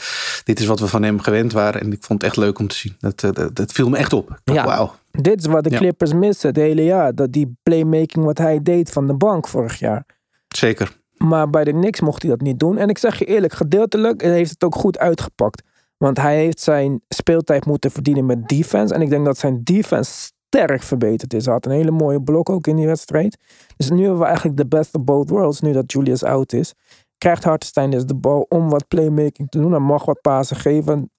dit 0.45 0.61
is 0.61 0.67
wat 0.67 0.81
we 0.81 0.87
van 0.87 1.03
hem 1.03 1.21
gewend 1.21 1.53
waren. 1.53 1.81
En 1.81 1.93
ik 1.93 2.05
vond 2.05 2.23
het 2.23 2.31
echt 2.31 2.41
leuk 2.41 2.59
om 2.59 2.69
te 2.69 2.77
zien. 2.77 2.97
Dat, 2.99 3.23
uh, 3.23 3.31
dat, 3.33 3.57
dat 3.57 3.73
viel 3.73 3.89
me 3.89 3.97
echt 3.97 4.13
op. 4.13 4.41
Dacht, 4.45 4.69
ja, 4.69 4.77
wow. 4.77 4.91
dit 5.11 5.41
is 5.41 5.47
wat 5.47 5.65
de 5.65 5.71
Clippers 5.71 6.11
ja. 6.11 6.17
missen 6.17 6.49
het 6.49 6.57
hele 6.57 6.85
jaar. 6.85 7.15
Dat 7.15 7.33
die 7.33 7.57
playmaking 7.63 8.25
wat 8.25 8.39
hij 8.39 8.63
deed 8.63 8.91
van 8.91 9.07
de 9.07 9.15
bank 9.15 9.49
vorig 9.49 9.79
jaar. 9.79 10.07
Zeker. 10.49 10.97
Maar 11.17 11.51
bij 11.51 11.65
de 11.65 11.73
Knicks 11.73 12.01
mocht 12.01 12.23
hij 12.23 12.31
dat 12.31 12.41
niet 12.41 12.59
doen. 12.59 12.79
En 12.79 12.89
ik 12.89 12.99
zeg 12.99 13.19
je 13.19 13.25
eerlijk, 13.25 13.53
gedeeltelijk 13.53 14.23
heeft 14.23 14.51
het 14.51 14.65
ook 14.65 14.75
goed 14.75 14.99
uitgepakt. 14.99 15.63
Want 15.97 16.21
hij 16.21 16.37
heeft 16.37 16.61
zijn 16.61 17.01
speeltijd 17.09 17.67
moeten 17.67 17.91
verdienen 17.91 18.27
met 18.27 18.49
defense. 18.49 18.95
En 18.95 19.03
ik 19.03 19.11
denk 19.11 19.25
dat 19.25 19.39
zijn 19.39 19.61
defense 19.65 20.31
sterk 20.49 20.83
verbeterd 20.83 21.35
is. 21.35 21.45
Hij 21.45 21.55
had 21.55 21.67
een 21.67 21.73
hele 21.73 21.91
mooie 21.91 22.23
blok 22.23 22.51
ook 22.51 22.67
in 22.67 22.77
die 22.77 22.87
wedstrijd. 22.87 23.39
Dus 23.77 23.91
nu 23.91 24.01
hebben 24.01 24.19
we 24.19 24.25
eigenlijk 24.25 24.57
de 24.57 24.67
best 24.67 24.95
of 24.95 25.05
both 25.05 25.31
worlds. 25.31 25.61
Nu 25.61 25.73
dat 25.73 25.93
Julius 25.93 26.25
out 26.25 26.53
is. 26.53 26.75
Krijgt 27.19 27.45
Hartenstein 27.45 27.91
dus 27.91 28.05
de 28.05 28.15
bal 28.15 28.47
om 28.49 28.69
wat 28.71 28.89
playmaking 28.89 29.49
te 29.49 29.59
doen. 29.59 29.71
Hij 29.71 29.81
mag 29.81 30.05
wat 30.05 30.21
pasen 30.21 30.57
geven. 30.57 31.11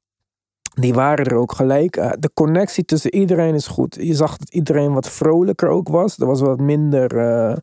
Die 0.73 0.93
waren 0.93 1.25
er 1.25 1.35
ook 1.35 1.51
gelijk. 1.51 1.93
De 2.19 2.31
connectie 2.33 2.85
tussen 2.85 3.15
iedereen 3.15 3.53
is 3.53 3.67
goed. 3.67 3.97
Je 3.99 4.13
zag 4.13 4.37
dat 4.37 4.49
iedereen 4.49 4.93
wat 4.93 5.09
vrolijker 5.09 5.69
ook 5.69 5.87
was. 5.87 6.17
Er 6.17 6.25
was 6.27 6.41
wat 6.41 6.59
minder... 6.59 7.15
Uh, 7.15 7.57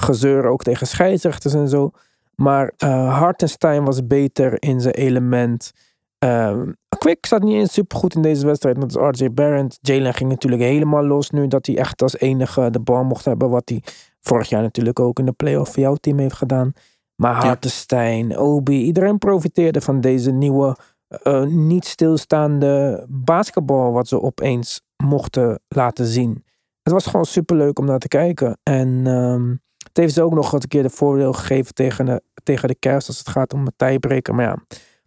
gezeur 0.00 0.44
ook 0.44 0.62
tegen 0.62 0.86
scheidsrechters 0.86 1.54
en 1.54 1.68
zo. 1.68 1.90
Maar 2.34 2.72
uh, 2.84 3.18
Hartenstein 3.18 3.84
was 3.84 4.06
beter 4.06 4.62
in 4.62 4.80
zijn 4.80 4.94
element. 4.94 5.72
Um, 6.18 6.76
Quick 6.98 7.26
zat 7.26 7.42
niet 7.42 7.54
eens 7.54 7.72
super 7.72 7.98
goed 7.98 8.14
in 8.14 8.22
deze 8.22 8.46
wedstrijd. 8.46 8.80
Dat 8.80 8.90
is 8.90 9.20
RJ 9.20 9.30
Barrett. 9.30 9.78
Jalen 9.80 10.14
ging 10.14 10.30
natuurlijk 10.30 10.62
helemaal 10.62 11.04
los 11.04 11.30
nu 11.30 11.46
dat 11.46 11.66
hij 11.66 11.76
echt 11.76 12.02
als 12.02 12.18
enige 12.18 12.70
de 12.70 12.80
bal 12.80 13.04
mocht 13.04 13.24
hebben. 13.24 13.50
Wat 13.50 13.68
hij 13.68 13.82
vorig 14.20 14.48
jaar 14.48 14.62
natuurlijk 14.62 15.00
ook 15.00 15.18
in 15.18 15.24
de 15.24 15.32
playoff 15.32 15.72
voor 15.72 15.82
jouw 15.82 15.94
team 15.94 16.18
heeft 16.18 16.34
gedaan. 16.34 16.72
Maar 17.14 17.34
Hartenstein. 17.34 18.38
Obi, 18.38 18.82
iedereen 18.82 19.18
profiteerde 19.18 19.80
van 19.80 20.00
deze 20.00 20.30
nieuwe, 20.30 20.76
uh, 21.22 21.42
niet 21.42 21.84
stilstaande 21.84 23.04
basketbal. 23.08 23.92
Wat 23.92 24.08
ze 24.08 24.22
opeens 24.22 24.80
mochten 24.96 25.60
laten 25.68 26.06
zien. 26.06 26.44
Het 26.82 26.92
was 26.92 27.06
gewoon 27.06 27.24
super 27.24 27.56
leuk 27.56 27.78
om 27.78 27.84
naar 27.84 27.98
te 27.98 28.08
kijken. 28.08 28.58
En 28.62 29.06
um, 29.06 29.60
het 29.90 29.98
heeft 29.98 30.14
ze 30.14 30.22
ook 30.22 30.34
nog 30.34 30.50
wat 30.50 30.62
een 30.62 30.68
keer 30.68 30.82
de 30.82 30.90
voordeel 30.90 31.32
gegeven 31.32 31.74
tegen 31.74 32.06
de, 32.06 32.22
tegen 32.42 32.68
de 32.68 32.74
kerst 32.74 33.08
als 33.08 33.18
het 33.18 33.28
gaat 33.28 33.52
om 33.52 33.60
een 33.60 33.72
tijdbreken. 33.76 34.34
Maar 34.34 34.44
ja, 34.44 34.56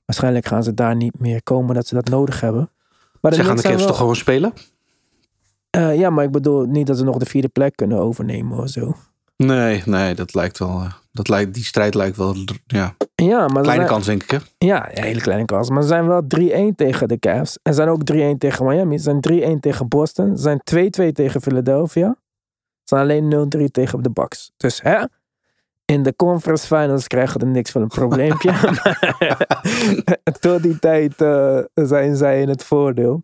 waarschijnlijk 0.06 0.46
gaan 0.46 0.64
ze 0.64 0.74
daar 0.74 0.96
niet 0.96 1.20
meer 1.20 1.44
komen 1.44 1.76
dat 1.76 1.88
ze 1.88 1.96
dat 1.96 2.10
nodig 2.10 2.42
hebben. 2.42 2.72
Maar 3.22 3.34
ze 3.34 3.44
gaan 3.44 3.56
de 3.56 3.62
kerst 3.62 3.78
wel... 3.78 3.88
toch 3.88 3.98
gewoon 3.98 4.16
spelen? 4.16 4.54
Uh, 5.78 6.00
ja, 6.00 6.10
maar 6.10 6.24
ik 6.24 6.32
bedoel 6.32 6.66
niet 6.66 6.88
dat 6.88 6.98
ze 6.98 7.04
nog 7.04 7.18
de 7.18 7.26
vierde 7.26 7.48
plek 7.48 7.76
kunnen 7.76 8.00
overnemen 8.00 8.58
of 8.58 8.70
zo. 8.70 8.96
Nee, 9.38 9.82
nee, 9.86 10.16
dat 10.16 10.34
lijkt 10.34 10.60
wel. 10.60 10.88
Dat 11.12 11.28
lijkt, 11.30 11.54
die 11.54 11.64
strijd 11.64 11.96
lijkt 11.96 12.18
wel. 12.18 12.36
Ja, 12.66 12.96
ja 13.16 13.40
maar 13.40 13.62
kleine 13.62 13.74
zijn, 13.74 13.88
kans, 13.88 14.06
denk 14.06 14.24
ik. 14.24 14.32
Hè? 14.32 14.38
Ja, 14.58 14.98
een 14.98 15.04
hele 15.04 15.22
kleine 15.22 15.46
kans. 15.46 15.70
Maar 15.70 15.82
ze 15.82 15.88
zijn 15.88 16.08
wel 16.08 16.22
3-1 16.72 16.76
tegen 16.76 17.08
de 17.08 17.20
Cavs. 17.20 17.60
En 17.62 17.74
ze 17.74 17.78
zijn 17.82 17.90
ook 17.90 18.02
3-1 18.14 18.38
tegen 18.38 18.66
Miami. 18.66 18.98
Ze 18.98 19.20
zijn 19.22 19.56
3-1 19.56 19.60
tegen 19.60 19.88
Boston. 19.88 20.38
Ze 20.38 20.42
zijn 20.42 21.10
2-2 21.10 21.12
tegen 21.12 21.42
Philadelphia. 21.42 22.16
Zijn 22.84 23.02
alleen 23.02 23.52
0-3 23.58 23.64
tegen 23.72 24.04
de 24.04 24.12
Bucks. 24.12 24.52
Dus 24.58 24.82
hè? 24.82 25.04
In 25.86 26.04
de 26.04 26.16
conference 26.16 26.68
finals 26.68 27.08
krijgen 27.08 27.40
we 27.40 27.46
niks 27.46 27.72
van 27.72 27.82
een 27.82 27.88
probleempje. 27.88 28.52
Tot 30.40 30.64
die 30.64 30.80
tijd 30.80 31.22
uh, 31.22 31.60
zijn 31.74 32.16
zij 32.16 32.42
in 32.42 32.50
het 32.50 32.64
voordeel. 32.64 33.24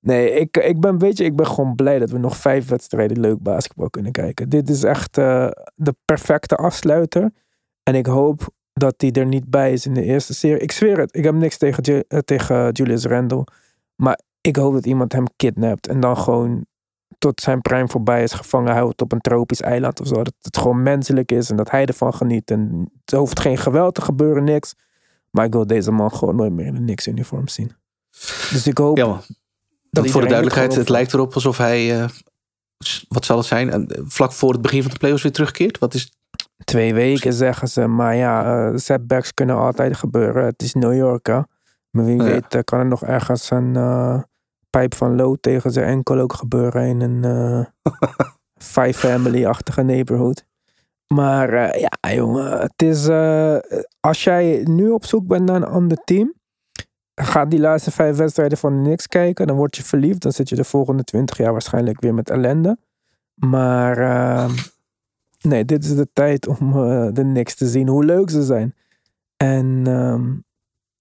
Nee, 0.00 0.30
ik, 0.30 0.56
ik 0.56 0.80
ben, 0.80 0.98
weet 0.98 1.18
je, 1.18 1.24
ik 1.24 1.36
ben 1.36 1.46
gewoon 1.46 1.74
blij 1.74 1.98
dat 1.98 2.10
we 2.10 2.18
nog 2.18 2.36
vijf 2.36 2.68
wedstrijden 2.68 3.20
leuk 3.20 3.42
basketbal 3.42 3.90
kunnen 3.90 4.12
kijken. 4.12 4.48
Dit 4.48 4.68
is 4.68 4.82
echt 4.82 5.18
uh, 5.18 5.50
de 5.74 5.94
perfecte 6.04 6.56
afsluiter. 6.56 7.30
En 7.82 7.94
ik 7.94 8.06
hoop 8.06 8.48
dat 8.72 8.94
hij 8.96 9.12
er 9.12 9.26
niet 9.26 9.50
bij 9.50 9.72
is 9.72 9.86
in 9.86 9.94
de 9.94 10.02
eerste 10.02 10.34
serie. 10.34 10.58
Ik 10.58 10.72
zweer 10.72 10.98
het, 10.98 11.16
ik 11.16 11.24
heb 11.24 11.34
niks 11.34 11.58
tegen, 11.58 12.04
uh, 12.08 12.18
tegen 12.18 12.70
Julius 12.70 13.04
Randle. 13.04 13.46
Maar 13.96 14.20
ik 14.40 14.56
hoop 14.56 14.72
dat 14.72 14.86
iemand 14.86 15.12
hem 15.12 15.24
kidnapt. 15.36 15.86
En 15.88 16.00
dan 16.00 16.16
gewoon 16.16 16.66
tot 17.22 17.40
zijn 17.40 17.60
prime 17.60 17.88
voorbij 17.88 18.22
is 18.22 18.32
gevangen 18.32 18.72
houdt 18.72 19.02
op 19.02 19.12
een 19.12 19.20
tropisch 19.20 19.60
eiland 19.60 20.00
of 20.00 20.06
zo. 20.06 20.14
Dat 20.14 20.34
het 20.40 20.56
gewoon 20.56 20.82
menselijk 20.82 21.32
is 21.32 21.50
en 21.50 21.56
dat 21.56 21.70
hij 21.70 21.86
ervan 21.86 22.14
geniet. 22.14 22.50
En 22.50 22.90
het 23.04 23.18
hoeft 23.18 23.40
geen 23.40 23.58
geweld 23.58 23.94
te 23.94 24.00
gebeuren, 24.00 24.44
niks. 24.44 24.74
Maar 25.30 25.44
ik 25.44 25.52
wil 25.52 25.66
deze 25.66 25.90
man 25.90 26.12
gewoon 26.12 26.36
nooit 26.36 26.52
meer 26.52 26.66
in 26.66 26.74
een 26.74 26.84
niks 26.84 27.06
uniform 27.06 27.48
zien. 27.48 27.72
Dus 28.50 28.66
ik 28.66 28.78
hoop. 28.78 28.96
Ja, 28.96 29.20
dat 29.90 30.10
voor 30.10 30.20
de 30.20 30.26
duidelijkheid, 30.26 30.74
het 30.74 30.88
lijkt 30.88 31.12
erop 31.12 31.34
alsof 31.34 31.56
hij. 31.56 32.00
Uh, 32.00 32.08
wat 33.08 33.24
zal 33.24 33.36
het 33.36 33.46
zijn? 33.46 33.70
En 33.70 33.86
vlak 34.04 34.32
voor 34.32 34.52
het 34.52 34.62
begin 34.62 34.82
van 34.82 34.90
de 34.90 34.98
playoffs 34.98 35.22
weer 35.22 35.32
terugkeert? 35.32 35.78
Wat 35.78 35.94
is. 35.94 36.12
Twee 36.64 36.94
weken 36.94 37.32
zeggen 37.32 37.68
ze, 37.68 37.86
maar 37.86 38.16
ja, 38.16 38.68
uh, 38.70 38.76
setbacks 38.76 39.34
kunnen 39.34 39.56
altijd 39.56 39.96
gebeuren. 39.96 40.44
Het 40.44 40.62
is 40.62 40.74
New 40.74 40.94
York, 40.94 41.26
hè? 41.26 41.40
Maar 41.90 42.04
wie 42.04 42.18
weet, 42.18 42.54
uh, 42.54 42.60
kan 42.64 42.78
er 42.78 42.86
nog 42.86 43.04
ergens 43.04 43.50
een 43.50 43.76
pijp 44.76 44.94
van 44.94 45.16
lood 45.16 45.42
tegen 45.42 45.70
zijn 45.70 45.86
enkel 45.86 46.18
ook 46.18 46.32
gebeuren 46.32 46.86
in 46.86 47.00
een 47.00 47.66
five 48.74 48.94
family-achtige 49.08 49.82
neighborhood. 49.82 50.44
Maar 51.14 51.78
ja, 51.78 52.14
jongen, 52.14 52.60
het 52.60 52.82
is. 52.82 53.08
als 54.00 54.24
jij 54.24 54.60
nu 54.64 54.90
op 54.90 55.04
zoek 55.04 55.26
bent 55.26 55.44
naar 55.44 55.56
een 55.56 55.64
ander 55.64 55.98
team 56.04 56.34
Ga 57.14 57.44
die 57.44 57.60
laatste 57.60 57.90
vijf 57.90 58.16
wedstrijden 58.16 58.58
van 58.58 58.76
de 58.76 58.82
Knicks 58.82 59.06
kijken. 59.06 59.46
Dan 59.46 59.56
word 59.56 59.76
je 59.76 59.82
verliefd. 59.82 60.22
Dan 60.22 60.32
zit 60.32 60.48
je 60.48 60.54
de 60.54 60.64
volgende 60.64 61.04
twintig 61.04 61.36
jaar 61.36 61.52
waarschijnlijk 61.52 62.00
weer 62.00 62.14
met 62.14 62.30
ellende. 62.30 62.78
Maar 63.34 63.98
uh, 63.98 64.50
nee, 65.40 65.64
dit 65.64 65.84
is 65.84 65.94
de 65.94 66.08
tijd 66.12 66.46
om 66.46 66.68
uh, 66.68 67.08
de 67.12 67.22
Knicks 67.22 67.54
te 67.54 67.66
zien. 67.66 67.88
Hoe 67.88 68.04
leuk 68.04 68.30
ze 68.30 68.42
zijn. 68.42 68.74
En 69.36 69.84
uh, 69.88 70.20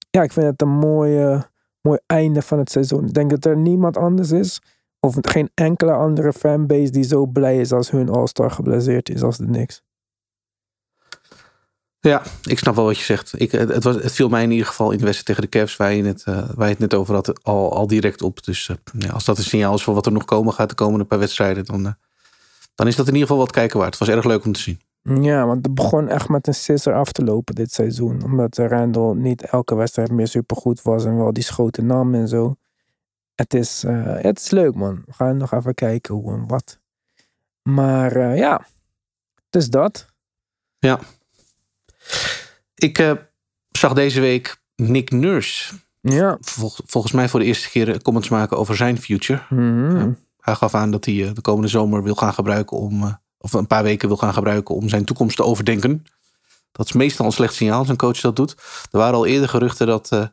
ja, 0.10 0.24
ik 0.24 0.32
vind 0.32 0.46
het 0.46 0.62
een 0.62 0.78
mooi, 0.78 1.42
mooi 1.82 2.00
einde 2.06 2.42
van 2.42 2.58
het 2.58 2.72
seizoen. 2.72 3.06
Ik 3.06 3.14
denk 3.14 3.30
dat 3.30 3.46
er 3.46 3.58
niemand 3.58 3.98
anders 3.98 4.32
is. 4.32 4.62
Of 5.00 5.18
geen 5.22 5.50
enkele 5.54 5.92
andere 5.92 6.34
fanbase 6.34 6.92
die 6.92 7.04
zo 7.04 7.26
blij 7.26 7.60
is 7.60 7.72
als 7.72 7.92
hun 7.92 8.10
All-Star 8.10 8.52
geblesseerd 8.52 9.10
is 9.10 9.24
als 9.24 9.38
de 9.38 9.46
Knicks. 9.46 9.82
Ja, 12.00 12.24
ik 12.44 12.58
snap 12.58 12.76
wel 12.76 12.86
wat 12.86 12.98
je 12.98 13.04
zegt. 13.04 13.40
Ik, 13.40 13.52
het, 13.52 13.84
was, 13.84 13.96
het 13.96 14.12
viel 14.12 14.30
mij 14.30 14.44
in 14.44 14.52
ieder 14.52 14.68
geval 14.68 14.92
in 14.92 14.98
de 14.98 15.04
wedstrijd 15.04 15.26
tegen 15.26 15.52
de 15.52 15.58
Cavs, 15.60 15.78
waar 15.78 15.94
je, 15.94 16.04
het, 16.04 16.26
uh, 16.30 16.50
waar 16.56 16.66
je 16.66 16.72
het 16.72 16.80
net 16.80 16.94
over 16.94 17.14
had, 17.14 17.44
al, 17.44 17.76
al 17.76 17.88
direct 17.88 18.22
op. 18.22 18.44
Dus 18.44 18.70
ja, 18.98 19.10
als 19.10 19.26
dat 19.26 19.38
een 19.38 19.44
signaal 19.44 19.76
is 19.76 19.84
voor 19.84 19.94
wat 19.94 20.06
er 20.06 20.12
nog 20.12 20.26
komen 20.26 20.54
gaat 20.54 20.70
de 20.70 20.76
komende 20.76 21.06
paar 21.06 21.20
wedstrijden, 21.20 21.66
dan, 21.66 21.86
uh, 21.86 21.92
dan 22.76 22.88
is 22.88 22.96
dat 22.96 23.08
in 23.08 23.14
ieder 23.14 23.28
geval 23.28 23.44
wat 23.44 23.52
kijken 23.52 23.80
waard. 23.80 24.00
Het 24.00 24.08
was 24.08 24.16
erg 24.16 24.26
leuk 24.26 24.46
om 24.46 24.52
te 24.52 24.60
zien. 24.60 24.80
Ja, 25.04 25.46
want 25.46 25.66
het 25.66 25.76
begon 25.76 26.08
echt 26.08 26.30
met 26.30 26.48
een 26.48 26.54
sisser 26.54 26.94
af 26.94 27.12
te 27.12 27.24
lopen 27.24 27.56
dit 27.56 27.74
seizoen. 27.74 28.24
Omdat 28.24 28.58
Randall 28.58 29.14
niet 29.16 29.42
elke 29.42 29.76
wedstrijd 29.76 30.12
meer 30.12 30.28
supergoed 30.28 30.82
was 30.82 31.06
en 31.06 31.18
wel 31.18 31.34
die 31.34 31.44
schoten 31.44 31.86
nam 31.86 32.14
en 32.14 32.28
zo. 32.28 32.56
Het 33.36 33.54
is, 33.54 33.84
het 33.88 34.40
is 34.40 34.50
leuk 34.50 34.76
man. 34.76 35.04
We 35.06 35.14
gaan 35.14 35.38
nog 35.38 35.54
even 35.54 35.74
kijken 35.74 36.16
hoe 36.16 36.34
en 36.34 36.48
wat. 36.48 36.80
Maar 37.62 38.36
ja, 38.36 38.66
dus 39.50 39.70
dat. 39.70 40.06
Ja, 40.80 41.00
ik 42.76 43.00
uh, 43.00 43.12
zag 43.70 43.94
deze 43.94 44.20
week 44.20 44.62
Nick 44.76 45.12
Nurse. 45.12 45.74
Ja. 46.02 46.38
Vol, 46.42 46.72
volgens 46.86 47.14
mij 47.14 47.30
voor 47.30 47.40
de 47.40 47.46
eerste 47.46 47.70
keer 47.70 48.02
comments 48.02 48.30
maken 48.30 48.58
over 48.58 48.76
zijn 48.76 49.02
future. 49.02 49.42
Mm 49.50 49.90
-hmm. 49.90 50.18
hij 50.40 50.56
gaf 50.56 50.74
aan 50.74 50.92
dat 50.92 51.06
hij 51.06 51.34
de 51.34 51.42
komende 51.42 51.68
zomer 51.68 52.04
wil 52.04 52.16
gaan 52.16 52.34
gebruiken 52.34 52.78
om, 52.78 53.20
of 53.42 53.54
een 53.54 53.68
paar 53.68 53.84
weken 53.84 54.08
wil 54.08 54.18
gaan 54.18 54.34
gebruiken 54.34 54.76
om 54.76 54.90
zijn 54.90 55.06
toekomst 55.06 55.36
te 55.36 55.44
overdenken. 55.44 56.04
Dat 56.72 56.86
is 56.86 56.92
meestal 56.92 57.26
een 57.26 57.32
slecht 57.32 57.54
signaal 57.54 57.80
als 57.80 57.90
een 57.90 57.98
coach 57.98 58.20
dat 58.20 58.36
doet. 58.36 58.56
Er 58.92 58.98
waren 58.98 59.16
al 59.16 59.26
eerder 59.26 59.50
geruchten 59.50 59.88
dat, 59.88 60.32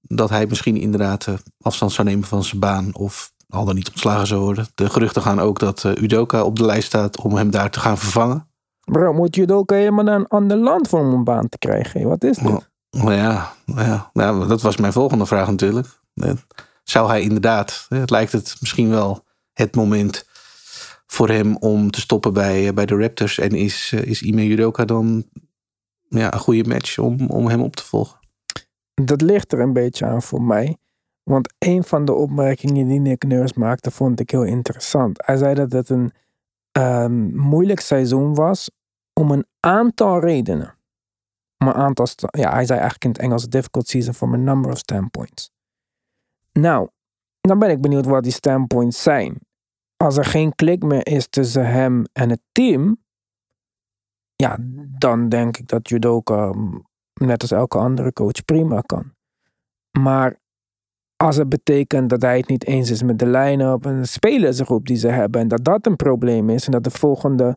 dat 0.00 0.30
hij 0.30 0.46
misschien 0.46 0.76
inderdaad 0.76 1.26
afstand 1.60 1.92
zou 1.92 2.08
nemen 2.08 2.28
van 2.28 2.44
zijn 2.44 2.60
baan 2.60 2.94
of 2.94 3.32
al 3.48 3.64
dan 3.64 3.74
niet 3.74 3.90
ontslagen 3.90 4.26
zou 4.26 4.40
worden. 4.40 4.66
De 4.74 4.90
geruchten 4.90 5.22
gaan 5.22 5.40
ook 5.40 5.58
dat 5.58 5.84
Udoka 5.84 6.42
op 6.42 6.56
de 6.56 6.64
lijst 6.64 6.86
staat 6.86 7.20
om 7.20 7.34
hem 7.34 7.50
daar 7.50 7.70
te 7.70 7.80
gaan 7.80 7.98
vervangen. 7.98 8.48
Bro, 8.84 9.12
moet 9.12 9.50
ook 9.50 9.70
helemaal 9.70 10.04
naar 10.04 10.18
een 10.18 10.28
ander 10.28 10.56
land 10.56 10.88
voor 10.88 11.00
om 11.00 11.12
een 11.12 11.24
baan 11.24 11.48
te 11.48 11.58
krijgen? 11.58 12.08
Wat 12.08 12.24
is 12.24 12.36
dit? 12.36 12.68
Oh, 12.90 13.12
ja, 13.12 13.52
ja, 13.64 14.10
ja, 14.12 14.46
dat 14.46 14.62
was 14.62 14.76
mijn 14.76 14.92
volgende 14.92 15.26
vraag 15.26 15.46
natuurlijk. 15.48 15.86
Zou 16.84 17.08
hij 17.08 17.20
inderdaad, 17.20 17.86
het 17.88 18.10
lijkt 18.10 18.32
het 18.32 18.56
misschien 18.60 18.90
wel 18.90 19.24
het 19.52 19.74
moment 19.74 20.28
voor 21.10 21.28
hem 21.28 21.56
om 21.56 21.90
te 21.90 22.00
stoppen 22.00 22.32
bij, 22.32 22.74
bij 22.74 22.86
de 22.86 22.96
Raptors. 22.96 23.38
En 23.38 23.50
is, 23.50 23.92
is 23.92 24.22
Ime 24.22 24.44
Udoka 24.44 24.84
dan 24.84 25.24
ja, 26.08 26.32
een 26.32 26.38
goede 26.38 26.68
match 26.68 26.98
om, 26.98 27.26
om 27.26 27.46
hem 27.46 27.62
op 27.62 27.76
te 27.76 27.84
volgen? 27.84 28.18
Dat 28.94 29.20
ligt 29.20 29.52
er 29.52 29.60
een 29.60 29.72
beetje 29.72 30.06
aan 30.06 30.22
voor 30.22 30.42
mij. 30.42 30.76
Want 31.22 31.54
een 31.58 31.84
van 31.84 32.04
de 32.04 32.12
opmerkingen 32.12 32.88
die 32.88 33.00
Nick 33.00 33.24
Nurse 33.24 33.58
maakte, 33.58 33.90
vond 33.90 34.20
ik 34.20 34.30
heel 34.30 34.44
interessant. 34.44 35.26
Hij 35.26 35.36
zei 35.36 35.54
dat 35.54 35.72
het 35.72 35.88
een 35.88 36.12
um, 36.72 37.36
moeilijk 37.36 37.80
seizoen 37.80 38.34
was 38.34 38.70
om 39.12 39.30
een 39.30 39.46
aantal 39.60 40.20
redenen. 40.20 40.74
Om 41.58 41.68
aantal, 41.68 42.06
ja, 42.30 42.52
hij 42.52 42.66
zei 42.66 42.78
eigenlijk 42.78 43.04
in 43.04 43.10
het 43.10 43.18
Engels 43.18 43.48
difficult 43.48 43.88
season 43.88 44.14
from 44.14 44.34
a 44.34 44.36
number 44.36 44.70
of 44.70 44.78
standpoints. 44.78 45.50
Nou, 46.52 46.88
dan 47.40 47.58
ben 47.58 47.70
ik 47.70 47.80
benieuwd 47.80 48.06
wat 48.06 48.22
die 48.22 48.32
standpoints 48.32 49.02
zijn. 49.02 49.38
Als 50.04 50.16
er 50.16 50.24
geen 50.24 50.54
klik 50.54 50.82
meer 50.82 51.06
is 51.06 51.28
tussen 51.28 51.66
hem 51.66 52.04
en 52.12 52.30
het 52.30 52.40
team, 52.52 52.96
ja, 54.36 54.56
dan 54.98 55.28
denk 55.28 55.56
ik 55.56 55.68
dat 55.68 55.88
Judoka 55.88 56.52
mm, 56.52 56.86
net 57.14 57.42
als 57.42 57.50
elke 57.50 57.78
andere 57.78 58.12
coach 58.12 58.44
prima 58.44 58.80
kan. 58.80 59.12
Maar 59.98 60.38
als 61.16 61.36
het 61.36 61.48
betekent 61.48 62.10
dat 62.10 62.22
hij 62.22 62.36
het 62.36 62.48
niet 62.48 62.64
eens 62.64 62.90
is 62.90 63.02
met 63.02 63.18
de 63.18 63.26
line-up 63.26 63.86
en 63.86 64.00
de 64.00 64.06
spelersgroep 64.06 64.86
die 64.86 64.96
ze 64.96 65.08
hebben 65.08 65.40
en 65.40 65.48
dat 65.48 65.64
dat 65.64 65.86
een 65.86 65.96
probleem 65.96 66.50
is 66.50 66.66
en 66.66 66.72
dat 66.72 66.84
de 66.84 66.90
volgende 66.90 67.56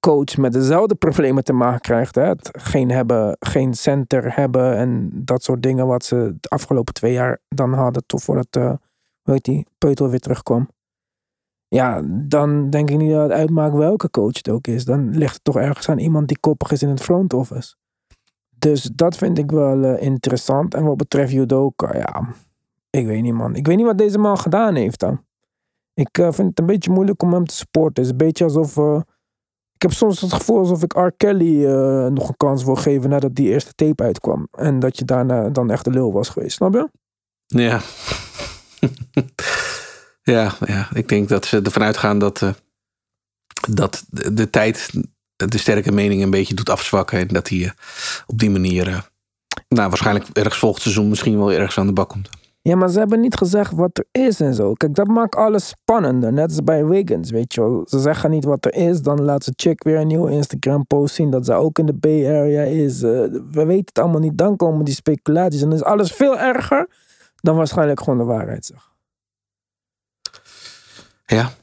coach 0.00 0.36
met 0.36 0.52
dezelfde 0.52 0.94
problemen 0.94 1.44
te 1.44 1.52
maken 1.52 1.80
krijgt. 1.80 2.14
Hè? 2.14 2.22
Het 2.22 2.48
geen, 2.52 2.90
hebben, 2.90 3.36
geen 3.38 3.74
center 3.74 4.36
hebben 4.36 4.76
en 4.76 5.10
dat 5.24 5.42
soort 5.42 5.62
dingen 5.62 5.86
wat 5.86 6.04
ze 6.04 6.36
de 6.40 6.48
afgelopen 6.48 6.94
twee 6.94 7.12
jaar 7.12 7.40
dan 7.48 7.72
hadden. 7.72 8.06
Tot 8.06 8.22
voordat, 8.22 8.56
uh, 8.56 8.74
hoe 9.22 9.34
heet 9.34 9.44
die, 9.44 9.66
Peutel 9.78 10.08
weer 10.08 10.20
terugkwam. 10.20 10.68
Ja, 11.68 12.02
dan 12.04 12.70
denk 12.70 12.90
ik 12.90 12.96
niet 12.96 13.12
dat 13.12 13.22
het 13.22 13.32
uitmaakt 13.32 13.74
welke 13.74 14.10
coach 14.10 14.36
het 14.36 14.48
ook 14.48 14.66
is. 14.66 14.84
Dan 14.84 15.18
ligt 15.18 15.34
het 15.34 15.44
toch 15.44 15.56
ergens 15.56 15.88
aan 15.88 15.98
iemand 15.98 16.28
die 16.28 16.38
koppig 16.40 16.70
is 16.70 16.82
in 16.82 16.88
het 16.88 17.02
front 17.02 17.32
office. 17.32 17.74
Dus 18.58 18.82
dat 18.82 19.16
vind 19.16 19.38
ik 19.38 19.50
wel 19.50 19.84
uh, 19.84 20.02
interessant. 20.02 20.74
En 20.74 20.84
wat 20.84 20.96
betreft 20.96 21.32
judoka, 21.32 21.96
ja, 21.96 22.34
ik 22.90 23.06
weet 23.06 23.22
niet 23.22 23.32
man. 23.32 23.54
Ik 23.54 23.66
weet 23.66 23.76
niet 23.76 23.86
wat 23.86 23.98
deze 23.98 24.18
man 24.18 24.38
gedaan 24.38 24.74
heeft 24.74 25.00
dan. 25.00 25.24
Ik 25.94 26.18
uh, 26.18 26.32
vind 26.32 26.48
het 26.48 26.58
een 26.58 26.66
beetje 26.66 26.90
moeilijk 26.90 27.22
om 27.22 27.32
hem 27.32 27.46
te 27.46 27.54
supporten. 27.54 28.02
Het 28.02 28.04
is 28.04 28.10
een 28.10 28.26
beetje 28.26 28.44
alsof 28.44 28.76
ik 29.74 29.82
heb 29.82 29.92
soms 29.92 30.20
het 30.20 30.32
gevoel 30.32 30.58
alsof 30.58 30.82
ik 30.82 30.92
R. 30.92 31.12
Kelly 31.16 31.64
nog 32.08 32.28
een 32.28 32.36
kans 32.36 32.64
wil 32.64 32.74
geven 32.74 33.10
nadat 33.10 33.34
die 33.34 33.48
eerste 33.48 33.72
tape 33.74 34.02
uitkwam. 34.02 34.48
En 34.50 34.78
dat 34.78 34.98
je 34.98 35.04
daarna 35.04 35.48
dan 35.48 35.70
echt 35.70 35.84
de 35.84 35.90
lul 35.90 36.12
was 36.12 36.28
geweest, 36.28 36.56
snap 36.56 36.74
je? 36.74 36.88
Ja. 37.46 37.80
ja, 40.32 40.54
ja, 40.66 40.88
ik 40.94 41.08
denk 41.08 41.28
dat 41.28 41.46
ze 41.46 41.60
ervan 41.62 41.82
uitgaan 41.82 42.18
dat, 42.18 42.40
uh, 42.40 42.50
dat 43.68 44.04
de, 44.10 44.34
de, 44.34 44.50
tijd 44.50 44.90
de 45.36 45.58
sterke 45.58 45.92
mening 45.92 46.22
een 46.22 46.30
beetje 46.30 46.54
doet 46.54 46.70
afzwakken. 46.70 47.18
En 47.18 47.28
dat 47.28 47.48
hij 47.48 47.58
uh, 47.58 47.70
op 48.26 48.38
die 48.38 48.50
manier, 48.50 49.10
nou 49.68 49.88
waarschijnlijk 49.88 50.26
ergens 50.32 50.58
volgend 50.58 50.82
seizoen 50.82 51.08
misschien 51.08 51.38
wel 51.38 51.52
ergens 51.52 51.78
aan 51.78 51.86
de 51.86 51.92
bak 51.92 52.08
komt. 52.08 52.28
Ja, 52.62 52.76
maar 52.76 52.88
ze 52.88 52.98
hebben 52.98 53.20
niet 53.20 53.36
gezegd 53.36 53.72
wat 53.72 53.98
er 53.98 54.22
is 54.22 54.40
en 54.40 54.54
zo. 54.54 54.72
Kijk, 54.72 54.94
dat 54.94 55.06
maakt 55.06 55.34
alles 55.34 55.68
spannender. 55.68 56.32
Net 56.32 56.48
als 56.48 56.64
bij 56.64 56.84
Wiggins, 56.84 57.30
weet 57.30 57.54
je 57.54 57.60
wel. 57.60 57.84
Ze 57.88 57.98
zeggen 57.98 58.30
niet 58.30 58.44
wat 58.44 58.64
er 58.64 58.74
is, 58.74 59.02
dan 59.02 59.22
laat 59.22 59.44
ze 59.44 59.52
Chick 59.56 59.82
weer 59.82 59.96
een 59.96 60.06
nieuwe 60.06 60.30
Instagram-post 60.30 61.14
zien 61.14 61.30
dat 61.30 61.44
ze 61.44 61.52
ook 61.52 61.78
in 61.78 61.86
de 61.86 61.94
Bay 61.94 62.26
Area 62.26 62.62
is. 62.62 63.00
We 63.00 63.30
weten 63.52 63.84
het 63.84 63.98
allemaal 63.98 64.20
niet. 64.20 64.38
Dan 64.38 64.56
komen 64.56 64.84
die 64.84 64.94
speculaties 64.94 65.62
en 65.62 65.68
dan 65.68 65.78
is 65.78 65.84
alles 65.84 66.12
veel 66.12 66.38
erger 66.38 66.88
dan 67.40 67.56
waarschijnlijk 67.56 68.00
gewoon 68.00 68.18
de 68.18 68.24
waarheid, 68.24 68.66
zeg. 68.66 68.88
Ja, 71.32 71.54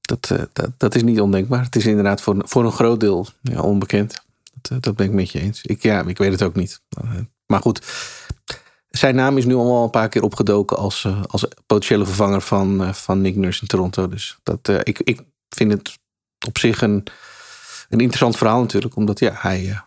dat, 0.00 0.30
uh, 0.32 0.42
dat, 0.52 0.70
dat, 0.76 0.94
is 0.94 1.02
niet 1.02 1.20
ondenkbaar. 1.20 1.64
Het 1.64 1.76
is 1.76 1.86
inderdaad 1.86 2.20
voor, 2.20 2.36
voor 2.38 2.64
een 2.64 2.72
groot 2.72 3.00
deel 3.00 3.26
ja, 3.42 3.60
onbekend. 3.60 4.22
Dat, 4.52 4.72
uh, 4.72 4.78
dat 4.80 4.96
ben 4.96 5.06
ik 5.06 5.12
met 5.12 5.30
je 5.30 5.40
eens. 5.40 5.62
Ik, 5.62 5.82
ja, 5.82 6.06
ik 6.06 6.18
weet 6.18 6.32
het 6.32 6.42
ook 6.42 6.54
niet. 6.54 6.80
Maar 7.46 7.60
goed, 7.60 7.86
zijn 8.88 9.14
naam 9.14 9.38
is 9.38 9.44
nu 9.44 9.54
al 9.54 9.84
een 9.84 9.90
paar 9.90 10.08
keer 10.08 10.22
opgedoken 10.22 10.76
als, 10.76 11.08
als 11.26 11.46
potentiële 11.66 12.04
vervanger 12.04 12.40
van, 12.40 12.94
van 12.94 13.20
Nick 13.20 13.36
Nurse 13.36 13.60
in 13.60 13.68
Toronto. 13.68 14.08
Dus 14.08 14.38
dat, 14.42 14.68
ik, 14.82 14.98
ik 14.98 15.22
vind 15.48 15.72
het 15.72 15.98
op 16.46 16.58
zich 16.58 16.82
een, 16.82 17.06
een 17.88 17.98
interessant 17.98 18.36
verhaal 18.36 18.60
natuurlijk. 18.60 18.96
Omdat 18.96 19.18
ja, 19.18 19.32
hij, 19.36 19.80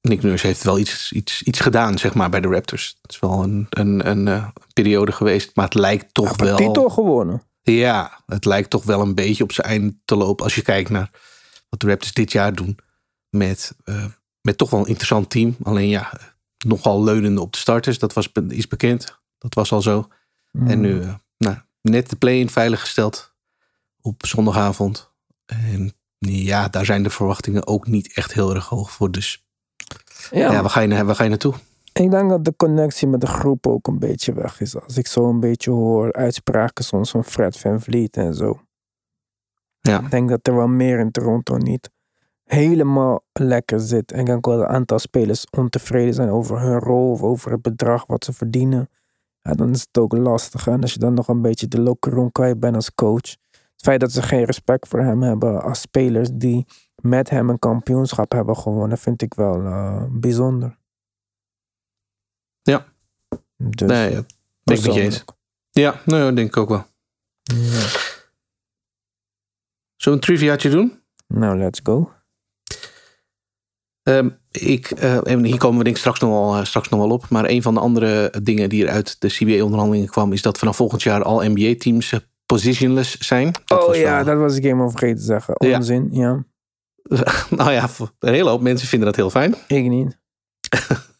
Nick 0.00 0.22
Nurse 0.22 0.46
heeft 0.46 0.62
wel 0.62 0.78
iets, 0.78 1.12
iets, 1.12 1.42
iets 1.42 1.60
gedaan, 1.60 1.98
zeg 1.98 2.14
maar, 2.14 2.30
bij 2.30 2.40
de 2.40 2.48
Raptors. 2.48 2.98
Het 3.02 3.10
is 3.10 3.18
wel 3.18 3.42
een, 3.42 3.66
een, 3.70 4.08
een, 4.08 4.28
eh, 4.28 4.48
periode 4.72 5.12
geweest, 5.12 5.50
maar 5.54 5.64
het 5.64 5.74
lijkt 5.74 6.14
toch 6.14 6.38
een 6.38 6.46
wel... 6.46 6.56
titel 6.56 6.88
gewonnen. 6.88 7.42
Ja, 7.72 8.22
het 8.26 8.44
lijkt 8.44 8.70
toch 8.70 8.84
wel 8.84 9.00
een 9.00 9.14
beetje 9.14 9.42
op 9.42 9.52
zijn 9.52 9.66
eind 9.66 9.94
te 10.04 10.16
lopen. 10.16 10.44
Als 10.44 10.54
je 10.54 10.62
kijkt 10.62 10.90
naar 10.90 11.10
wat 11.68 11.80
de 11.80 11.86
Raptors 11.86 12.12
dit 12.12 12.32
jaar 12.32 12.54
doen. 12.54 12.78
Met, 13.30 13.74
eh, 13.84 14.04
met 14.40 14.58
toch 14.58 14.70
wel 14.70 14.80
een 14.80 14.86
interessant 14.86 15.30
team. 15.30 15.56
Alleen 15.62 15.88
ja, 15.88 16.12
nogal 16.66 17.04
leunende 17.04 17.40
op 17.40 17.52
de 17.52 17.58
starters. 17.58 17.98
Dat 17.98 18.12
was, 18.12 18.28
is 18.48 18.68
bekend. 18.68 19.18
Dat 19.38 19.54
was 19.54 19.72
al 19.72 19.82
zo. 19.82 20.08
En 20.52 20.80
nu 20.80 21.02
eh, 21.02 21.14
nou, 21.36 21.56
net 21.80 22.10
de 22.10 22.16
play-in 22.16 22.50
veilig 22.50 22.80
gesteld. 22.80 23.32
Op 24.00 24.26
zondagavond. 24.26 25.10
En 25.46 25.92
ja, 26.18 26.68
daar 26.68 26.84
zijn 26.84 27.02
de 27.02 27.10
verwachtingen 27.10 27.66
ook 27.66 27.86
niet 27.86 28.12
echt 28.12 28.32
heel 28.32 28.54
erg 28.54 28.68
hoog 28.68 28.92
voor. 28.92 29.10
Dus 29.10 29.44
Ja, 30.30 30.52
ja, 30.52 30.60
waar, 30.60 30.70
ga 30.70 30.80
je, 30.80 31.04
waar 31.04 31.14
ga 31.14 31.22
je 31.22 31.28
naartoe? 31.28 31.54
Ik 32.02 32.10
denk 32.10 32.30
dat 32.30 32.44
de 32.44 32.56
connectie 32.56 33.08
met 33.08 33.20
de 33.20 33.26
groep 33.26 33.66
ook 33.66 33.86
een 33.86 33.98
beetje 33.98 34.32
weg 34.32 34.60
is. 34.60 34.80
Als 34.80 34.96
ik 34.96 35.06
zo 35.06 35.28
een 35.28 35.40
beetje 35.40 35.70
hoor 35.70 36.12
uitspraken 36.12 36.84
soms 36.84 37.10
van 37.10 37.24
Fred 37.24 37.58
Van 37.58 37.80
Vliet 37.80 38.16
en 38.16 38.34
zo. 38.34 38.60
Ja, 39.80 40.00
Ik 40.00 40.10
denk 40.10 40.28
dat 40.28 40.46
er 40.46 40.54
wel 40.54 40.68
meer 40.68 40.98
in 40.98 41.10
Toronto 41.10 41.56
niet 41.56 41.90
helemaal 42.44 43.24
lekker 43.32 43.80
zit. 43.80 44.12
En 44.12 44.20
ik 44.20 44.26
denk 44.26 44.46
wel 44.46 44.56
dat 44.58 44.68
een 44.68 44.74
aantal 44.74 44.98
spelers 44.98 45.46
ontevreden 45.50 46.14
zijn 46.14 46.30
over 46.30 46.60
hun 46.60 46.78
rol 46.78 47.10
of 47.10 47.22
over 47.22 47.50
het 47.50 47.62
bedrag 47.62 48.06
wat 48.06 48.24
ze 48.24 48.32
verdienen. 48.32 48.88
Ja, 49.40 49.52
dan 49.52 49.70
is 49.70 49.80
het 49.80 49.98
ook 49.98 50.12
lastig. 50.12 50.66
En 50.66 50.80
als 50.80 50.92
je 50.92 50.98
dan 50.98 51.14
nog 51.14 51.28
een 51.28 51.42
beetje 51.42 51.68
de 51.68 51.80
locker 51.80 52.12
room 52.12 52.32
kwijt 52.32 52.60
bent 52.60 52.74
als 52.74 52.94
coach. 52.94 53.30
Het 53.50 53.82
feit 53.82 54.00
dat 54.00 54.12
ze 54.12 54.22
geen 54.22 54.44
respect 54.44 54.88
voor 54.88 55.00
hem 55.00 55.22
hebben 55.22 55.62
als 55.62 55.80
spelers 55.80 56.28
die 56.32 56.66
met 57.02 57.30
hem 57.30 57.50
een 57.50 57.58
kampioenschap 57.58 58.32
hebben 58.32 58.56
gewonnen, 58.56 58.98
vind 58.98 59.22
ik 59.22 59.34
wel 59.34 59.64
eh, 59.64 60.04
bijzonder. 60.10 60.78
Ja. 62.64 62.86
Dus, 63.56 63.88
nee, 63.88 64.10
ja, 64.10 64.24
ben 64.62 64.76
ik 64.76 64.84
eens. 64.84 65.24
Ja, 65.70 66.00
nou, 66.04 66.22
dat 66.22 66.36
denk 66.36 66.48
ik 66.48 66.56
ook 66.56 66.68
wel. 66.68 66.86
Ja. 67.42 67.86
Een 69.96 70.20
triviaatje 70.20 70.70
doen? 70.70 71.02
Nou, 71.26 71.58
let's 71.58 71.80
go. 71.82 72.12
Ehm, 74.02 74.28
ik, 74.50 74.90
eh, 74.90 75.26
en 75.26 75.44
hier 75.44 75.58
komen 75.58 75.78
we 75.78 75.84
denk 75.84 75.96
ik 75.96 76.00
straks 76.00 76.20
nog, 76.20 76.30
wel, 76.30 76.56
eh, 76.56 76.64
straks 76.64 76.88
nog 76.88 77.00
wel 77.00 77.10
op. 77.10 77.28
Maar 77.28 77.48
een 77.48 77.62
van 77.62 77.74
de 77.74 77.80
andere 77.80 78.32
dingen 78.42 78.68
die 78.68 78.86
er 78.86 78.92
uit 78.92 79.20
de 79.20 79.28
CBA-onderhandelingen 79.28 80.08
kwam... 80.08 80.32
is 80.32 80.42
dat 80.42 80.58
vanaf 80.58 80.76
volgend 80.76 81.02
jaar 81.02 81.22
al 81.22 81.42
NBA-teams 81.42 82.12
eh, 82.12 82.20
positionless 82.46 83.18
zijn. 83.18 83.54
Dat 83.64 83.86
oh 83.86 83.94
ja, 83.94 84.14
wel- 84.14 84.24
dat 84.24 84.38
was 84.38 84.56
ik 84.56 84.62
helemaal 84.62 84.90
vergeten 84.90 85.16
te 85.16 85.22
zeggen. 85.22 85.54
Ja. 85.58 85.76
Onzin, 85.76 86.08
ja. 86.12 86.44
nou 87.50 87.72
ja, 87.72 87.88
een 88.18 88.32
hele 88.32 88.50
hoop 88.50 88.60
mensen 88.60 88.88
vinden 88.88 89.08
dat 89.08 89.16
heel 89.16 89.30
fijn. 89.30 89.54
Ik 89.66 89.88
niet. 89.88 90.18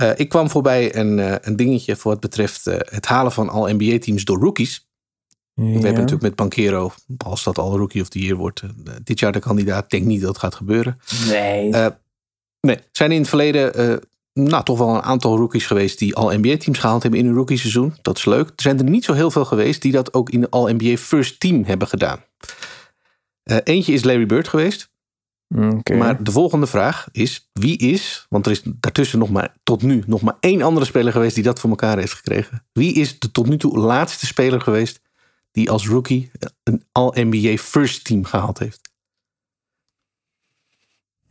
Eh, 0.00 0.10
ik 0.16 0.28
kwam 0.28 0.50
voorbij 0.50 0.96
een, 0.96 1.18
eh, 1.18 1.34
een 1.40 1.56
dingetje 1.56 1.96
voor 1.96 2.10
wat 2.12 2.20
betreft 2.20 2.66
eh, 2.66 2.76
het 2.78 3.06
halen 3.06 3.32
van 3.32 3.48
al 3.48 3.68
NBA-teams 3.68 4.24
door 4.24 4.38
rookies. 4.38 4.88
We 5.54 5.66
hebben 5.66 5.92
natuurlijk 5.92 6.22
met 6.22 6.34
Banquero, 6.34 6.92
als 7.16 7.44
dat 7.44 7.58
al 7.58 7.76
Rookie 7.76 8.02
of 8.02 8.08
the 8.08 8.18
Year 8.18 8.36
wordt... 8.36 8.62
dit 9.04 9.18
jaar 9.18 9.32
de 9.32 9.38
kandidaat. 9.38 9.90
Denk 9.90 10.04
niet 10.04 10.20
dat 10.20 10.28
het 10.28 10.38
gaat 10.38 10.54
gebeuren. 10.54 10.96
Nee. 11.28 11.72
Eh, 11.72 11.86
nee, 12.60 12.78
zijn 12.92 13.12
in 13.12 13.18
het 13.18 13.28
verleden 13.28 13.74
eh, 13.74 13.96
nou, 14.32 14.64
toch 14.64 14.78
wel 14.78 14.94
een 14.94 15.02
aantal 15.02 15.36
rookies 15.36 15.66
geweest 15.66 15.98
die 15.98 16.14
al 16.14 16.38
NBA-teams 16.38 16.78
gehaald 16.78 17.02
hebben 17.02 17.20
in 17.20 17.26
hun 17.26 17.34
rookie 17.34 17.58
seizoen. 17.58 17.94
Dat 18.02 18.18
is 18.18 18.24
leuk. 18.24 18.46
Er 18.48 18.62
zijn 18.62 18.78
er 18.78 18.84
niet 18.84 19.04
zo 19.04 19.12
heel 19.12 19.30
veel 19.30 19.44
geweest 19.44 19.82
die 19.82 19.92
dat 19.92 20.14
ook 20.14 20.30
in 20.30 20.40
de 20.40 20.50
All-NBA 20.50 20.96
First 20.96 21.40
Team 21.40 21.64
hebben 21.64 21.88
gedaan. 21.88 22.24
Eh, 23.42 23.56
eentje 23.64 23.92
is 23.92 24.04
Larry 24.04 24.26
Bird 24.26 24.48
geweest. 24.48 24.90
Oké. 25.56 25.94
Maar 25.94 26.22
de 26.22 26.30
volgende 26.30 26.66
vraag 26.66 27.08
is: 27.12 27.50
wie 27.52 27.76
is, 27.78 28.26
want 28.28 28.46
er 28.46 28.52
is 28.52 28.62
daartussen 28.64 29.18
nog 29.18 29.30
maar 29.30 29.54
tot 29.62 29.82
nu 29.82 30.02
nog 30.06 30.20
maar 30.20 30.36
één 30.40 30.62
andere 30.62 30.86
speler 30.86 31.12
geweest 31.12 31.34
die 31.34 31.44
dat 31.44 31.60
voor 31.60 31.70
elkaar 31.70 31.98
heeft 31.98 32.12
gekregen. 32.12 32.64
Wie 32.72 32.94
is 32.94 33.18
de 33.18 33.30
tot 33.30 33.48
nu 33.48 33.56
toe 33.56 33.78
laatste 33.78 34.26
speler 34.26 34.60
geweest 34.60 35.00
die 35.50 35.70
als 35.70 35.88
rookie 35.88 36.30
een 36.62 36.84
All-NBA 36.92 37.56
First 37.56 38.04
Team 38.04 38.24
gehaald 38.24 38.58
heeft? 38.58 38.80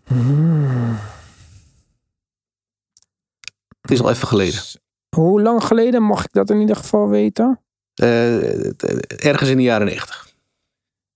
Hmm. 0.03 0.97
Het 3.81 3.91
is 3.91 4.01
al 4.01 4.09
even 4.09 4.27
geleden. 4.27 4.61
Hoe 5.15 5.41
lang 5.41 5.63
geleden 5.63 6.03
mag 6.03 6.23
ik 6.23 6.31
dat 6.31 6.49
in 6.49 6.59
ieder 6.59 6.75
geval 6.75 7.09
weten? 7.09 7.59
Eh, 7.93 9.25
ergens 9.25 9.49
in 9.49 9.57
de 9.57 9.63
jaren 9.63 9.87
90. 9.87 10.33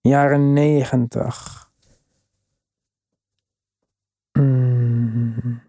Jaren 0.01 0.53
negentig. 0.53 1.62
Mm. 4.39 5.61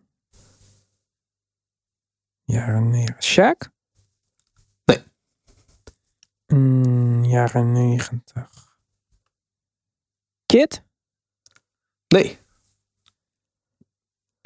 Jaren 2.45 2.91
negentig. 2.91 3.25
Shaq? 3.25 3.71
Nee. 4.85 5.05
Mm, 6.47 7.25
jaren 7.25 7.73
negentig. 7.73 8.49
Kid? 10.47 10.83
Nee, 12.09 12.39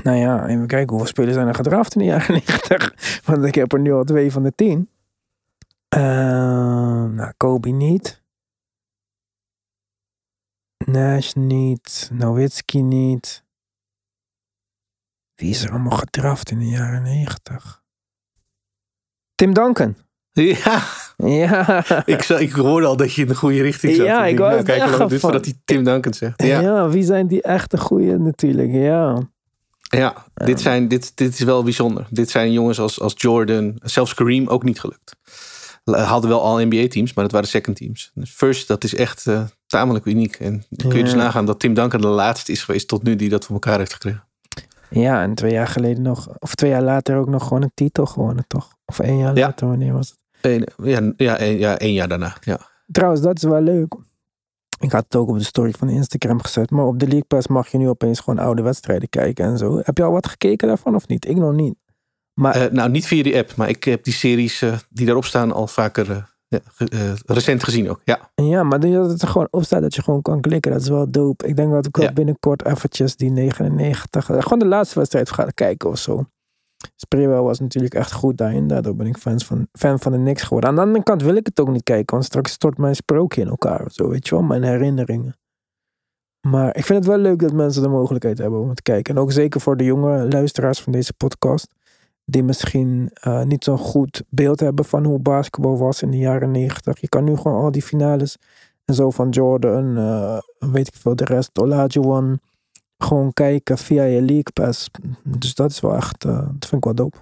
Nou 0.03 0.17
ja, 0.17 0.47
even 0.47 0.67
kijken 0.67 0.89
hoeveel 0.89 1.07
spelers 1.09 1.35
zijn 1.35 1.49
er 1.49 1.55
gedraft 1.55 1.95
in 1.95 2.01
de 2.01 2.07
jaren 2.07 2.33
90. 2.47 3.23
Want 3.25 3.45
ik 3.45 3.55
heb 3.55 3.73
er 3.73 3.81
nu 3.81 3.93
al 3.93 4.05
twee 4.05 4.33
van 4.33 4.43
de 4.43 4.55
tien. 4.55 4.91
Ehm, 5.89 7.15
nou, 7.15 7.33
Kobe 7.37 7.69
niet. 7.69 8.23
Nash 10.85 11.33
niet. 11.33 12.11
Nowitzki 12.13 12.83
niet. 12.83 13.45
Wie 15.39 15.51
is 15.51 15.63
er 15.65 15.71
allemaal 15.71 15.99
gedraft 15.99 16.51
in 16.51 16.59
de 16.59 16.67
jaren 16.69 17.03
90? 17.03 17.83
Tim 19.35 19.53
Duncan. 19.55 19.97
Ja, 20.33 20.83
Ja. 21.17 21.83
ik, 22.07 22.23
zou- 22.23 22.41
ik 22.41 22.53
hoorde 22.53 22.87
al 22.87 22.97
dat 22.97 23.13
je 23.15 23.23
in 23.23 23.29
de 23.29 23.35
goede 23.35 23.63
richting 23.63 23.97
zat. 23.97 24.07
Ja, 24.07 24.27
ik 24.27 24.39
wou 24.39 24.49
nou, 24.49 24.57
het 24.57 24.67
kijk 24.67 24.81
hoe 24.81 24.91
lang 24.91 25.01
het 25.01 25.09
duurt 25.09 25.21
zeggen 25.21 25.21
voordat 25.21 25.45
hij 25.45 25.55
Tim 25.65 25.85
Duncan 25.85 26.15
zegt. 26.15 26.43
Ja, 26.43 26.61
ja. 26.61 26.89
wie 26.89 27.03
zijn 27.03 27.27
die 27.27 27.43
echte 27.43 27.79
goeie 27.79 28.19
natuurlijk? 28.19 28.73
Ja. 28.73 29.29
ja 29.89 30.25
dit, 30.35 30.61
zijn, 30.61 30.89
dit, 30.89 31.17
dit 31.17 31.33
is 31.33 31.41
wel 31.41 31.63
bijzonder. 31.63 32.07
Dit 32.11 32.31
zijn 32.31 32.53
jongens 32.53 32.81
als, 32.81 33.01
als 33.01 33.15
Jordan, 33.17 33.77
zelfs 33.83 34.15
Kareem 34.15 34.49
ook 34.49 34.63
niet 34.63 34.81
gelukt. 34.81 35.17
Hadden 35.85 36.31
wel 36.31 36.43
al 36.43 36.59
NBA-teams, 36.67 37.15
maar 37.15 37.25
dat 37.25 37.33
waren 37.33 37.49
second 37.49 37.77
teams. 37.77 38.11
Dus 38.15 38.31
first, 38.31 38.69
dat 38.69 38.85
is 38.85 38.95
echt 38.95 39.27
eh, 39.27 39.43
tamelijk 39.67 40.05
uniek. 40.05 40.37
En 40.37 40.65
kun 40.77 40.97
je 40.97 41.05
dus 41.05 41.15
nagaan 41.15 41.47
dat 41.47 41.61
Tim 41.61 41.75
Duncan 41.75 42.01
de 42.01 42.07
laatste 42.07 42.53
is 42.53 42.63
geweest 42.63 42.89
tot 42.89 43.03
nu 43.03 43.17
die 43.17 43.29
dat 43.29 43.45
voor 43.45 43.55
elkaar 43.55 43.79
heeft 43.79 43.93
gekregen. 43.93 44.28
Ja, 44.91 45.23
en 45.23 45.35
twee 45.35 45.53
jaar 45.53 45.67
geleden 45.69 46.03
nog, 46.03 46.29
of 46.39 46.55
twee 46.55 46.71
jaar 46.71 46.83
later 46.83 47.17
ook 47.17 47.29
nog 47.29 47.43
gewoon 47.43 47.63
een 47.63 47.71
titel 47.75 48.07
gewonnen, 48.07 48.45
toch? 48.47 48.75
Of 48.85 48.99
één 48.99 49.19
jaar 49.19 49.37
Ja. 49.37 49.47
later, 49.47 49.69
wanneer 49.69 49.93
was 49.93 50.09
het? 50.09 50.19
Eén- 50.41 50.67
ja, 50.91 51.13
ja, 51.17 51.37
één, 51.39 51.59
ja, 51.59 51.79
één 51.79 51.93
jaar 51.93 52.09
daarna. 52.09 52.37
Ja. 52.41 52.61
Trouwens, 52.87 53.23
dat 53.23 53.37
is 53.37 53.43
wel 53.43 53.61
leuk. 53.61 53.95
Ik 54.81 54.93
had 54.93 55.05
het 55.05 55.17
ook 55.17 55.29
op 55.29 55.39
de 55.39 55.45
story 55.45 55.73
van 55.73 55.89
Instagram 55.89 56.43
gezet, 56.43 56.71
maar 56.71 56.85
op 56.85 56.99
de 56.99 57.05
League 57.07 57.25
Pass 57.25 57.47
mag 57.47 57.69
je 57.69 57.79
nu 57.79 57.89
opeens 57.89 58.21
gewoon 58.21 58.39
oude 58.39 58.63
wedstrijden 58.63 59.09
kijken 59.09 59.45
en 59.45 59.59
zo. 59.59 59.81
Heb 59.83 59.97
je 59.97 60.03
al 60.05 60.13
wat 60.13 60.27
gekeken 60.29 60.69
daarvan 60.69 60.95
of 60.95 61.09
niet? 61.09 61.29
Ik 61.29 61.37
nog 61.37 61.53
niet. 61.53 61.75
Maar 62.35 62.55
Eh, 62.55 62.71
nou, 62.73 62.91
niet 62.91 63.07
via 63.07 63.23
die 63.23 63.37
app, 63.39 63.57
maar 63.57 63.69
ik 63.69 63.85
heb 63.85 64.05
die 64.05 64.13
series 64.15 64.63
eh, 64.63 64.77
die 64.91 65.07
daarop 65.07 65.25
staan 65.25 65.53
al 65.53 65.67
vaker 65.67 66.11
eh, 66.11 66.23
ja, 66.49 66.59
eh, 66.77 67.13
recent 67.27 67.65
gezien 67.65 67.91
ook. 67.91 68.01
Ja, 68.05 68.31
ja, 68.35 68.63
maar 68.63 68.81
dat 68.81 69.11
het 69.11 69.23
er 69.23 69.29
gewoon 69.29 69.49
op 69.51 69.65
staat 69.65 69.83
dat 69.83 69.95
je 69.95 70.03
gewoon 70.03 70.23
kan 70.23 70.41
klikken, 70.41 70.73
dat 70.73 70.81
is 70.81 70.89
wel 70.89 71.11
dope. 71.11 71.47
Ik 71.47 71.57
denk 71.57 71.73
dat 71.73 71.87
ik 71.87 71.97
wel 71.97 72.07
Ja. 72.07 72.13
binnenkort 72.13 72.65
eventjes 72.65 73.17
die 73.17 73.31
99, 73.31 74.31
eh, 74.31 74.41
gewoon 74.41 74.59
de 74.59 74.67
laatste 74.67 74.99
wedstrijd 74.99 75.31
ga 75.31 75.45
kijken 75.55 75.89
of 75.89 75.99
zo. 75.99 76.25
Sprewell 76.97 77.41
was 77.41 77.61
natuurlijk 77.61 77.95
echt 77.95 78.13
goed 78.13 78.37
daarin. 78.37 78.67
Daardoor 78.67 78.95
ben 78.97 79.07
ik 79.07 79.17
fans 79.17 79.45
van, 79.47 79.69
fan 79.73 79.99
van 79.99 80.13
de 80.13 80.19
Knicks 80.19 80.43
geworden. 80.43 80.71
Aan 80.71 80.77
de 80.77 80.83
andere 80.83 81.03
kant 81.05 81.23
wil 81.23 81.35
ik 81.35 81.47
het 81.47 81.61
ook 81.61 81.69
niet 81.69 81.83
kijken. 81.83 82.15
Want 82.15 82.25
straks 82.25 82.53
stort 82.53 82.79
mijn 82.79 82.95
sprookje 82.95 83.41
in 83.41 83.49
elkaar. 83.49 83.85
Of 83.85 83.93
zo, 83.93 84.09
weet 84.09 84.29
je 84.29 84.35
wel. 84.35 84.45
Mijn 84.45 84.63
herinneringen. 84.63 85.37
Maar 86.49 86.77
ik 86.77 86.85
vind 86.85 86.99
het 86.99 87.07
wel 87.09 87.19
leuk 87.19 87.39
dat 87.39 87.53
mensen 87.53 87.83
de 87.83 87.89
mogelijkheid 87.89 88.39
hebben 88.39 88.61
om 88.61 88.67
het 88.67 88.77
te 88.77 88.83
kijken. 88.83 89.15
En 89.15 89.21
ook 89.21 89.33
zeker 89.33 89.61
voor 89.61 89.77
de 89.77 89.85
jonge 89.85 90.29
luisteraars 90.29 90.81
van 90.81 90.93
deze 90.93 91.13
podcast. 91.13 91.75
Die 92.31 92.43
misschien 92.43 93.11
eh, 93.13 93.43
niet 93.43 93.65
zo'n 93.65 93.79
goed 93.79 94.23
beeld 94.29 94.61
hebben 94.61 94.85
van 94.85 95.05
hoe 95.05 95.19
basketbal 95.19 95.79
was 95.79 96.03
in 96.03 96.11
de 96.11 96.17
jaren 96.19 96.51
negentig. 96.51 97.01
Je 97.01 97.09
kan 97.09 97.25
nu 97.25 97.37
gewoon 97.37 97.63
al 97.63 97.71
die 97.71 97.83
finales 97.83 98.37
en 98.85 98.95
zo 98.95 99.11
van 99.11 99.29
Jordan. 99.31 99.97
eh, 99.97 100.39
weet 100.71 100.87
ik 100.89 100.95
veel, 100.95 101.17
de 101.17 101.25
rest. 101.25 101.59
Olajuwon 101.59 102.41
gewoon 102.99 103.33
kijken 103.33 103.79
via 103.79 104.03
je 104.03 104.21
League 104.21 104.53
Pass. 104.53 104.91
Dus 105.23 105.55
dat 105.55 105.71
is 105.71 105.81
wel 105.81 105.95
echt, 105.95 106.25
eh, 106.25 106.33
dat 106.37 106.69
vind 106.69 106.73
ik 106.73 106.85
wel 106.85 106.95
dope. 106.95 107.17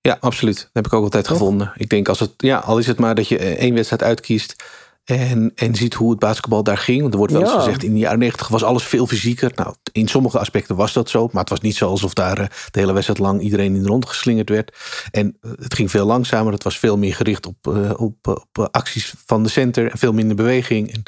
ja, 0.00 0.16
absoluut. 0.20 0.56
Dat 0.56 0.70
heb 0.72 0.86
ik 0.86 0.92
ook 0.92 1.04
altijd 1.04 1.24
Toch? 1.24 1.36
gevonden. 1.36 1.72
Ik 1.76 1.88
denk, 1.90 2.08
als 2.08 2.20
het, 2.20 2.32
ja, 2.36 2.58
al 2.58 2.78
is 2.78 2.86
het 2.86 2.98
maar 2.98 3.14
dat 3.14 3.28
je 3.28 3.38
één 3.38 3.74
wedstrijd 3.74 4.02
uitkiest 4.02 4.64
en, 5.04 5.52
en 5.54 5.74
ziet 5.74 5.94
hoe 5.94 6.10
het 6.10 6.18
basketbal 6.18 6.62
daar 6.62 6.78
ging. 6.78 7.00
Want 7.00 7.12
er 7.12 7.18
wordt 7.18 7.32
wel 7.32 7.42
eens 7.42 7.52
Ja. 7.52 7.58
gezegd, 7.58 7.82
in 7.82 7.92
de 7.92 7.98
jaren 7.98 8.18
negentig 8.18 8.48
was 8.48 8.62
alles 8.62 8.82
veel 8.82 9.06
fysieker. 9.06 9.52
Nou, 9.54 9.74
in 9.92 10.08
sommige 10.08 10.38
aspecten 10.38 10.76
was 10.76 10.92
dat 10.92 11.10
zo. 11.10 11.28
Maar 11.32 11.40
het 11.40 11.50
was 11.50 11.60
niet 11.60 11.76
zo 11.76 11.88
alsof 11.88 12.12
daar 12.14 12.38
eh, 12.38 12.46
de 12.70 12.78
hele 12.78 12.92
wedstrijd 12.92 13.18
lang 13.18 13.40
iedereen 13.40 13.74
in 13.76 13.82
de 13.82 13.88
rond 13.88 14.06
geslingerd 14.06 14.48
werd. 14.48 14.76
En 15.10 15.36
eh, 15.40 15.50
het 15.56 15.74
ging 15.74 15.90
veel 15.90 16.06
langzamer. 16.06 16.52
Het 16.52 16.64
was 16.64 16.78
veel 16.78 16.98
meer 16.98 17.14
gericht 17.14 17.46
op, 17.46 17.56
eh, 17.66 17.90
op, 17.96 18.16
op 18.26 18.68
acties 18.70 19.14
van 19.26 19.42
de 19.42 19.48
center. 19.48 19.90
En 19.90 19.98
veel 19.98 20.12
minder 20.12 20.36
beweging. 20.36 20.92
En 20.92 21.02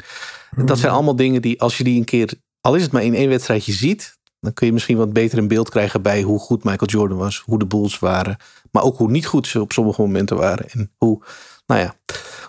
dat 0.65 0.79
zijn 0.79 0.91
allemaal 0.91 1.15
dingen 1.15 1.41
die, 1.41 1.61
als 1.61 1.77
je 1.77 1.83
die 1.83 1.97
een 1.97 2.05
keer, 2.05 2.33
al 2.61 2.75
is 2.75 2.81
het 2.83 2.91
maar 2.91 3.03
in 3.03 3.15
één 3.15 3.29
wedstrijdje 3.29 3.73
ziet, 3.73 4.15
Dan 4.39 4.53
kun 4.53 4.67
je 4.67 4.73
misschien 4.73 4.97
wat 4.97 5.13
beter 5.13 5.37
in 5.37 5.47
beeld 5.47 5.69
krijgen 5.69 6.01
bij 6.01 6.21
hoe 6.21 6.39
goed 6.39 6.63
Michael 6.63 6.89
Jordan 6.91 7.17
was. 7.17 7.41
Hoe 7.45 7.59
de 7.59 7.65
Bulls 7.67 7.99
waren. 7.99 8.37
Maar 8.71 8.83
ook 8.83 8.97
hoe 8.97 9.11
niet 9.11 9.25
goed 9.25 9.47
ze 9.47 9.61
op 9.61 9.71
sommige 9.71 10.01
momenten 10.01 10.37
waren. 10.37 10.69
En 10.69 10.91
hoe, 10.97 11.23
nou 11.67 11.81
ja, 11.81 11.93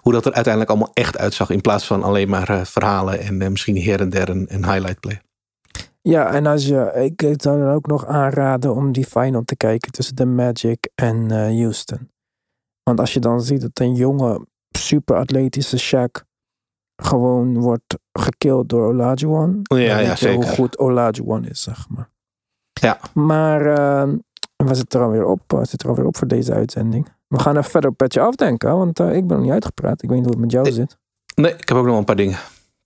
hoe 0.00 0.12
dat 0.12 0.26
er 0.26 0.32
uiteindelijk 0.32 0.72
allemaal 0.72 0.94
echt 0.94 1.18
uitzag. 1.18 1.50
In 1.50 1.60
plaats 1.60 1.86
van 1.86 2.02
alleen 2.02 2.28
maar 2.28 2.48
eh, 2.48 2.64
verhalen 2.64 3.20
en 3.20 3.42
eh, 3.42 3.48
misschien 3.48 3.82
her 3.82 4.00
en 4.00 4.10
der 4.10 4.28
een, 4.28 4.46
een 4.48 4.64
highlight 4.64 5.00
play. 5.00 5.20
Ja, 6.02 6.32
en 6.32 6.46
als 6.46 6.66
je, 6.66 6.92
ik 7.16 7.40
zou 7.42 7.58
dan 7.58 7.70
ook 7.70 7.86
nog 7.86 8.06
aanraden 8.06 8.74
om 8.74 8.92
die 8.92 9.06
final 9.06 9.44
te 9.44 9.56
kijken 9.56 9.92
tussen 9.92 10.16
de 10.16 10.26
Magic 10.26 10.88
en 10.94 11.30
eh, 11.30 11.60
Houston. 11.60 12.10
Want 12.82 13.00
als 13.00 13.12
je 13.12 13.20
dan 13.20 13.40
ziet 13.40 13.60
dat 13.60 13.80
een 13.80 13.94
jonge, 13.94 14.46
super 14.68 15.16
atletische 15.16 15.78
Shaq 15.78 16.26
gewoon 17.02 17.60
wordt 17.60 17.98
gekild 18.12 18.68
door 18.68 18.88
Olajuwon. 18.88 19.48
Ja, 19.48 19.62
dan 19.62 19.80
ja, 19.80 19.96
weet 19.96 20.06
je 20.06 20.16
zeker. 20.16 20.34
Hoe 20.34 20.54
goed 20.54 20.78
Olajuwon 20.78 21.44
is, 21.44 21.62
zeg 21.62 21.88
maar. 21.88 22.10
Ja. 22.72 23.00
Maar 23.14 23.66
eh, 23.66 24.12
we 24.56 24.74
zitten 24.74 25.00
er 25.00 25.06
alweer 25.06 25.24
op. 25.24 25.40
We 25.46 25.64
zitten 25.64 25.78
er 25.78 25.88
alweer 25.88 26.06
op 26.06 26.16
voor 26.16 26.28
deze 26.28 26.52
uitzending. 26.52 27.08
We 27.28 27.38
gaan 27.40 27.56
even 27.56 27.70
verder 27.70 27.90
op 27.90 27.96
petje 27.96 28.20
afdenken, 28.20 28.76
want 28.76 29.00
eh, 29.00 29.14
ik 29.16 29.26
ben 29.26 29.36
nog 29.36 29.44
niet 29.44 29.54
uitgepraat. 29.54 30.02
Ik 30.02 30.08
weet 30.08 30.18
niet 30.18 30.26
hoe 30.26 30.34
het 30.34 30.42
met 30.42 30.52
jou 30.52 30.64
Nee. 30.64 30.72
zit. 30.72 30.96
Nee, 31.34 31.52
ik 31.52 31.68
heb 31.68 31.78
ook 31.78 31.86
nog 31.86 31.98
een 31.98 32.04
paar 32.04 32.16
dingen. 32.16 32.38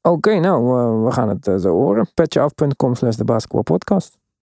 Oké, 0.03 0.39
nou, 0.39 0.79
eh, 0.81 1.05
we 1.05 1.13
gaan 1.13 1.29
het 1.29 1.47
eh, 1.47 1.57
zo 1.57 1.69
horen. 1.71 2.11
Petjeaf.com 2.15 2.95
slash 2.95 3.15
de 3.17 3.25
basketbalpodcast. 3.25 4.19